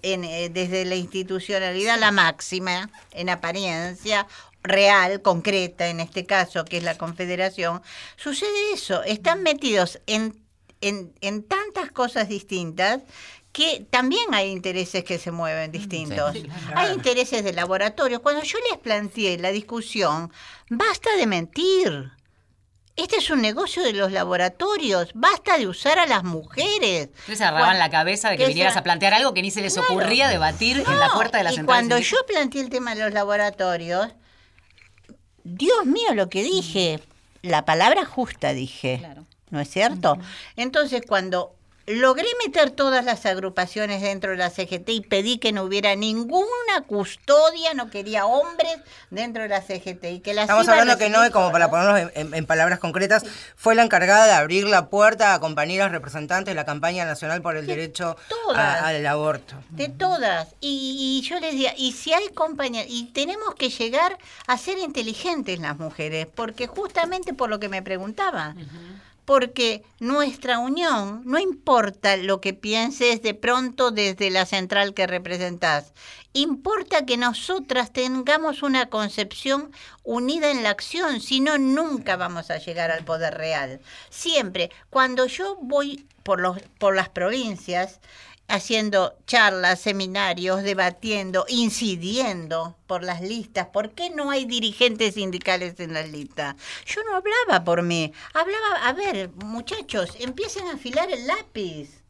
en, 0.04 0.24
eh, 0.24 0.49
desde 0.49 0.86
la 0.86 0.95
institucionalidad 0.95 1.99
la 1.99 2.12
máxima 2.12 2.89
en 3.12 3.30
apariencia 3.30 4.28
real, 4.62 5.22
concreta 5.22 5.88
en 5.88 5.99
este 5.99 6.26
caso, 6.26 6.64
que 6.66 6.78
es 6.78 6.84
la 6.84 6.97
Confederación, 6.97 7.82
sucede 8.16 8.74
eso, 8.74 9.04
están 9.04 9.43
metidos 9.43 9.99
en, 10.06 10.39
en, 10.82 11.14
en 11.22 11.43
tantas 11.43 11.91
cosas 11.91 12.30
distintas 12.30 13.01
que 13.54 13.86
también 13.89 14.34
hay 14.34 14.49
intereses 14.49 15.04
que 15.04 15.20
se 15.20 15.32
mueven 15.32 15.72
distintos. 15.72 16.36
Hay 16.76 16.91
intereses 16.91 17.43
de 17.43 17.54
laboratorio. 17.54 18.22
Cuando 18.22 18.41
yo 18.41 18.58
les 18.72 18.80
planteé 18.80 19.38
la 19.38 19.51
discusión, 19.51 20.32
basta 20.70 21.16
de 21.18 21.28
mentir. 21.28 22.12
Este 22.96 23.16
es 23.18 23.30
un 23.32 23.41
negocio 23.41 23.82
de 23.84 23.94
los 23.94 24.12
laboratorios. 24.12 25.10
Basta 25.16 25.58
de 25.58 25.68
usar 25.68 25.98
a 25.98 26.06
las 26.06 26.24
mujeres. 26.24 27.08
Entonces 27.10 27.39
se 27.39 27.44
agarraban 27.44 27.72
Cuan- 27.72 27.80
la 27.80 27.89
cabeza 27.89 28.30
de 28.30 28.38
que 28.38 28.44
que 28.44 28.50
vinieras 28.50 28.74
sea- 28.74 28.82
a 28.82 28.84
plantear 28.84 29.14
algo 29.16 29.34
que 29.34 29.41
ni 29.41 29.50
se 29.50 29.62
les 29.62 29.74
Claro. 29.74 29.89
ocurría 29.94 30.28
debatir 30.30 30.78
en 30.86 31.00
la 31.00 31.10
puerta 31.10 31.39
de 31.39 31.44
la 31.46 31.52
y 31.52 31.56
central. 31.56 31.66
cuando 31.76 31.96
sindical. 31.98 32.20
yo 32.20 32.26
planteé 32.28 32.62
el 32.62 32.70
tema 32.70 32.94
de 32.94 33.02
los 33.04 33.14
laboratorios, 33.14 34.10
Dios 35.44 35.86
mío 35.86 36.14
lo 36.14 36.30
que 36.30 36.44
dije, 36.44 37.00
la 37.41 37.66
palabra 37.66 38.06
justa 38.06 38.54
dije, 38.54 38.98
Claro. 39.00 39.26
¿no 39.50 39.60
es 39.60 39.70
cierto? 39.70 40.18
Entonces 40.56 41.02
cuando 41.08 41.56
logré 41.86 42.28
meter 42.46 42.72
todas 42.72 43.04
las 43.04 43.26
agrupaciones 43.26 44.02
dentro 44.02 44.32
de 44.32 44.38
la 44.38 44.50
CGT 44.50 44.88
y 44.90 45.02
pedí 45.02 45.38
que 45.38 45.52
no 45.52 45.64
hubiera 45.64 45.96
ninguna 45.96 46.46
custodia, 46.88 47.74
no 47.74 47.90
quería 47.90 48.26
hombres 48.26 48.78
dentro 49.10 49.44
de 49.44 49.50
la 49.50 49.62
CGT 49.62 50.04
y 50.06 50.20
que 50.22 50.34
las 50.34 50.44
Estamos 50.46 50.68
hablando 50.70 50.98
que 50.98 51.10
Noé, 51.10 51.30
como 51.32 51.52
para 51.52 51.70
ponernos 51.70 52.12
en, 52.16 52.46
palabras 52.46 52.80
concretas, 52.80 53.24
fue 53.58 53.76
la 53.76 53.84
encargada 53.84 54.26
de 54.28 54.32
abrir 54.34 54.66
la 54.68 54.88
puerta 54.90 55.34
a 55.34 55.40
compañeras 55.40 55.92
representantes 55.92 56.52
de 56.52 56.56
la 56.56 56.66
campaña 56.66 57.04
nacional 57.06 57.42
por 57.42 57.58
el 57.58 57.68
De 57.68 57.76
derecho 57.76 58.16
todas. 58.30 58.58
a- 58.60 58.88
al 58.88 59.06
aborto. 59.06 59.56
De 59.70 59.90
todas. 59.90 60.56
Y, 60.62 61.20
y 61.22 61.28
yo 61.28 61.40
les 61.40 61.52
decía, 61.52 61.74
y 61.78 61.92
si 61.92 62.14
hay 62.14 62.30
compañeras, 62.30 62.88
y 62.90 63.06
tenemos 63.12 63.56
que 63.56 63.70
llegar 63.70 64.18
a 64.48 64.58
ser 64.58 64.78
inteligentes 64.78 65.60
las 65.60 65.78
mujeres, 65.78 66.28
porque 66.34 66.68
justamente 66.68 67.34
por 67.34 67.50
lo 67.50 67.60
que 67.60 67.68
me 67.70 67.82
preguntaba, 67.82 68.56
porque 69.26 69.84
nuestra 69.99 70.59
unión, 70.59 71.21
no 71.26 71.39
importa 71.39 72.17
lo 72.17 72.41
que 72.41 72.53
pienses 72.53 73.21
de 73.21 73.34
pronto 73.34 73.91
desde 73.91 74.30
la 74.30 74.45
central 74.45 74.93
que 74.93 75.07
representás, 75.07 75.93
importa 76.34 77.05
que 77.05 77.17
nosotras 77.17 77.93
tengamos 77.93 78.63
una 78.63 78.89
concepción 78.89 79.71
unida 80.03 80.51
en 80.51 80.63
la 80.63 80.71
acción, 80.71 81.21
si 81.21 81.39
no, 81.39 81.57
nunca 81.57 82.17
vamos 82.17 82.49
a 82.49 82.57
llegar 82.57 82.91
al 82.91 83.05
poder 83.05 83.36
real. 83.36 83.80
Siempre, 84.09 84.71
cuando 84.89 85.26
yo 85.28 85.57
voy 85.61 86.05
por, 86.24 86.39
los, 86.39 86.61
por 86.80 86.95
las 86.95 87.09
provincias, 87.09 87.99
haciendo 88.48 89.16
charlas, 89.26 89.80
seminarios, 89.80 90.64
debatiendo, 90.64 91.46
incidiendo 91.48 92.76
por 92.88 93.04
las 93.04 93.22
listas. 93.22 93.68
¿Por 93.68 93.91
qué 93.91 94.10
no 94.10 94.30
hay 94.32 94.46
dirigentes 94.46 95.16
sindicales 95.16 95.80
en 95.80 95.94
las 95.94 96.10
listas? 96.10 96.56
Yo 96.86 97.02
no 97.04 97.16
hablaba 97.16 97.64
por 97.64 97.82
mí, 97.82 98.14
hablaba, 98.34 98.88
a 98.88 98.94
ver, 98.94 99.32
muchachos, 99.36 100.16
empiecen 100.20 100.68
a 100.68 100.74
afilar 100.74 101.12
el 101.12 101.26
lápiz. 101.28 102.03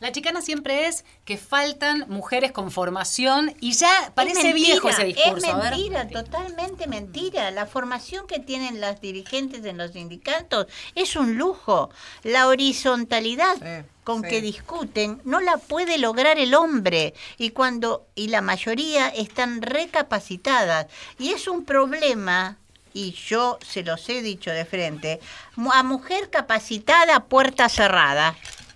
La 0.00 0.12
chicana 0.12 0.40
siempre 0.40 0.86
es 0.86 1.04
que 1.26 1.36
faltan 1.36 2.06
mujeres 2.08 2.52
con 2.52 2.70
formación 2.70 3.54
y 3.60 3.72
ya 3.72 4.12
parece 4.14 4.48
Es 4.48 4.54
viejo 4.54 4.88
ese 4.88 5.04
discurso. 5.04 5.46
Es 5.46 5.54
mentira, 5.54 6.08
totalmente 6.08 6.86
mentira. 6.86 7.50
La 7.50 7.66
formación 7.66 8.26
que 8.26 8.38
tienen 8.38 8.80
las 8.80 9.02
dirigentes 9.02 9.62
en 9.66 9.76
los 9.76 9.92
sindicatos 9.92 10.68
es 10.94 11.16
un 11.16 11.36
lujo. 11.36 11.90
La 12.22 12.48
horizontalidad 12.48 13.56
Sí, 13.56 13.86
con 14.02 14.22
sí. 14.22 14.28
que 14.28 14.40
discuten 14.40 15.20
no 15.24 15.40
la 15.40 15.58
puede 15.58 15.98
lograr 15.98 16.38
el 16.38 16.54
hombre 16.54 17.12
y 17.36 17.50
cuando 17.50 18.06
y 18.14 18.28
la 18.28 18.40
mayoría 18.40 19.08
están 19.08 19.60
recapacitadas 19.60 20.86
y 21.18 21.32
es 21.32 21.46
un 21.46 21.66
problema 21.66 22.56
y 22.94 23.12
yo 23.12 23.58
se 23.64 23.82
los 23.82 24.08
he 24.08 24.22
dicho 24.22 24.50
de 24.50 24.64
frente, 24.64 25.20
a 25.72 25.82
mujer 25.82 26.30
capacitada, 26.30 27.24
puerta 27.26 27.68
cerrada. 27.68 28.34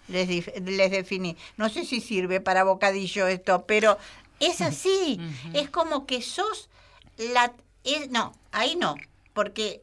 Les, 0.09 0.29
les 0.63 0.91
definí. 0.91 1.37
No 1.57 1.69
sé 1.69 1.85
si 1.85 2.01
sirve 2.01 2.41
para 2.41 2.65
bocadillo 2.65 3.27
esto, 3.27 3.65
pero 3.67 3.97
es 4.41 4.61
así. 4.61 5.19
Es 5.55 5.71
como 5.71 6.07
que 6.07 6.21
sos 6.23 6.69
la... 7.17 7.53
es- 7.85 8.11
no, 8.11 8.33
ahí 8.53 8.77
no, 8.77 8.97
porque 9.33 9.83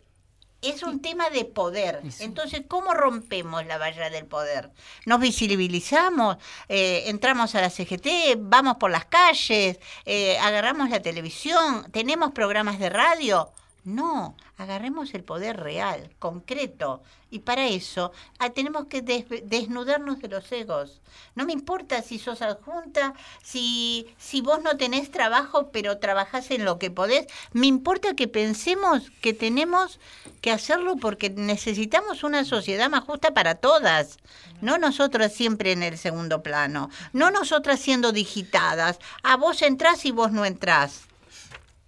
es 0.62 0.84
un 0.84 1.02
tema 1.02 1.32
de 1.32 1.44
poder. 1.46 2.02
Entonces, 2.20 2.62
¿cómo 2.68 2.94
rompemos 2.94 3.66
la 3.66 3.80
valla 3.80 4.12
del 4.12 4.28
poder? 4.28 4.70
Nos 5.08 5.20
visibilizamos, 5.20 6.38
eh, 6.70 7.06
entramos 7.08 7.56
a 7.56 7.62
la 7.62 7.72
CGT, 7.72 8.36
vamos 8.38 8.76
por 8.78 8.92
las 8.92 9.06
calles, 9.06 9.80
eh, 10.06 10.38
agarramos 10.38 10.92
la 10.92 11.02
televisión, 11.02 11.88
tenemos 11.92 12.32
programas 12.32 12.78
de 12.78 12.90
radio. 12.92 13.52
No, 13.84 14.36
agarremos 14.62 15.14
el 15.14 15.24
poder 15.24 15.58
real, 15.58 16.10
concreto. 16.20 17.02
Y 17.30 17.40
para 17.40 17.68
eso 17.68 18.12
ah, 18.40 18.50
tenemos 18.50 18.88
que 18.88 19.02
des- 19.02 19.26
desnudarnos 19.46 20.20
de 20.20 20.28
los 20.28 20.52
egos. 20.52 21.02
No 21.34 21.46
me 21.46 21.54
importa 21.54 22.02
si 22.02 22.20
sos 22.20 22.42
adjunta, 22.42 23.14
si, 23.42 24.14
si 24.18 24.42
vos 24.42 24.62
no 24.62 24.76
tenés 24.78 25.12
trabajo, 25.12 25.72
pero 25.72 25.98
trabajás 25.98 26.52
en 26.52 26.66
lo 26.66 26.78
que 26.78 26.92
podés. 26.92 27.28
Me 27.54 27.68
importa 27.68 28.16
que 28.16 28.28
pensemos 28.28 29.12
que 29.22 29.34
tenemos 29.34 30.00
que 30.42 30.52
hacerlo 30.52 30.98
porque 30.98 31.30
necesitamos 31.30 32.24
una 32.24 32.44
sociedad 32.44 32.90
más 32.90 33.06
justa 33.06 33.34
para 33.34 33.56
todas. 33.56 34.18
No 34.60 34.78
nosotras 34.78 35.34
siempre 35.34 35.72
en 35.72 35.84
el 35.84 35.98
segundo 35.98 36.44
plano. 36.44 36.90
No 37.14 37.32
nosotras 37.32 37.80
siendo 37.80 38.12
digitadas. 38.12 39.00
A 39.24 39.38
vos 39.38 39.62
entrás 39.62 40.06
y 40.06 40.12
vos 40.12 40.32
no 40.34 40.44
entrás. 40.46 41.08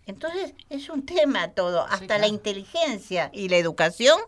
Entonces 0.05 0.53
es 0.69 0.89
un 0.89 1.05
tema 1.05 1.51
todo, 1.51 1.85
hasta 1.85 2.17
la 2.17 2.27
inteligencia 2.27 3.29
y 3.33 3.47
la 3.47 3.57
educación 3.57 4.19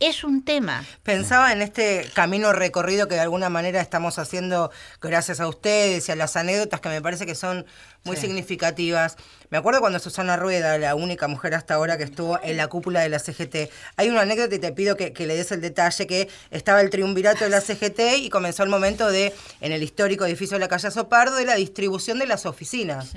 es 0.00 0.24
un 0.24 0.44
tema. 0.44 0.84
Pensaba 1.02 1.52
en 1.52 1.60
este 1.60 2.08
camino 2.14 2.52
recorrido 2.52 3.08
que 3.08 3.16
de 3.16 3.20
alguna 3.20 3.50
manera 3.50 3.80
estamos 3.80 4.18
haciendo 4.18 4.70
gracias 5.02 5.40
a 5.40 5.48
ustedes 5.48 6.08
y 6.08 6.12
a 6.12 6.16
las 6.16 6.36
anécdotas 6.36 6.80
que 6.80 6.88
me 6.88 7.02
parece 7.02 7.26
que 7.26 7.34
son 7.34 7.66
muy 8.04 8.16
significativas. 8.16 9.16
Me 9.50 9.58
acuerdo 9.58 9.80
cuando 9.80 9.98
Susana 9.98 10.36
Rueda, 10.36 10.78
la 10.78 10.94
única 10.94 11.28
mujer 11.28 11.54
hasta 11.54 11.74
ahora 11.74 11.98
que 11.98 12.04
estuvo 12.04 12.40
en 12.42 12.56
la 12.56 12.68
cúpula 12.68 13.00
de 13.00 13.08
la 13.10 13.18
CGT, 13.18 13.70
hay 13.96 14.08
una 14.08 14.22
anécdota 14.22 14.54
y 14.54 14.58
te 14.58 14.72
pido 14.72 14.96
que, 14.96 15.12
que 15.12 15.26
le 15.26 15.36
des 15.36 15.52
el 15.52 15.60
detalle, 15.60 16.06
que 16.06 16.28
estaba 16.50 16.80
el 16.80 16.90
triunvirato 16.90 17.44
de 17.44 17.50
la 17.50 17.60
CGT 17.60 18.18
y 18.18 18.30
comenzó 18.30 18.62
el 18.62 18.70
momento 18.70 19.10
de, 19.10 19.34
en 19.60 19.72
el 19.72 19.82
histórico 19.82 20.24
edificio 20.24 20.56
de 20.56 20.60
la 20.60 20.68
calle 20.68 20.90
Sopardo, 20.90 21.36
de 21.36 21.44
la 21.44 21.56
distribución 21.56 22.18
de 22.18 22.26
las 22.26 22.46
oficinas. 22.46 23.14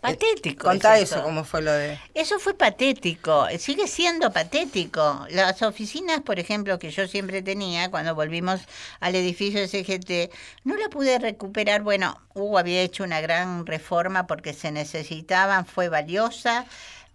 Patético. 0.00 0.64
Contá 0.64 0.98
es 0.98 1.12
eso, 1.12 1.22
cómo 1.22 1.44
fue 1.44 1.60
lo 1.60 1.72
de... 1.72 1.98
Eso 2.14 2.38
fue 2.38 2.54
patético, 2.54 3.46
sigue 3.58 3.86
siendo 3.86 4.32
patético. 4.32 5.26
Las 5.30 5.60
oficinas, 5.62 6.20
por 6.22 6.38
ejemplo, 6.38 6.78
que 6.78 6.90
yo 6.90 7.06
siempre 7.06 7.42
tenía 7.42 7.90
cuando 7.90 8.14
volvimos 8.14 8.60
al 9.00 9.14
edificio 9.14 9.60
de 9.60 9.68
CGT, 9.68 10.34
no 10.64 10.76
la 10.76 10.88
pude 10.88 11.18
recuperar. 11.18 11.82
Bueno, 11.82 12.18
Hugo 12.34 12.58
había 12.58 12.80
hecho 12.80 13.04
una 13.04 13.20
gran 13.20 13.66
reforma 13.66 14.26
porque 14.26 14.54
se 14.54 14.72
necesitaban, 14.72 15.66
fue 15.66 15.88
valiosa, 15.88 16.64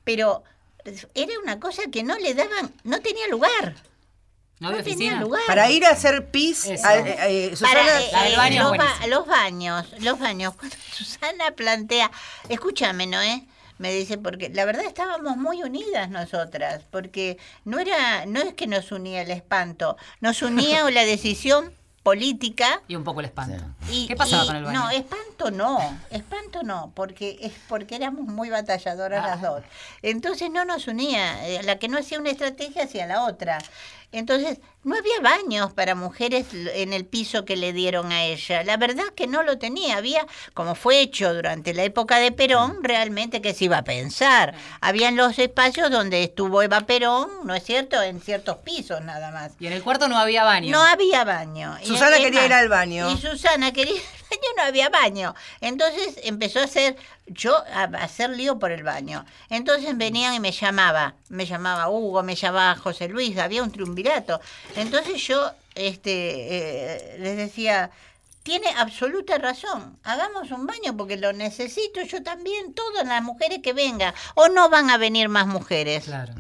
pero 0.04 0.44
era 1.16 1.40
una 1.42 1.60
cosa 1.60 1.84
que 1.92 2.04
no 2.04 2.18
le 2.20 2.36
daban, 2.36 2.72
no 2.84 3.02
tenía 3.02 3.28
lugar. 3.28 3.76
¿No 4.60 4.70
había 4.70 4.84
tenía 4.84 4.96
oficina? 4.96 5.22
lugar. 5.22 5.42
Para 5.48 5.70
ir 5.70 5.86
a 5.86 5.90
hacer 5.90 6.30
pis, 6.32 6.66
al- 6.84 7.08
eh, 7.08 7.16
eh, 7.48 7.56
Susana... 7.56 7.74
Para, 7.74 8.02
eh, 8.02 8.34
eh, 8.34 8.38
baño 8.38 8.64
los, 8.64 8.72
ba- 8.72 8.78
buenísima. 8.78 9.08
los 9.08 9.28
baños, 9.28 9.86
los 10.00 10.20
baños. 10.20 10.56
Cuando 10.56 10.76
Susana 10.94 11.52
plantea, 11.56 12.10
escúchame, 12.50 13.06
Noé, 13.08 13.44
me 13.78 13.92
dice, 13.94 14.18
porque 14.18 14.50
la 14.50 14.64
verdad 14.64 14.86
estábamos 14.86 15.36
muy 15.36 15.62
unidas 15.62 16.10
nosotras, 16.10 16.84
porque 16.90 17.38
no 17.66 17.80
era, 17.80 18.26
no 18.26 18.40
es 18.42 18.54
que 18.54 18.68
nos 18.68 18.92
unía 18.94 19.22
el 19.22 19.32
espanto, 19.32 19.98
nos 20.22 20.42
unía 20.42 20.90
la 20.90 21.04
decisión 21.06 21.74
política. 22.02 22.82
Y 22.88 22.96
un 22.96 23.04
poco 23.04 23.20
el 23.20 23.26
espanto. 23.26 23.62
Y, 23.92 24.08
¿Qué 24.08 24.16
pasaba 24.16 24.44
y- 24.44 24.48
con 24.48 24.56
el 24.58 24.64
baño? 24.64 24.80
No, 24.80 24.90
espanto 24.92 25.52
no, 25.52 26.00
espanto 26.12 26.64
no, 26.64 26.92
porque 26.96 27.38
es 27.42 27.52
porque 27.68 27.96
éramos 27.96 28.26
muy 28.28 28.50
batalladoras 28.50 29.24
Ah. 29.26 29.28
las 29.32 29.42
dos. 29.42 29.64
Entonces 30.04 30.50
no 30.52 30.64
nos 30.66 30.88
unía, 30.88 31.46
eh, 31.48 31.62
la 31.64 31.78
que 31.80 31.88
no 31.88 31.98
hacía 31.98 32.20
una 32.20 32.30
estrategia 32.30 32.84
hacía 32.84 33.08
la 33.08 33.26
otra. 33.26 33.58
Entonces 34.12 34.60
no 34.84 34.96
había 34.96 35.20
baños 35.22 35.74
para 35.74 35.96
mujeres 35.96 36.46
en 36.54 36.94
el 36.94 37.06
piso 37.06 37.44
que 37.44 37.56
le 37.56 37.74
dieron 37.74 38.12
a 38.12 38.24
ella. 38.24 38.64
La 38.64 38.78
verdad 38.78 39.06
que 39.16 39.28
no 39.28 39.44
lo 39.44 39.58
tenía. 39.58 39.98
Había, 39.98 40.26
como 40.54 40.76
fue 40.76 41.02
hecho 41.02 41.34
durante 41.34 41.74
la 41.74 41.84
época 41.84 42.18
de 42.18 42.32
Perón, 42.32 42.84
realmente 42.84 43.42
que 43.42 43.54
se 43.54 43.66
iba 43.66 43.80
a 43.80 43.84
pensar. 43.84 44.54
Habían 44.82 45.16
los 45.16 45.40
espacios 45.40 45.90
donde 45.90 46.24
estuvo 46.24 46.62
Eva 46.62 46.82
Perón, 46.82 47.30
¿no 47.44 47.56
es 47.56 47.64
cierto? 47.64 48.02
En 48.02 48.22
ciertos 48.22 48.58
pisos 48.58 49.02
nada 49.02 49.32
más. 49.32 49.54
Y 49.60 49.68
en 49.68 49.74
el 49.74 49.84
cuarto 49.84 50.08
no 50.08 50.18
había 50.18 50.44
baño. 50.44 50.72
No 50.72 50.84
había 50.84 51.24
baño. 51.24 51.78
Susana 51.84 52.18
quería 52.18 52.46
ir 52.46 52.54
al 52.54 52.70
baño. 52.70 53.12
Y 53.12 53.18
Susana 53.18 53.74
quería 53.74 54.02
baño, 54.30 54.50
no 54.58 54.64
había 54.64 54.90
baño. 54.90 55.36
Entonces 55.62 56.20
empezó 56.24 56.60
a 56.60 56.64
hacer, 56.64 56.96
yo, 57.28 57.56
a 57.56 57.84
a 57.84 58.04
hacer 58.04 58.30
lío 58.32 58.60
por 58.60 58.72
el 58.72 58.84
baño. 58.84 59.26
Entonces 59.50 59.98
venían 59.98 60.34
y 60.34 60.40
me 60.40 60.52
llamaba, 60.52 61.16
me 61.30 61.46
llamaba 61.46 61.90
Hugo, 61.90 62.24
me 62.24 62.36
llamaba 62.36 62.76
José 62.76 63.08
Luis, 63.08 63.38
había 63.38 63.64
un 63.64 63.72
triunvirato. 63.72 64.40
Entonces 64.76 65.22
yo 65.28 65.52
este, 65.76 66.14
eh, 66.14 67.18
les 67.20 67.38
decía, 67.38 67.92
tiene 68.44 68.70
absoluta 68.78 69.38
razón, 69.38 69.98
hagamos 70.04 70.52
un 70.52 70.68
baño 70.68 70.96
porque 70.96 71.18
lo 71.18 71.34
necesito 71.34 72.02
yo 72.04 72.24
también, 72.24 72.74
todas 72.74 73.06
las 73.06 73.24
mujeres 73.24 73.60
que 73.64 73.74
vengan, 73.74 74.14
o 74.36 74.48
no 74.50 74.70
van 74.70 74.90
a 74.90 74.98
venir 74.98 75.30
más 75.30 75.48
mujeres. 75.48 76.06
Claro. 76.06 76.34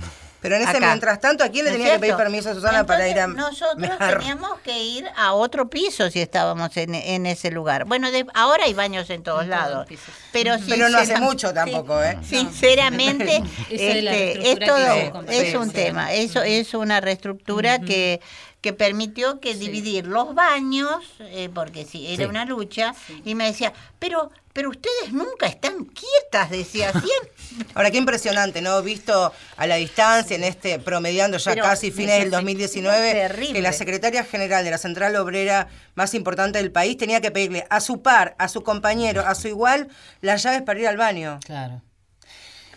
Pero 0.45 0.57
en 0.57 0.61
ese 0.61 0.77
Acá. 0.77 0.87
mientras 0.89 1.19
tanto, 1.19 1.43
¿a 1.43 1.49
quién 1.49 1.65
le 1.65 1.71
¿No 1.71 1.77
tenía 1.77 1.93
que 1.93 1.99
pedir 2.01 2.15
permiso 2.15 2.51
a 2.51 2.53
Susana 2.53 2.85
para 2.85 3.07
ir 3.09 3.19
a 3.19 3.25
Nosotros 3.25 3.89
teníamos 3.97 4.59
que 4.63 4.79
ir 4.79 5.07
a 5.17 5.33
otro 5.33 5.67
piso 5.71 6.11
si 6.11 6.21
estábamos 6.21 6.77
en, 6.77 6.93
en 6.93 7.25
ese 7.25 7.49
lugar. 7.49 7.85
Bueno, 7.85 8.11
de- 8.11 8.27
ahora 8.35 8.65
hay 8.65 8.75
baños 8.75 9.09
en 9.09 9.23
todos 9.23 9.41
En 9.43 9.49
lados. 9.49 9.87
Pero, 10.31 10.55
Pero 10.69 10.89
no 10.89 10.99
hace 10.99 11.17
mucho 11.19 11.51
tampoco, 11.51 11.99
¿eh? 12.03 12.19
Sinceramente, 12.23 13.41
este, 13.71 14.51
es 14.51 14.59
todo, 14.59 15.23
Sí, 15.31 15.55
un 15.55 15.67
sí. 15.69 15.73
tema, 15.73 16.13
eso 16.13 16.43
es 16.43 16.73
una 16.75 17.01
reestructura 17.01 17.79
que 17.79 18.21
que 18.61 18.73
permitió 18.73 19.39
que 19.39 19.53
dividir 19.53 20.07
los 20.07 20.33
baños, 20.33 21.03
eh, 21.19 21.49
porque 21.53 21.85
sí, 21.85 22.07
era 22.11 22.23
Sí. 22.23 22.29
una 22.31 22.45
lucha, 22.45 22.95
y 23.23 23.35
me 23.35 23.45
decía, 23.45 23.71
pero, 23.99 24.31
pero 24.55 24.69
ustedes 24.69 25.11
nunca 25.11 25.47
están 25.47 25.83
quietas, 25.83 26.49
decía, 26.49 26.91
siempre. 26.93 27.67
Ahora, 27.75 27.91
qué 27.91 27.97
impresionante, 27.97 28.61
¿no? 28.61 28.81
Visto 28.81 29.33
a 29.57 29.67
la 29.67 29.75
distancia, 29.75 30.37
en 30.37 30.45
este, 30.45 30.79
promediando 30.79 31.37
ya 31.37 31.51
Pero 31.51 31.65
casi 31.65 31.91
fines 31.91 32.19
del 32.19 32.29
necesi- 32.29 32.35
2019, 32.37 33.11
terrible. 33.11 33.53
que 33.53 33.61
la 33.61 33.73
secretaria 33.73 34.23
general 34.23 34.63
de 34.63 34.71
la 34.71 34.77
Central 34.77 35.13
Obrera 35.17 35.67
más 35.93 36.13
importante 36.13 36.57
del 36.59 36.71
país 36.71 36.95
tenía 36.95 37.19
que 37.19 37.31
pedirle 37.31 37.67
a 37.69 37.81
su 37.81 38.01
par, 38.01 38.33
a 38.39 38.47
su 38.47 38.63
compañero, 38.63 39.25
a 39.27 39.35
su 39.35 39.49
igual, 39.49 39.89
las 40.21 40.41
llaves 40.43 40.61
para 40.61 40.79
ir 40.79 40.87
al 40.87 40.95
baño. 40.97 41.39
Claro. 41.45 41.81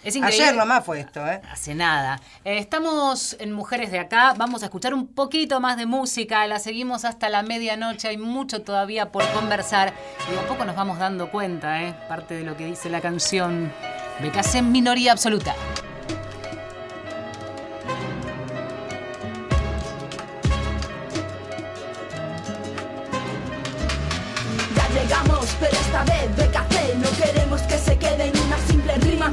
Es 0.05 0.16
increíble. 0.16 0.44
Ayer 0.44 0.57
nomás 0.57 0.84
fue 0.84 1.01
esto, 1.01 1.26
¿eh? 1.26 1.40
Hace 1.51 1.74
nada. 1.74 2.20
Eh, 2.44 2.59
estamos 2.59 3.36
en 3.40 3.53
Mujeres 3.53 3.90
de 3.90 3.99
Acá. 3.99 4.34
Vamos 4.36 4.62
a 4.62 4.66
escuchar 4.66 4.94
un 4.94 5.07
poquito 5.07 5.61
más 5.61 5.76
de 5.76 5.86
música. 5.86 6.46
La 6.46 6.59
seguimos 6.59 7.05
hasta 7.05 7.28
la 7.28 7.42
medianoche. 7.42 8.09
Hay 8.09 8.18
mucho 8.18 8.62
todavía 8.62 9.11
por 9.11 9.28
conversar. 9.32 9.92
Y 10.28 10.32
de 10.32 10.38
a 10.38 10.46
poco 10.46 10.64
nos 10.64 10.76
vamos 10.76 10.99
dando 10.99 11.30
cuenta, 11.30 11.82
¿eh? 11.82 11.94
Parte 12.09 12.34
de 12.34 12.44
lo 12.44 12.57
que 12.57 12.66
dice 12.66 12.88
la 12.88 13.01
canción. 13.01 13.72
Becas 14.20 14.55
en 14.55 14.72
minoría 14.72 15.12
absoluta. 15.12 15.55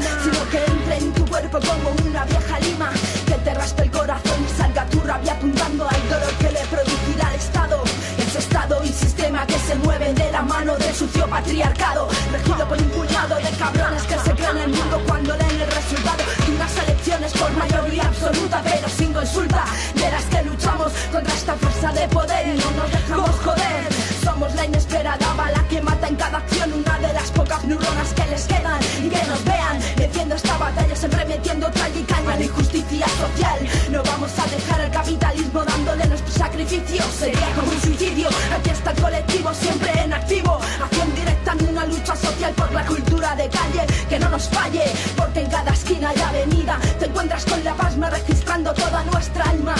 Sino 0.01 0.49
que 0.49 0.65
entre 0.65 0.97
en 0.97 1.13
tu 1.13 1.25
cuerpo 1.25 1.59
como 1.59 1.89
una 2.07 2.25
vieja 2.25 2.59
lima, 2.59 2.89
que 3.25 3.33
te 3.33 3.53
raspe 3.53 3.83
el 3.83 3.91
corazón 3.91 4.45
y 4.45 4.57
salga 4.57 4.85
tu 4.87 4.99
rabia 5.01 5.33
apuntando 5.33 5.87
al 5.87 6.09
dolor 6.09 6.33
que 6.39 6.51
le 6.51 6.59
producirá 6.65 7.27
al 7.29 7.35
Estado. 7.35 7.83
Ese 8.17 8.39
Estado 8.39 8.83
y 8.83 8.89
sistema 8.89 9.45
que 9.45 9.57
se 9.59 9.75
mueve 9.75 10.13
de 10.13 10.31
la 10.31 10.41
mano 10.41 10.75
del 10.77 10.93
sucio 10.93 11.27
patriarcado, 11.27 12.09
regido 12.31 12.67
por 12.67 12.77
un 12.77 12.89
puñado 12.89 13.35
de 13.35 13.51
cabrones 13.57 14.03
que 14.03 14.19
se 14.19 14.31
creen 14.31 14.57
el 14.57 14.69
mundo 14.69 15.01
cuando 15.07 15.35
leen 15.37 15.61
el 15.61 15.71
resultado 15.71 16.23
de 16.45 16.55
unas 16.55 16.77
elecciones 16.77 17.31
por 17.33 17.51
mayoría 17.53 18.03
absoluta, 18.03 18.61
pero 18.63 18.89
sin 18.89 19.13
consulta, 19.13 19.65
de 19.95 20.11
las 20.11 20.23
que 20.25 20.43
luchamos 20.43 20.91
contra 21.11 21.33
esta 21.33 21.55
fuerza 21.55 21.91
de 21.93 22.07
poder 22.09 22.47
y 22.47 22.57
no 22.59 22.71
nos 22.71 22.91
dejamos 22.91 23.35
joder. 23.45 24.04
Somos 24.35 24.53
la 24.55 24.65
inesperada 24.65 25.33
bala 25.37 25.65
que 25.69 25.79
mata 25.81 26.09
en 26.09 26.15
cada 26.17 26.39
acción 26.39 26.73
una 26.73 26.99
de 26.99 27.13
las 27.13 27.31
pocas 27.31 27.63
neuronas 27.63 28.13
que 28.13 28.27
les 28.27 28.43
quedan 28.45 28.81
y 29.01 29.07
que 29.07 29.25
nos 29.27 29.41
vean 29.45 29.79
defiendo 29.95 30.35
esta 30.35 30.57
batalla 30.57 30.93
siempre 30.93 31.23
metiendo 31.23 31.71
tralla 31.71 31.97
y 31.97 32.03
caña 32.03 32.33
a 32.33 32.35
la 32.35 32.43
injusticia 32.43 33.07
social. 33.07 33.59
No 33.91 34.03
vamos 34.03 34.31
a 34.37 34.45
dejar 34.47 34.81
el 34.81 34.91
capitalismo 34.91 35.63
dándole 35.63 36.05
nuestro 36.07 36.33
sacrificio, 36.33 37.01
sería 37.17 37.49
como 37.55 37.71
un 37.71 37.79
suicidio. 37.79 38.27
Aquí 38.59 38.71
está 38.71 38.91
el 38.91 39.01
colectivo 39.01 39.53
siempre 39.53 39.91
en 40.03 40.11
activo, 40.11 40.59
acción 40.83 41.15
directa 41.15 41.53
en 41.57 41.67
una 41.69 41.85
lucha 41.85 42.15
social 42.17 42.53
por 42.55 42.73
la 42.73 42.85
cultura 42.85 43.35
de 43.37 43.47
calle 43.47 43.85
que 44.09 44.19
no 44.19 44.27
nos 44.27 44.49
falle, 44.49 44.83
porque 45.15 45.43
en 45.43 45.49
cada 45.49 45.71
esquina 45.71 46.11
y 46.13 46.19
avenida 46.19 46.77
te 46.99 47.05
encuentras 47.05 47.45
con 47.45 47.63
la 47.63 47.73
pasma 47.73 48.09
registrando 48.09 48.73
toda 48.73 49.01
nuestra 49.05 49.45
alma. 49.45 49.75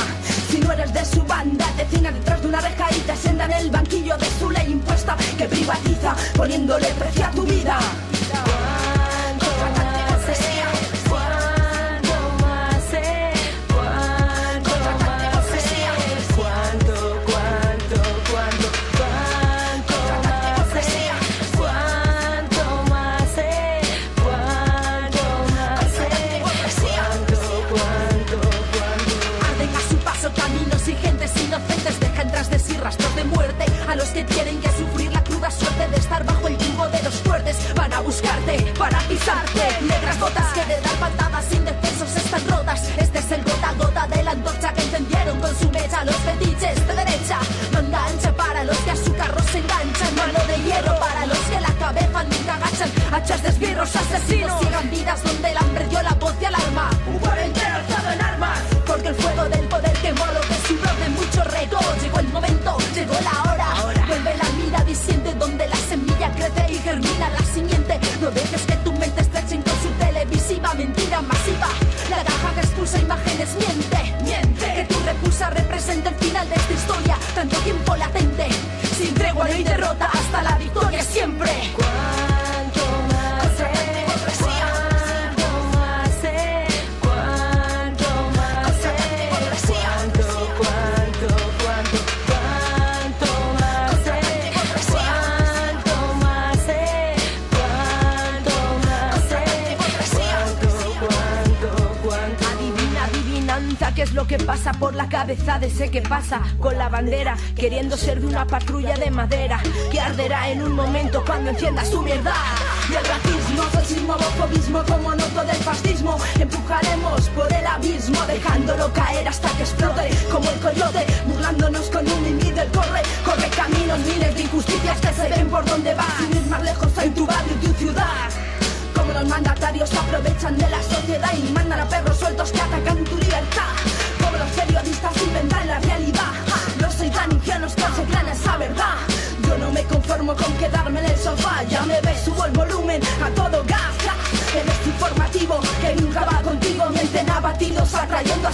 Si 0.50 0.60
no 0.60 0.72
eres 0.72 0.94
de 0.94 1.04
su 1.04 1.22
banda, 1.24 1.66
te 1.76 1.86
ciña 1.88 2.12
detrás 2.12 2.42
de 2.42 2.48
una 2.48 2.62
reja 2.62 2.88
y 2.96 3.00
te 3.02 3.16
sienta 3.18 3.46
en 3.46 3.52
el 3.52 3.70
banquillo 3.70 4.18
de 4.18 4.26
su 4.40 4.45
ley 4.50 4.72
impuesta 4.72 5.16
que 5.38 5.46
privatiza, 5.46 6.16
poniéndole 6.36 6.88
precio 6.94 7.26
a 7.26 7.32
tu 7.32 7.44
vida. 7.44 7.80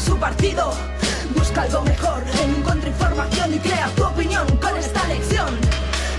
Su 0.02 0.18
partido. 0.18 0.74
Busca 1.36 1.62
algo 1.62 1.82
mejor 1.84 2.24
en 2.42 2.62
contrainformación 2.64 3.54
y 3.54 3.60
crea 3.60 3.90
tu 3.96 4.04
opinión 4.04 4.46
con 4.58 4.76
esta 4.78 5.08
lección. 5.08 5.50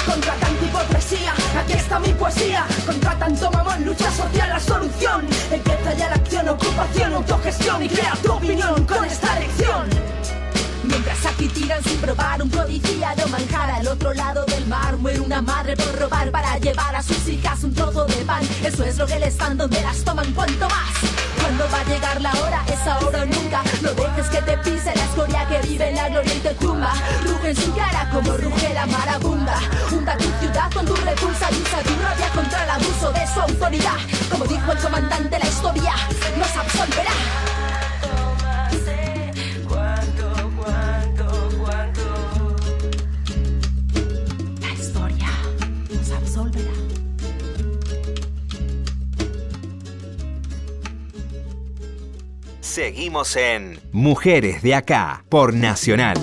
Contra 0.06 0.34
tanta 0.34 0.64
hipocresía, 0.64 1.32
aquí 1.58 1.72
está 1.72 1.98
mi 1.98 2.12
poesía. 2.14 2.64
Contra 2.86 3.18
tanto 3.18 3.50
mamón, 3.50 3.84
lucha 3.84 4.10
social, 4.10 4.48
la 4.48 4.60
solución. 4.60 5.26
Empieza 5.50 5.94
ya 5.94 6.08
la 6.08 6.14
acción, 6.14 6.48
ocupación, 6.48 7.14
autogestión 7.14 7.82
y 7.82 7.88
crea 7.88 8.14
tu 8.22 8.32
opinión 8.32 8.84
con 8.86 9.04
esta 9.04 9.38
lección. 9.38 9.88
Mientras 10.84 11.26
aquí 11.26 11.48
tiran 11.48 11.82
sin 11.82 11.98
probar 11.98 12.42
un 12.42 12.50
codiciado 12.50 13.28
manjar 13.28 13.70
al 13.70 13.86
otro 13.88 14.12
lado 14.14 14.44
del 14.46 14.66
mar 14.66 14.96
muere 14.96 15.20
una 15.20 15.40
madre 15.40 15.76
por 15.76 15.98
robar 15.98 16.30
para 16.30 16.58
llevar 16.58 16.94
a 16.94 17.02
sus 17.02 17.26
hijas 17.28 17.62
un 17.64 17.74
trozo 17.74 18.04
de 18.06 18.16
pan. 18.24 18.42
Eso 18.64 18.84
es 18.84 18.96
lo 18.98 19.06
que 19.06 19.18
les 19.18 19.36
dan 19.38 19.56
donde 19.56 19.80
las 19.80 20.02
toman. 20.04 20.32
Cuanto 20.32 20.68
más, 20.68 21.12
¿Cuándo 21.42 21.64
va 21.72 21.80
a 21.80 21.84
llegar 21.84 22.20
la 22.20 22.32
hora? 22.40 22.64
Es 22.66 22.86
ahora 22.86 23.22
o 23.22 23.26
No 23.82 23.92
dejes 23.92 24.30
que 24.30 24.40
te 24.40 24.56
pise 24.58 24.94
la 24.96 25.04
escoria 25.04 25.46
que 25.46 25.68
vive 25.68 25.90
en 25.90 25.96
la 25.96 26.08
gloria 26.08 26.34
y 26.34 26.38
te 26.38 26.54
tumba. 26.54 26.90
Ruge 27.22 27.50
en 27.50 27.56
su 27.56 27.74
cara 27.74 28.08
como 28.10 28.32
ruge 28.38 28.72
la 28.72 28.86
marabunda. 28.86 29.58
Hunda 29.90 30.16
tu 30.16 30.24
ciudad 30.40 30.72
con 30.72 30.86
tu 30.86 30.94
repulsa 30.94 31.48
y 31.50 31.60
usa 31.60 31.82
tu 31.82 31.90
rabia 32.02 32.28
contra 32.34 32.64
el 32.64 32.70
abuso 32.70 33.12
de 33.12 33.26
su 33.26 33.40
autoridad. 33.40 33.98
Como 34.30 34.46
dijo 34.46 34.72
el 34.72 34.78
comandante, 34.78 35.38
la 35.38 35.46
historia 35.46 35.92
nos 36.38 36.56
absolverá. 36.56 37.51
Seguimos 52.72 53.36
en 53.36 53.78
Mujeres 53.92 54.62
de 54.62 54.74
Acá 54.74 55.26
por 55.28 55.52
Nacional. 55.52 56.16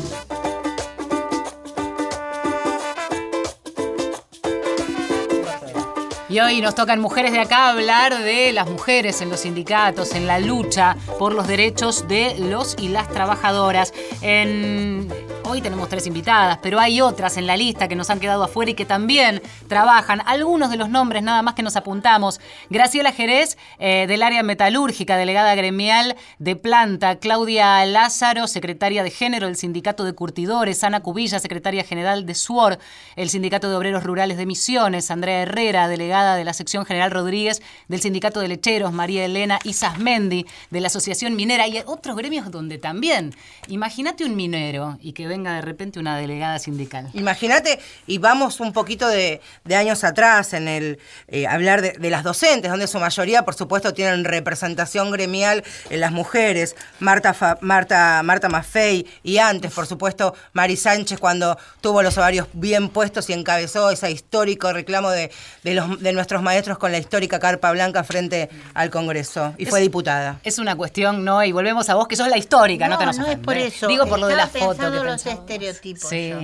Y 6.28 6.40
hoy 6.40 6.62
nos 6.62 6.74
tocan 6.74 7.00
mujeres 7.02 7.34
de 7.34 7.40
acá 7.40 7.70
hablar 7.70 8.24
de 8.24 8.52
las 8.52 8.68
mujeres 8.68 9.22
en 9.22 9.30
los 9.30 9.42
sindicatos, 9.42 10.16
en 10.16 10.26
la 10.26 10.40
lucha 10.40 10.98
por 11.20 11.36
los 11.36 11.48
derechos 11.48 12.08
de 12.08 12.36
los 12.40 12.76
y 12.80 12.88
las 12.88 13.08
trabajadoras. 13.10 13.94
En... 14.24 15.08
Hoy 15.52 15.62
tenemos 15.62 15.90
tres 15.90 16.06
invitadas, 16.06 16.60
pero 16.62 16.80
hay 16.80 17.02
otras 17.02 17.36
en 17.36 17.48
la 17.48 17.58
lista 17.58 17.88
que 17.88 17.96
nos 17.96 18.12
han 18.12 18.20
quedado 18.20 18.44
afuera 18.44 18.70
y 18.70 18.76
que 18.76 18.86
también 18.86 19.42
trabajan. 19.68 20.22
Algunos 20.28 20.70
de 20.70 20.78
los 20.78 20.90
nombres 20.90 21.24
nada 21.24 21.42
más 21.42 21.56
que 21.56 21.64
nos 21.64 21.76
apuntamos. 21.76 22.40
Graciela 22.70 23.12
Jerez, 23.12 23.58
eh, 23.80 24.06
del 24.08 24.22
área 24.22 24.44
metalúrgica, 24.44 25.18
delegada 25.18 25.56
gremial 25.56 26.16
de 26.38 26.56
planta. 26.56 27.16
Claudia 27.18 27.84
Lázaro, 27.88 28.46
secretaria 28.46 29.02
de 29.02 29.10
género 29.10 29.48
del 29.48 29.56
Sindicato 29.56 30.04
de 30.04 30.14
Curtidores. 30.14 30.84
Ana 30.84 31.00
Cubilla, 31.00 31.40
secretaria 31.40 31.84
general 31.84 32.28
de 32.28 32.36
SUOR, 32.36 32.78
el 33.16 33.32
Sindicato 33.32 33.72
de 33.72 33.76
Obreros 33.76 34.04
Rurales 34.04 34.38
de 34.38 34.46
Misiones. 34.46 35.10
Andrea 35.10 35.42
Herrera, 35.42 35.88
delegada 35.88 36.36
de 36.36 36.44
la 36.44 36.54
sección 36.54 36.86
General 36.86 37.10
Rodríguez 37.10 37.64
del 37.88 38.02
Sindicato 38.02 38.40
de 38.40 38.50
Lecheros. 38.50 38.94
María 38.94 39.26
Elena 39.26 39.58
Isasmendi, 39.64 40.46
de 40.70 40.80
la 40.80 40.88
Asociación 40.88 41.36
Minera. 41.36 41.68
Y 41.68 41.82
otros 41.88 42.16
gremios 42.16 42.52
donde 42.52 42.78
también. 42.78 43.34
Imagínate 43.68 44.26
un 44.26 44.36
minero 44.36 45.00
y 45.02 45.14
que 45.14 45.26
venga 45.26 45.39
de 45.44 45.62
repente 45.62 46.00
una 46.00 46.18
delegada 46.18 46.60
sindical. 46.60 47.10
Imagínate, 47.14 47.80
y 48.08 48.18
vamos 48.18 48.60
un 48.60 48.74
poquito 48.74 49.08
de, 49.08 49.42
de 49.64 49.76
años 49.76 50.04
atrás 50.04 50.54
en 50.54 50.68
el 50.68 51.00
eh, 51.28 51.48
hablar 51.48 51.82
de, 51.82 51.92
de 51.92 52.10
las 52.10 52.24
docentes, 52.24 52.70
donde 52.72 52.88
su 52.88 53.00
mayoría, 53.00 53.44
por 53.44 53.56
supuesto, 53.56 53.94
tienen 53.94 54.26
representación 54.26 55.12
gremial 55.12 55.64
en 55.90 56.00
las 56.00 56.12
mujeres. 56.12 56.76
Marta, 57.00 57.34
Fa- 57.34 57.58
Marta, 57.62 58.22
Marta 58.24 58.50
Maffei 58.50 59.06
y 59.24 59.38
antes, 59.38 59.72
por 59.72 59.86
supuesto, 59.88 60.34
Mari 60.54 60.76
Sánchez, 60.76 61.20
cuando 61.20 61.58
tuvo 61.82 62.02
los 62.02 62.18
ovarios 62.18 62.48
bien 62.54 62.90
puestos 62.90 63.30
y 63.30 63.34
encabezó 63.34 63.90
ese 63.92 64.12
histórico 64.12 64.74
reclamo 64.74 65.10
de, 65.12 65.32
de, 65.64 65.74
los, 65.74 66.00
de 66.00 66.12
nuestros 66.14 66.42
maestros 66.42 66.78
con 66.78 66.92
la 66.92 66.98
histórica 66.98 67.40
carpa 67.40 67.72
blanca 67.72 68.04
frente 68.04 68.50
al 68.74 68.90
Congreso. 68.90 69.54
Y 69.58 69.66
fue 69.66 69.80
diputada. 69.82 70.40
Es 70.44 70.60
una 70.60 70.76
cuestión, 70.76 71.24
¿no? 71.24 71.44
Y 71.44 71.52
volvemos 71.52 71.90
a 71.90 71.96
vos, 71.96 72.08
que 72.08 72.16
sos 72.16 72.28
la 72.28 72.38
histórica, 72.38 72.88
no, 72.88 72.98
te 72.98 73.06
nos 73.06 73.18
no 73.18 73.28
es 73.28 73.38
por 73.38 73.56
eso. 73.56 73.88
Digo 73.88 74.06
por 74.08 74.20
lo 74.20 74.28
de 74.28 74.36
la 74.36 74.48
foto 74.48 74.92
que 74.92 75.00
los 75.00 75.26
pensaba. 75.30 75.42
estereotipos. 75.48 76.10
Sí. 76.10 76.30
yo. 76.30 76.40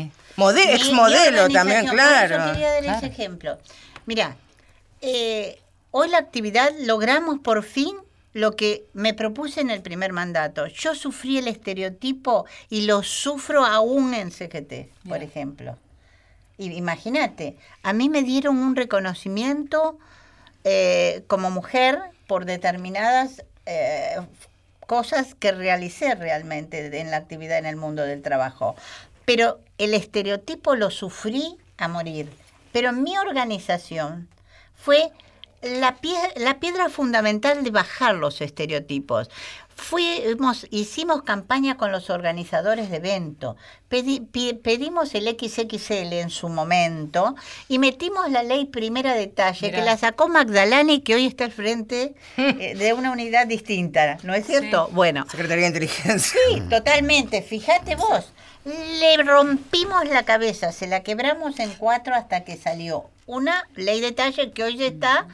Ex 0.51 0.91
modelo 0.91 1.49
también, 1.49 1.87
claro. 1.87 2.35
eso 2.35 2.53
quería 2.53 2.71
darles 2.73 2.91
Claro. 2.91 3.07
ejemplo. 3.07 3.57
Mira, 4.05 4.35
eh, 5.01 5.59
hoy 5.91 6.09
la 6.09 6.17
actividad 6.17 6.71
logramos 6.81 7.39
por 7.39 7.63
fin 7.63 7.95
lo 8.33 8.55
que 8.55 8.85
me 8.93 9.13
propuse 9.13 9.61
en 9.61 9.69
el 9.69 9.81
primer 9.81 10.11
mandato. 10.11 10.67
Yo 10.67 10.93
sufrí 10.93 11.37
el 11.37 11.47
estereotipo 11.47 12.45
y 12.69 12.81
lo 12.81 13.01
sufro 13.01 13.65
aún 13.65 14.13
en 14.13 14.29
CGT, 14.31 14.89
por 15.07 15.23
ejemplo. 15.23 15.77
Y 16.57 16.71
Imagínate, 16.73 17.57
a 17.83 17.93
mí 17.93 18.09
me 18.09 18.23
dieron 18.23 18.57
un 18.57 18.75
reconocimiento 18.75 19.97
eh, 20.65 21.23
como 21.27 21.49
mujer 21.49 21.99
por 22.27 22.45
determinadas 22.45 23.43
eh, 23.65 24.17
cosas 24.85 25.35
que 25.35 25.51
realicé 25.51 26.15
realmente 26.15 26.99
en 26.99 27.11
la 27.11 27.17
actividad 27.17 27.57
en 27.57 27.65
el 27.65 27.75
mundo 27.75 28.03
del 28.03 28.21
trabajo. 28.21 28.75
Pero 29.25 29.59
el 29.77 29.93
estereotipo 29.93 30.75
lo 30.75 30.91
sufrí 30.91 31.57
a 31.77 31.87
morir. 31.87 32.29
Pero 32.71 32.91
mi 32.93 33.17
organización 33.17 34.27
fue 34.75 35.11
la, 35.61 35.97
pie- 35.97 36.33
la 36.35 36.59
piedra 36.59 36.89
fundamental 36.89 37.63
de 37.63 37.71
bajar 37.71 38.15
los 38.15 38.41
estereotipos. 38.41 39.29
Fuimos, 39.75 40.65
hicimos 40.71 41.23
campaña 41.23 41.75
con 41.77 41.91
los 41.91 42.09
organizadores 42.09 42.89
de 42.89 42.97
evento, 42.97 43.57
Pedi- 43.89 44.25
pedimos 44.61 45.13
el 45.15 45.27
XXL 45.27 46.13
en 46.13 46.29
su 46.29 46.49
momento 46.49 47.35
y 47.67 47.77
metimos 47.77 48.31
la 48.31 48.41
ley 48.41 48.65
primera 48.65 49.13
detalle 49.13 49.67
Mirá. 49.67 49.77
que 49.79 49.85
la 49.85 49.97
sacó 49.97 50.27
Magdalani 50.27 51.01
que 51.01 51.15
hoy 51.15 51.25
está 51.25 51.43
al 51.45 51.51
frente 51.51 52.15
eh, 52.37 52.73
de 52.75 52.93
una 52.93 53.11
unidad 53.11 53.47
distinta, 53.47 54.17
¿no 54.23 54.33
es 54.33 54.47
cierto? 54.47 54.89
Bueno, 54.93 55.25
Secretaría 55.29 55.63
de 55.63 55.67
Inteligencia. 55.67 56.39
Sí, 56.49 56.61
totalmente. 56.69 57.41
Fíjate 57.41 57.95
vos, 57.95 58.31
le 58.65 59.17
rompimos 59.23 60.05
la 60.09 60.23
cabeza, 60.23 60.71
se 60.71 60.87
la 60.87 61.03
quebramos 61.03 61.59
en 61.59 61.69
cuatro 61.75 62.15
hasta 62.15 62.43
que 62.43 62.55
salió 62.57 63.05
una 63.27 63.67
ley 63.75 64.01
de 64.01 64.11
talle 64.13 64.51
que 64.51 64.63
hoy 64.63 64.83
está 64.83 65.27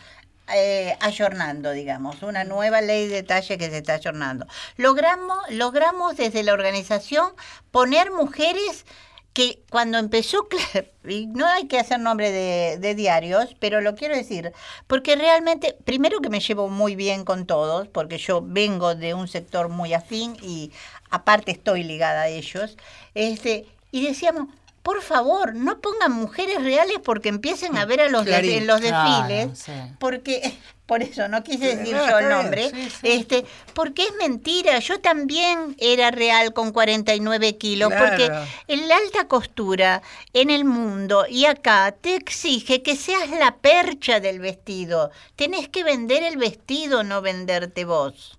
eh, 0.56 0.98
ayornando, 1.00 1.72
digamos, 1.72 2.22
una 2.24 2.44
nueva 2.44 2.82
ley 2.82 3.08
de 3.08 3.24
talle 3.24 3.58
que 3.58 3.70
se 3.70 3.78
está 3.78 3.96
ayornando. 3.96 4.46
Logramos, 4.78 5.38
logramos 5.50 6.18
desde 6.18 6.44
la 6.44 6.54
organización 6.54 7.34
poner 7.72 8.12
mujeres 8.12 8.86
que 9.34 9.64
cuando 9.70 9.98
empezó, 9.98 10.48
y 11.08 11.28
no 11.28 11.48
hay 11.48 11.68
que 11.68 11.80
hacer 11.80 12.00
nombre 12.00 12.32
de, 12.32 12.78
de 12.80 12.96
diarios, 12.96 13.56
pero 13.60 13.82
lo 13.82 13.96
quiero 13.96 14.16
decir, 14.16 14.52
porque 14.88 15.16
realmente, 15.16 15.78
primero 15.86 16.20
que 16.20 16.30
me 16.30 16.40
llevo 16.40 16.68
muy 16.68 16.96
bien 16.96 17.24
con 17.24 17.46
todos, 17.46 17.88
porque 17.88 18.18
yo 18.18 18.42
vengo 18.44 18.96
de 18.96 19.14
un 19.14 19.28
sector 19.28 19.70
muy 19.70 19.94
afín 19.94 20.36
y 20.42 20.72
aparte 21.10 21.52
estoy 21.52 21.84
ligada 21.84 22.24
a 22.24 22.28
ellos, 22.28 22.78
este, 23.14 23.68
y 23.92 24.06
decíamos, 24.06 24.48
por 24.84 25.02
favor, 25.02 25.54
no 25.56 25.80
pongan 25.80 26.12
mujeres 26.12 26.62
reales 26.64 26.98
porque 27.04 27.30
empiecen 27.30 27.78
a 27.78 27.86
ver 27.86 28.02
a 28.02 28.10
los 28.10 28.26
de- 28.26 28.58
en 28.58 28.68
los 28.68 28.82
Claro, 28.82 29.28
desfiles, 29.28 29.60
sí. 29.60 29.72
porque 30.00 30.58
por 30.88 31.04
eso 31.04 31.28
no 31.30 31.42
quise 31.44 31.78
decir 31.78 31.96
yo 31.96 32.20
el 32.20 32.28
nombre, 32.30 32.70
sí. 32.70 32.90
este, 33.04 33.46
porque 33.74 34.04
es 34.04 34.14
mentira. 34.20 34.80
Yo 34.80 35.00
también 35.00 35.76
era 35.78 36.12
real 36.12 36.52
con 36.54 36.72
49 36.72 37.58
kilos, 37.58 37.90
Claro. 37.90 38.08
porque 38.10 38.30
en 38.68 38.88
la 38.90 38.98
alta 38.98 39.28
costura 39.28 40.02
en 40.34 40.50
el 40.50 40.66
mundo 40.66 41.26
y 41.30 41.46
acá 41.46 41.94
te 42.00 42.16
exige 42.16 42.82
que 42.82 42.96
seas 42.98 43.30
la 43.30 43.56
percha 43.58 44.20
del 44.20 44.40
vestido. 44.40 45.12
Tenés 45.38 45.70
que 45.70 45.84
vender 45.86 46.24
el 46.24 46.36
vestido, 46.38 47.04
no 47.04 47.22
venderte 47.22 47.86
vos. 47.86 48.38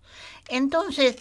Entonces, 0.49 1.17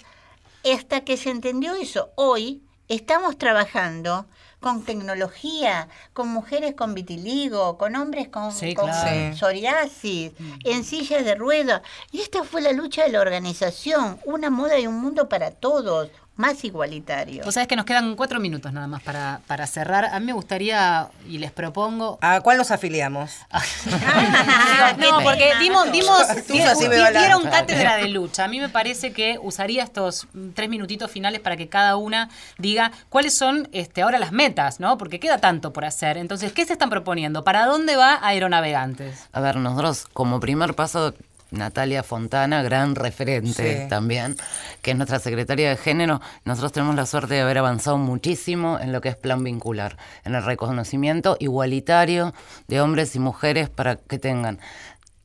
hasta 0.69 1.01
que 1.01 1.15
se 1.15 1.29
entendió 1.29 1.75
eso, 1.75 2.09
hoy 2.15 2.61
estamos 2.89 3.37
trabajando 3.37 4.25
con 4.61 4.85
tecnología, 4.85 5.89
con 6.13 6.29
mujeres 6.29 6.75
con 6.75 6.93
vitiligo, 6.93 7.77
con 7.77 7.95
hombres 7.97 8.29
con, 8.29 8.51
Sí, 8.53 8.73
con 8.73 8.85
claro. 8.85 9.33
Sí. 9.33 9.37
psoriasis, 9.37 10.31
en 10.63 10.83
sillas 10.85 11.25
de 11.25 11.35
ruedas. 11.35 11.81
Y 12.11 12.21
esta 12.21 12.43
fue 12.45 12.61
la 12.61 12.71
lucha 12.71 13.03
de 13.03 13.09
la 13.09 13.19
organización, 13.21 14.19
una 14.23 14.49
moda 14.49 14.79
y 14.79 14.87
un 14.87 15.01
mundo 15.01 15.27
para 15.27 15.51
todos, 15.51 16.09
más 16.41 16.63
igualitario. 16.65 17.43
Vos 17.45 17.53
sabés 17.53 17.67
que 17.67 17.75
nos 17.75 17.85
quedan 17.85 18.15
cuatro 18.15 18.39
minutos 18.39 18.73
nada 18.73 18.87
más 18.87 19.01
para, 19.03 19.41
para 19.47 19.67
cerrar. 19.67 20.05
A 20.05 20.19
mí 20.19 20.25
me 20.25 20.33
gustaría, 20.33 21.07
y 21.29 21.37
les 21.37 21.51
propongo... 21.51 22.17
¿A 22.21 22.41
cuál 22.41 22.57
nos 22.57 22.71
afiliamos? 22.71 23.31
no, 24.97 25.21
porque 25.23 25.53
dimos, 25.59 25.91
dimos, 25.91 26.27
dieron 26.49 27.43
cátedra 27.43 27.97
de 27.97 28.09
lucha. 28.09 28.45
A 28.45 28.47
mí 28.47 28.59
me 28.59 28.69
parece 28.69 29.13
que 29.13 29.37
usaría 29.41 29.83
estos 29.83 30.27
tres 30.55 30.69
minutitos 30.69 31.11
finales 31.11 31.39
para 31.41 31.55
que 31.55 31.69
cada 31.69 31.95
una 31.95 32.29
diga 32.57 32.91
cuáles 33.09 33.37
son 33.37 33.69
este, 33.71 34.01
ahora 34.01 34.17
las 34.17 34.31
metas, 34.31 34.79
¿no? 34.79 34.97
Porque 34.97 35.19
queda 35.19 35.37
tanto 35.37 35.71
por 35.71 35.85
hacer. 35.85 36.17
Entonces, 36.17 36.51
¿qué 36.53 36.65
se 36.65 36.73
están 36.73 36.89
proponiendo? 36.89 37.43
¿Para 37.43 37.65
dónde 37.65 37.95
va 37.95 38.19
Aeronavegantes? 38.21 39.27
A 39.31 39.39
ver, 39.41 39.57
nosotros 39.57 40.07
como 40.11 40.39
primer 40.39 40.73
paso, 40.73 41.13
Natalia 41.51 42.01
Fontana, 42.03 42.63
gran 42.63 42.95
referente 42.95 43.83
Sí. 43.83 43.89
también, 43.89 44.35
que 44.81 44.91
es 44.91 44.97
nuestra 44.97 45.19
secretaria 45.19 45.69
de 45.69 45.77
género, 45.77 46.21
nosotros 46.45 46.71
tenemos 46.71 46.95
la 46.95 47.05
suerte 47.05 47.35
de 47.35 47.41
haber 47.41 47.57
avanzado 47.59 47.97
muchísimo 47.97 48.79
en 48.79 48.91
lo 48.91 49.01
que 49.01 49.09
es 49.09 49.15
plan 49.15 49.43
vincular, 49.43 49.97
en 50.23 50.33
el 50.35 50.43
reconocimiento 50.43 51.37
igualitario 51.39 52.33
de 52.67 52.81
hombres 52.81 53.15
y 53.15 53.19
mujeres 53.19 53.69
para 53.69 53.97
que 53.97 54.17
tengan 54.17 54.59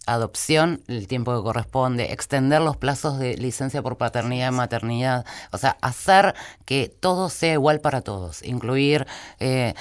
adopción, 0.06 0.82
el 0.86 1.08
tiempo 1.08 1.36
que 1.36 1.42
corresponde, 1.42 2.12
extender 2.12 2.60
los 2.60 2.76
plazos 2.76 3.18
de 3.18 3.36
licencia 3.36 3.82
por 3.82 3.96
paternidad 3.96 4.52
y 4.52 4.54
maternidad, 4.54 5.26
o 5.50 5.58
sea, 5.58 5.76
hacer 5.80 6.34
que 6.64 6.94
todo 7.00 7.28
sea 7.28 7.54
igual 7.54 7.80
para 7.80 8.02
todos, 8.02 8.42
incluir 8.44 9.04
eh, 9.40 9.74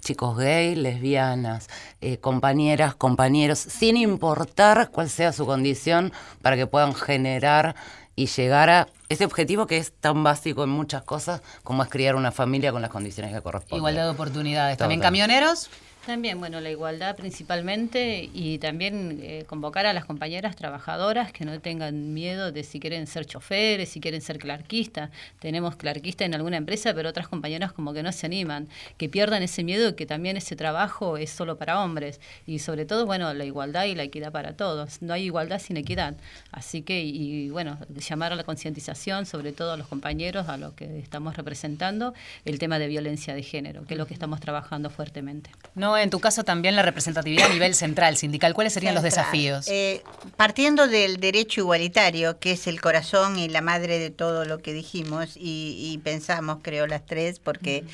chicos 0.00 0.38
gay, 0.38 0.74
lesbianas, 0.74 1.68
eh, 2.00 2.18
compañeras, 2.18 2.94
compañeros, 2.94 3.58
sin 3.58 3.96
importar 3.96 4.90
cuál 4.90 5.08
sea 5.08 5.32
su 5.32 5.46
condición, 5.46 6.12
para 6.40 6.56
que 6.56 6.66
puedan 6.66 6.94
generar 6.94 7.74
y 8.14 8.26
llegar 8.26 8.70
a 8.70 8.88
ese 9.08 9.24
objetivo 9.24 9.66
que 9.66 9.78
es 9.78 9.92
tan 9.92 10.22
básico 10.22 10.64
en 10.64 10.70
muchas 10.70 11.02
cosas 11.02 11.42
como 11.62 11.82
es 11.82 11.88
criar 11.88 12.14
una 12.14 12.30
familia 12.30 12.72
con 12.72 12.82
las 12.82 12.90
condiciones 12.90 13.32
que 13.32 13.40
corresponden. 13.40 13.78
Igualdad 13.78 14.04
de 14.04 14.10
oportunidades. 14.10 14.78
¿También 14.78 15.00
camioneros? 15.00 15.70
También, 16.06 16.40
bueno, 16.40 16.60
la 16.60 16.68
igualdad 16.68 17.14
principalmente 17.14 18.28
y 18.34 18.58
también 18.58 19.20
eh, 19.22 19.44
convocar 19.46 19.86
a 19.86 19.92
las 19.92 20.04
compañeras 20.04 20.56
trabajadoras 20.56 21.32
que 21.32 21.44
no 21.44 21.60
tengan 21.60 22.12
miedo 22.12 22.50
de 22.50 22.64
si 22.64 22.80
quieren 22.80 23.06
ser 23.06 23.24
choferes, 23.24 23.90
si 23.90 24.00
quieren 24.00 24.20
ser 24.20 24.38
clarquistas. 24.38 25.10
Tenemos 25.38 25.76
clarquista 25.76 26.24
en 26.24 26.34
alguna 26.34 26.56
empresa, 26.56 26.92
pero 26.92 27.08
otras 27.08 27.28
compañeras 27.28 27.72
como 27.72 27.92
que 27.92 28.02
no 28.02 28.10
se 28.10 28.26
animan, 28.26 28.66
que 28.96 29.08
pierdan 29.08 29.44
ese 29.44 29.62
miedo 29.62 29.86
de 29.86 29.94
que 29.94 30.04
también 30.04 30.36
ese 30.36 30.56
trabajo 30.56 31.18
es 31.18 31.30
solo 31.30 31.56
para 31.56 31.80
hombres. 31.80 32.20
Y 32.48 32.58
sobre 32.58 32.84
todo, 32.84 33.06
bueno, 33.06 33.32
la 33.32 33.44
igualdad 33.44 33.84
y 33.84 33.94
la 33.94 34.02
equidad 34.02 34.32
para 34.32 34.56
todos. 34.56 35.02
No 35.02 35.14
hay 35.14 35.26
igualdad 35.26 35.60
sin 35.60 35.76
equidad. 35.76 36.16
Así 36.50 36.82
que, 36.82 37.00
y 37.00 37.48
bueno, 37.50 37.78
llamar 37.94 38.32
a 38.32 38.36
la 38.36 38.42
concientización, 38.42 39.24
sobre 39.24 39.52
todo 39.52 39.70
a 39.70 39.76
los 39.76 39.86
compañeros, 39.86 40.48
a 40.48 40.56
los 40.56 40.72
que 40.72 40.98
estamos 40.98 41.36
representando, 41.36 42.12
el 42.44 42.58
tema 42.58 42.80
de 42.80 42.88
violencia 42.88 43.36
de 43.36 43.44
género, 43.44 43.84
que 43.84 43.94
es 43.94 43.98
lo 43.98 44.06
que 44.08 44.14
estamos 44.14 44.40
trabajando 44.40 44.90
fuertemente. 44.90 45.50
No, 45.76 45.91
en 45.96 46.10
tu 46.10 46.20
caso 46.20 46.44
también 46.44 46.76
la 46.76 46.82
representatividad 46.82 47.50
a 47.50 47.52
nivel 47.52 47.74
central, 47.74 48.16
sindical. 48.16 48.54
¿Cuáles 48.54 48.72
serían 48.72 48.94
los 48.94 49.02
desafíos? 49.02 49.66
Eh, 49.68 50.02
partiendo 50.36 50.88
del 50.88 51.18
derecho 51.18 51.60
igualitario, 51.60 52.38
que 52.38 52.52
es 52.52 52.66
el 52.66 52.80
corazón 52.80 53.38
y 53.38 53.48
la 53.48 53.60
madre 53.60 53.98
de 53.98 54.10
todo 54.10 54.44
lo 54.44 54.58
que 54.58 54.72
dijimos, 54.72 55.36
y, 55.36 55.76
y 55.78 55.98
pensamos, 55.98 56.58
creo, 56.62 56.86
las 56.86 57.04
tres, 57.06 57.38
porque 57.38 57.84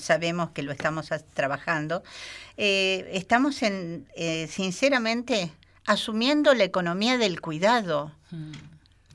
sabemos 0.00 0.50
que 0.50 0.62
lo 0.62 0.72
estamos 0.72 1.08
trabajando, 1.34 2.02
eh, 2.56 3.08
estamos, 3.12 3.62
en, 3.62 4.06
eh, 4.16 4.48
sinceramente, 4.50 5.50
asumiendo 5.86 6.54
la 6.54 6.64
economía 6.64 7.18
del 7.18 7.40
cuidado, 7.40 8.12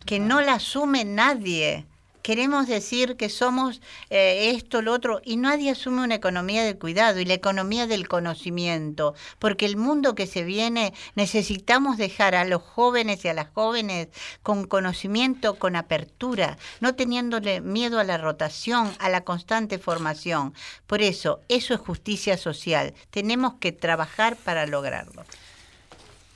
que 0.06 0.20
no 0.20 0.42
la 0.42 0.54
asume 0.54 1.06
nadie. 1.06 1.86
Queremos 2.30 2.68
decir 2.68 3.18
que 3.18 3.28
somos 3.28 3.82
eh, 4.12 4.52
esto, 4.54 4.84
lo 4.84 4.94
otro, 4.94 5.20
y 5.26 5.36
nadie 5.38 5.72
asume 5.72 6.04
una 6.04 6.14
economía 6.14 6.64
del 6.64 6.78
cuidado 6.78 7.20
y 7.20 7.26
la 7.26 7.34
economía 7.34 7.88
del 7.88 8.08
conocimiento, 8.08 9.16
porque 9.40 9.66
el 9.66 9.78
mundo 9.78 10.14
que 10.14 10.28
se 10.28 10.44
viene 10.44 10.94
necesitamos 11.16 11.98
dejar 11.98 12.36
a 12.36 12.46
los 12.46 12.62
jóvenes 12.62 13.26
y 13.26 13.30
a 13.30 13.34
las 13.34 13.50
jóvenes 13.50 14.10
con 14.44 14.68
conocimiento, 14.68 15.58
con 15.58 15.76
apertura, 15.76 16.60
no 16.82 16.94
teniéndole 16.94 17.62
miedo 17.62 17.98
a 18.00 18.04
la 18.04 18.20
rotación, 18.20 18.94
a 19.00 19.10
la 19.10 19.22
constante 19.22 19.80
formación. 19.80 20.54
Por 20.86 21.02
eso, 21.02 21.40
eso 21.50 21.74
es 21.74 21.80
justicia 21.80 22.38
social. 22.38 22.94
Tenemos 23.10 23.56
que 23.56 23.72
trabajar 23.72 24.36
para 24.36 24.68
lograrlo. 24.68 25.26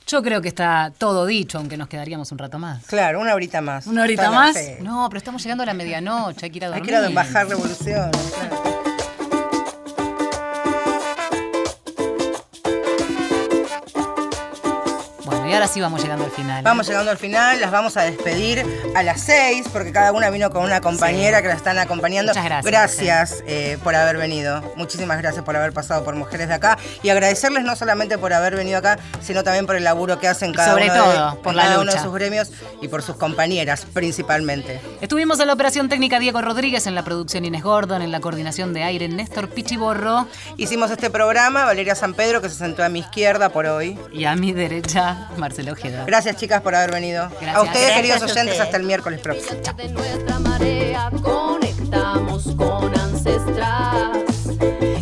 Yo 0.07 0.21
creo 0.21 0.41
que 0.41 0.49
está 0.49 0.91
todo 0.97 1.25
dicho, 1.25 1.57
aunque 1.57 1.77
nos 1.77 1.87
quedaríamos 1.87 2.31
un 2.31 2.37
rato 2.37 2.59
más. 2.59 2.85
Claro, 2.85 3.19
una 3.21 3.33
horita 3.33 3.61
más. 3.61 3.87
¿Una 3.87 4.03
horita 4.03 4.29
más? 4.31 4.55
No, 4.81 5.07
pero 5.09 5.17
estamos 5.17 5.41
llegando 5.43 5.63
a 5.63 5.65
la 5.65 5.73
medianoche, 5.73 6.45
hay 6.45 6.51
que 6.51 6.57
ir 6.57 6.63
a 6.65 6.67
Hay 6.67 6.73
dormir. 6.73 6.89
que 6.89 6.99
ir 6.99 7.05
a 7.05 7.09
bajar 7.09 7.47
revolución. 7.47 8.11
claro. 8.11 8.82
Y 15.53 15.55
ahora 15.55 15.67
sí 15.67 15.79
vamos 15.81 16.01
llegando 16.01 16.25
al 16.25 16.31
final. 16.31 16.63
Vamos 16.63 16.87
llegando 16.87 17.11
al 17.11 17.17
final, 17.17 17.61
las 17.61 17.71
vamos 17.71 17.95
a 17.97 18.01
despedir 18.03 18.65
a 18.95 19.03
las 19.03 19.21
seis, 19.21 19.67
porque 19.71 19.91
cada 19.91 20.11
una 20.11 20.29
vino 20.29 20.49
con 20.49 20.63
una 20.63 20.81
compañera 20.81 21.41
que 21.41 21.47
la 21.47 21.53
están 21.53 21.77
acompañando. 21.79 22.31
Muchas 22.31 22.45
gracias. 22.45 22.65
Gracias 22.65 23.43
eh, 23.47 23.77
por 23.83 23.95
haber 23.95 24.17
venido. 24.17 24.61
Muchísimas 24.75 25.17
gracias 25.19 25.43
por 25.45 25.55
haber 25.55 25.73
pasado 25.73 26.03
por 26.03 26.15
Mujeres 26.15 26.47
de 26.47 26.55
Acá. 26.55 26.77
Y 27.03 27.09
agradecerles 27.09 27.63
no 27.63 27.75
solamente 27.75 28.17
por 28.17 28.33
haber 28.33 28.55
venido 28.55 28.77
acá, 28.79 28.97
sino 29.21 29.43
también 29.43 29.65
por 29.65 29.75
el 29.75 29.83
laburo 29.83 30.19
que 30.19 30.27
hacen 30.27 30.53
cada, 30.53 30.71
Sobre 30.71 30.89
uno, 30.89 31.31
de- 31.31 31.37
por 31.41 31.53
la 31.53 31.63
cada 31.63 31.79
uno 31.81 31.91
de 31.91 31.99
sus 31.99 32.13
gremios 32.13 32.51
y 32.81 32.87
por 32.87 33.01
sus 33.03 33.15
compañeras, 33.15 33.85
principalmente. 33.93 34.81
Estuvimos 35.01 35.39
en 35.39 35.47
la 35.47 35.53
operación 35.53 35.89
técnica 35.89 36.19
Diego 36.19 36.41
Rodríguez, 36.41 36.87
en 36.87 36.95
la 36.95 37.03
producción 37.03 37.45
Inés 37.45 37.63
Gordon, 37.63 38.01
en 38.01 38.11
la 38.11 38.19
coordinación 38.19 38.73
de 38.73 38.83
aire 38.83 39.07
Néstor 39.09 39.49
Pichiborro 39.49 40.27
Hicimos 40.57 40.91
este 40.91 41.09
programa, 41.09 41.65
Valeria 41.65 41.95
San 41.95 42.13
Pedro, 42.13 42.41
que 42.41 42.49
se 42.49 42.55
sentó 42.55 42.83
a 42.83 42.89
mi 42.89 42.99
izquierda 42.99 43.49
por 43.49 43.65
hoy. 43.65 43.97
y 44.11 44.25
a 44.25 44.35
mi 44.35 44.53
derecha 44.53 45.27
Marcelo 45.43 45.73
Ojeda. 45.73 46.05
Gracias, 46.05 46.37
chicas, 46.37 46.61
por 46.61 46.73
haber 46.73 46.91
venido. 46.91 47.27
Gracias. 47.29 47.55
A 47.55 47.61
ustedes, 47.61 47.87
Gracias 47.87 47.95
queridos 47.97 48.21
a 48.21 48.25
oyentes, 48.25 48.43
ustedes. 48.43 48.59
hasta 48.61 48.77
el 48.77 48.83
miércoles 48.83 49.19
próximo. 49.19 49.59
de 49.75 49.89
nuestra 49.89 50.39
marea 50.39 51.11
conectamos 51.21 52.43
con 52.55 52.97
ancestras 52.97 54.17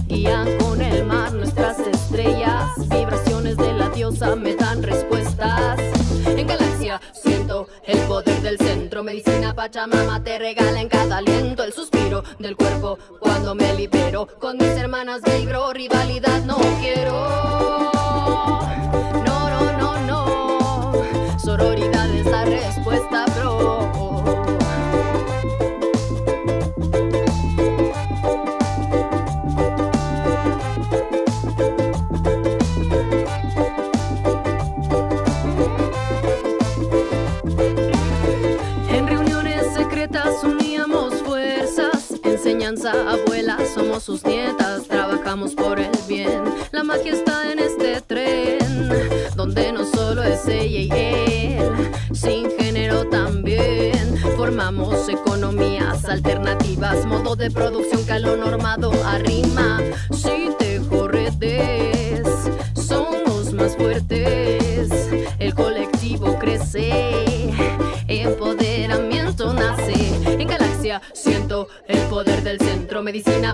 guían 0.08 0.58
con 0.58 0.82
el 0.82 1.06
mar 1.06 1.32
nuestras 1.34 1.78
estrellas 1.80 2.66
vibraciones 2.90 3.56
de 3.58 3.74
la 3.74 3.90
diosa 3.90 4.36
me 4.36 4.56
dan 4.56 4.82
respuestas 4.84 5.80
en 6.26 6.48
galaxia 6.48 7.00
siento 7.14 7.68
el 7.86 8.00
poder 8.00 8.42
del 8.42 8.58
centro 8.58 9.04
medicina 9.04 9.54
pachamama 9.54 10.24
te 10.24 10.40
regala 10.40 10.82
en 10.82 10.90
cada 10.90 11.18
aliento 11.18 11.64
el 11.64 11.74
suspiro 11.74 12.24
del 12.40 12.56
cuerpo 12.56 12.98
cuando 13.20 13.54
me 13.56 13.74
libero 13.76 14.28
con 14.40 14.58
mis 14.58 14.76
hermanas 14.78 15.22
vibro 15.24 15.72
rivalidad 15.74 16.42
no 16.46 16.58
quiero 16.82 17.81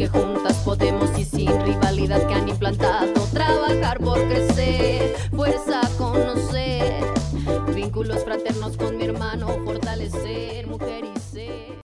Que 0.00 0.08
juntas 0.08 0.56
podemos 0.64 1.10
y 1.18 1.26
sin 1.26 1.60
rivalidad 1.60 2.26
que 2.26 2.32
han 2.32 2.48
implantado 2.48 3.12
trabajar 3.34 3.98
por 3.98 4.18
crecer, 4.28 5.14
fuerza 5.36 5.82
a 5.82 5.88
conocer, 5.98 7.04
vínculos 7.74 8.24
fraternos 8.24 8.78
con 8.78 8.98